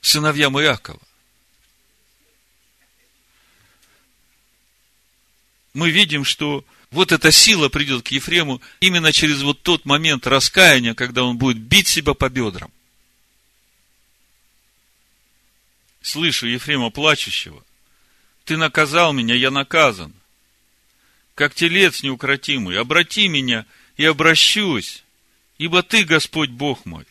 сыновьям 0.00 0.60
Иакова. 0.60 1.00
Мы 5.72 5.90
видим, 5.90 6.24
что 6.24 6.64
вот 6.90 7.12
эта 7.12 7.30
сила 7.30 7.68
придет 7.68 8.02
к 8.02 8.08
Ефрему 8.08 8.60
именно 8.80 9.12
через 9.12 9.42
вот 9.42 9.62
тот 9.62 9.84
момент 9.84 10.26
раскаяния, 10.26 10.94
когда 10.94 11.22
он 11.22 11.38
будет 11.38 11.58
бить 11.58 11.86
себя 11.86 12.14
по 12.14 12.28
бедрам. 12.28 12.72
Слышу 16.02 16.48
Ефрема 16.48 16.90
плачущего. 16.90 17.62
Ты 18.44 18.56
наказал 18.56 19.12
меня, 19.12 19.36
я 19.36 19.52
наказан. 19.52 20.12
Как 21.36 21.54
телец 21.54 22.02
неукротимый, 22.02 22.76
обрати 22.76 23.28
меня 23.28 23.66
и 23.96 24.04
обращусь, 24.04 25.04
ибо 25.58 25.84
ты, 25.84 26.02
Господь 26.04 26.50
Бог 26.50 26.84
мой. 26.86 27.06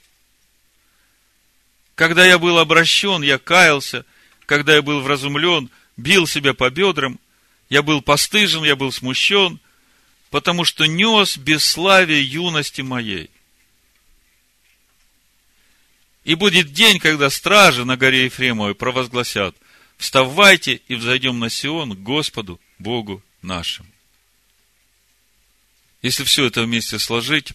Когда 2.00 2.26
я 2.26 2.40
был 2.40 2.58
обращен, 2.60 3.24
я 3.24 3.38
каялся, 3.38 4.06
когда 4.46 4.74
я 4.74 4.82
был 4.82 5.02
вразумлен, 5.02 5.70
бил 5.98 6.28
себя 6.28 6.54
по 6.54 6.70
бедрам, 6.70 7.20
я 7.68 7.82
был 7.82 8.02
постыжен, 8.02 8.64
я 8.64 8.78
был 8.78 8.94
смущен, 8.94 9.60
потому 10.30 10.64
что 10.64 10.86
нес 10.86 11.36
бесславие 11.36 12.24
юности 12.24 12.80
моей. 12.80 13.30
И 16.24 16.36
будет 16.36 16.72
день, 16.72 17.00
когда 17.00 17.30
стражи 17.30 17.84
на 17.84 17.98
горе 17.98 18.24
Ефремовой 18.24 18.76
провозгласят, 18.76 19.58
вставайте 19.98 20.76
и 20.88 20.96
взойдем 20.96 21.38
на 21.40 21.50
Сион 21.50 21.98
к 21.98 22.00
Господу, 22.00 22.62
Богу 22.78 23.22
нашему. 23.42 23.90
Если 26.02 26.24
все 26.24 26.46
это 26.46 26.64
вместе 26.64 26.98
сложить, 26.98 27.52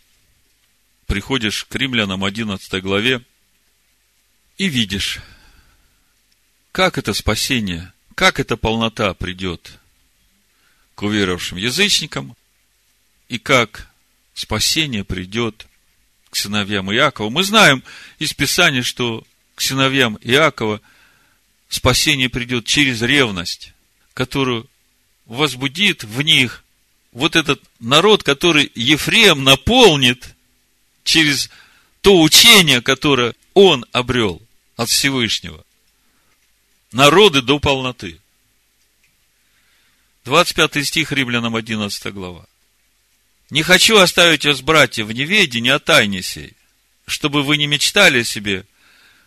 приходишь 1.06 1.64
к 1.64 1.74
римлянам 1.74 2.22
11 2.22 2.82
главе 2.82 3.24
и 4.58 4.68
видишь, 4.68 5.20
как 6.72 6.98
это 6.98 7.14
спасение, 7.14 7.92
как 8.14 8.40
эта 8.40 8.56
полнота 8.56 9.14
придет 9.14 9.78
к 10.94 11.02
уверовавшим 11.02 11.58
язычникам, 11.58 12.36
и 13.28 13.38
как 13.38 13.90
спасение 14.34 15.04
придет 15.04 15.66
к 16.30 16.36
сыновьям 16.36 16.92
Иакова. 16.92 17.30
Мы 17.30 17.42
знаем 17.42 17.82
из 18.18 18.32
Писания, 18.32 18.82
что 18.82 19.24
к 19.54 19.60
сыновьям 19.60 20.18
Иакова 20.20 20.80
спасение 21.68 22.28
придет 22.28 22.66
через 22.66 23.02
ревность, 23.02 23.72
которую 24.12 24.68
возбудит 25.26 26.04
в 26.04 26.20
них 26.22 26.64
вот 27.12 27.36
этот 27.36 27.62
народ, 27.80 28.22
который 28.22 28.70
Ефрем 28.74 29.44
наполнит 29.44 30.34
через 31.04 31.50
то 32.02 32.20
учение, 32.20 32.82
которое 32.82 33.34
он 33.54 33.86
обрел 33.92 34.43
от 34.76 34.88
Всевышнего. 34.88 35.64
Народы 36.92 37.42
до 37.42 37.58
полноты. 37.58 38.20
25 40.24 40.86
стих 40.86 41.12
Римлянам 41.12 41.56
11 41.56 42.12
глава. 42.12 42.46
Не 43.50 43.62
хочу 43.62 43.98
оставить 43.98 44.46
вас, 44.46 44.62
братья, 44.62 45.04
в 45.04 45.12
неведении 45.12 45.70
о 45.70 45.78
тайне 45.78 46.22
сей, 46.22 46.54
чтобы 47.06 47.42
вы 47.42 47.56
не 47.56 47.66
мечтали 47.66 48.20
о 48.20 48.24
себе, 48.24 48.64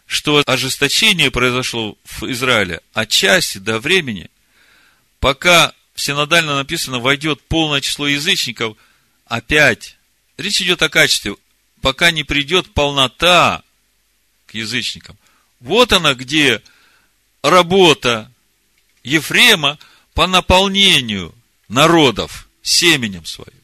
что 0.08 0.42
ожесточение 0.46 1.30
произошло 1.30 1.98
в 2.06 2.24
Израиле 2.32 2.82
отчасти 2.94 3.60
до 3.60 3.80
времени, 3.80 4.30
пока 5.20 5.74
в 5.94 6.02
синодально 6.02 6.56
написано, 6.56 7.00
войдет 7.00 7.42
полное 7.44 7.82
число 7.82 8.08
язычников, 8.08 8.78
опять, 9.26 9.98
речь 10.38 10.62
идет 10.62 10.82
о 10.82 10.90
качестве, 10.90 11.36
пока 11.82 12.12
не 12.12 12.24
придет 12.24 12.74
полнота 12.74 13.64
к 14.46 14.54
язычникам. 14.54 15.18
Вот 15.60 15.94
она, 15.94 16.14
где 16.14 16.62
работа 17.42 18.32
Ефрема 19.04 19.80
по 20.14 20.28
наполнению 20.28 21.34
народов 21.68 22.48
семенем 22.62 23.26
своим 23.26 23.58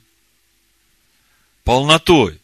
полнотой. 1.63 2.39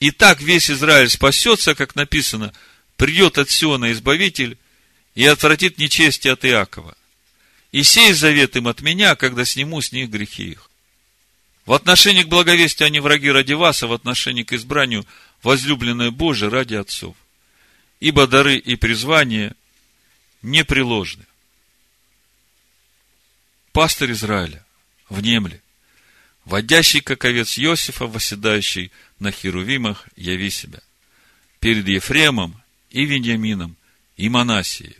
И 0.00 0.10
так 0.10 0.40
весь 0.40 0.70
Израиль 0.70 1.08
спасется, 1.08 1.74
как 1.74 1.96
написано, 1.96 2.52
придет 2.96 3.38
от 3.38 3.50
Сиона 3.50 3.92
Избавитель 3.92 4.56
и 5.14 5.24
отвратит 5.24 5.78
нечестие 5.78 6.34
от 6.34 6.44
Иакова. 6.44 6.96
И 7.72 7.82
сей 7.82 8.12
завет 8.12 8.56
им 8.56 8.68
от 8.68 8.80
меня, 8.80 9.16
когда 9.16 9.44
сниму 9.44 9.80
с 9.80 9.92
них 9.92 10.08
грехи 10.10 10.50
их. 10.52 10.70
В 11.66 11.72
отношении 11.72 12.22
к 12.22 12.28
благовестию 12.28 12.86
они 12.86 13.00
враги 13.00 13.30
ради 13.30 13.52
вас, 13.52 13.82
а 13.82 13.88
в 13.88 13.92
отношении 13.92 14.42
к 14.42 14.52
избранию 14.52 15.04
возлюбленное 15.42 16.10
Божие 16.10 16.48
ради 16.48 16.76
отцов. 16.76 17.14
Ибо 18.00 18.26
дары 18.26 18.56
и 18.56 18.76
призвания 18.76 19.54
непреложны. 20.42 21.26
Пастор 23.72 24.10
Израиля, 24.10 24.64
внемли 25.08 25.62
водящий, 26.48 27.00
как 27.00 27.24
овец 27.24 27.58
Иосифа, 27.58 28.06
восседающий 28.06 28.90
на 29.18 29.30
херувимах, 29.30 30.08
яви 30.16 30.50
себя. 30.50 30.80
Перед 31.60 31.86
Ефремом 31.86 32.60
и 32.90 33.04
Вениамином 33.04 33.76
и 34.16 34.28
Манасией 34.28 34.96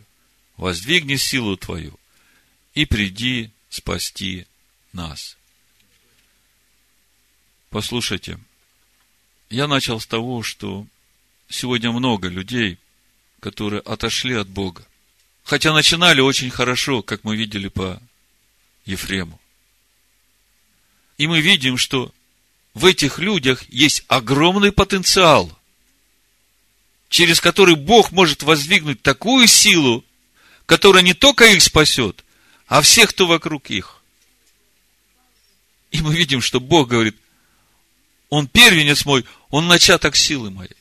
воздвигни 0.57 1.17
силу 1.17 1.57
твою 1.57 1.99
и 2.73 2.85
приди 2.85 3.49
спасти 3.69 4.45
нас. 4.93 5.37
Послушайте, 7.69 8.39
я 9.49 9.67
начал 9.67 9.99
с 9.99 10.05
того, 10.05 10.43
что 10.43 10.85
сегодня 11.47 11.91
много 11.91 12.27
людей, 12.27 12.77
которые 13.39 13.81
отошли 13.81 14.35
от 14.35 14.47
Бога. 14.47 14.85
Хотя 15.43 15.73
начинали 15.73 16.21
очень 16.21 16.49
хорошо, 16.49 17.01
как 17.01 17.23
мы 17.23 17.35
видели 17.35 17.67
по 17.67 18.01
Ефрему. 18.85 19.39
И 21.17 21.27
мы 21.27 21.41
видим, 21.41 21.77
что 21.77 22.13
в 22.73 22.85
этих 22.85 23.19
людях 23.19 23.63
есть 23.69 24.05
огромный 24.07 24.71
потенциал, 24.71 25.57
через 27.09 27.41
который 27.41 27.75
Бог 27.75 28.11
может 28.11 28.43
воздвигнуть 28.43 29.01
такую 29.01 29.47
силу, 29.47 30.05
которая 30.65 31.03
не 31.03 31.13
только 31.13 31.45
их 31.45 31.61
спасет, 31.61 32.23
а 32.67 32.81
всех, 32.81 33.09
кто 33.09 33.25
вокруг 33.25 33.69
их. 33.69 34.01
И 35.91 36.01
мы 36.01 36.15
видим, 36.15 36.41
что 36.41 36.59
Бог 36.59 36.89
говорит, 36.89 37.17
Он 38.29 38.47
первенец 38.47 39.05
мой, 39.05 39.25
Он 39.49 39.67
начаток 39.67 40.15
силы 40.15 40.51
моей. 40.51 40.78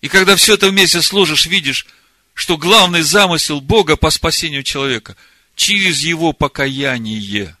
И 0.00 0.08
когда 0.08 0.36
все 0.36 0.54
это 0.54 0.68
вместе 0.68 1.02
сложишь, 1.02 1.46
видишь, 1.46 1.86
что 2.34 2.56
главный 2.56 3.02
замысел 3.02 3.60
Бога 3.60 3.96
по 3.96 4.10
спасению 4.10 4.62
человека 4.62 5.16
через 5.56 6.02
его 6.02 6.32
покаяние 6.32 7.56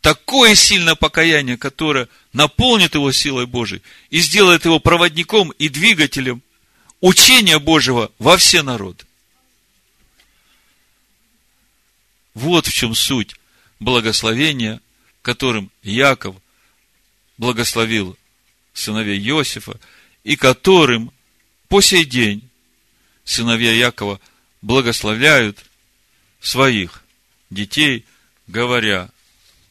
такое 0.00 0.54
сильное 0.54 0.94
покаяние, 0.94 1.56
которое 1.56 2.08
наполнит 2.32 2.94
его 2.94 3.12
силой 3.12 3.46
Божией 3.46 3.82
и 4.10 4.20
сделает 4.20 4.64
его 4.64 4.80
проводником 4.80 5.50
и 5.50 5.68
двигателем 5.68 6.42
учения 7.00 7.58
Божьего 7.58 8.10
во 8.18 8.36
все 8.36 8.62
народы. 8.62 9.04
Вот 12.34 12.66
в 12.66 12.72
чем 12.72 12.94
суть 12.94 13.34
благословения, 13.80 14.80
которым 15.22 15.70
Яков 15.82 16.36
благословил 17.36 18.16
сыновей 18.72 19.18
Иосифа, 19.18 19.78
и 20.28 20.36
которым 20.36 21.10
по 21.68 21.80
сей 21.80 22.04
день 22.04 22.46
сыновья 23.24 23.72
Якова 23.72 24.20
благословляют 24.60 25.64
своих 26.38 27.02
детей, 27.48 28.04
говоря, 28.46 29.08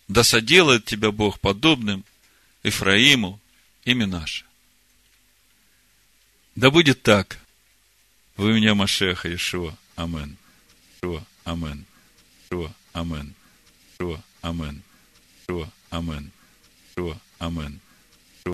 да 0.08 0.24
соделает 0.24 0.84
тебя 0.86 1.12
Бог 1.12 1.40
подобным 1.40 2.04
Ифраиму, 2.64 3.40
имя 3.86 4.08
наше. 4.08 4.46
Да 6.56 6.72
будет 6.72 7.04
так. 7.04 7.38
Вы 8.36 8.54
меня 8.54 8.74
Машеха 8.74 9.30
Иешуа. 9.30 9.78
Амен. 9.96 10.38
Иешуа. 11.04 11.24
Амен. 11.44 11.86
Иешуа. 12.50 12.74
Амен. 12.94 13.36
Иешуа. 14.00 14.24
Амен. 14.42 14.82
Иешуа. 15.48 15.70
Амен. 15.92 16.32
Иешуа. 16.98 17.20
Амен. 17.38 17.80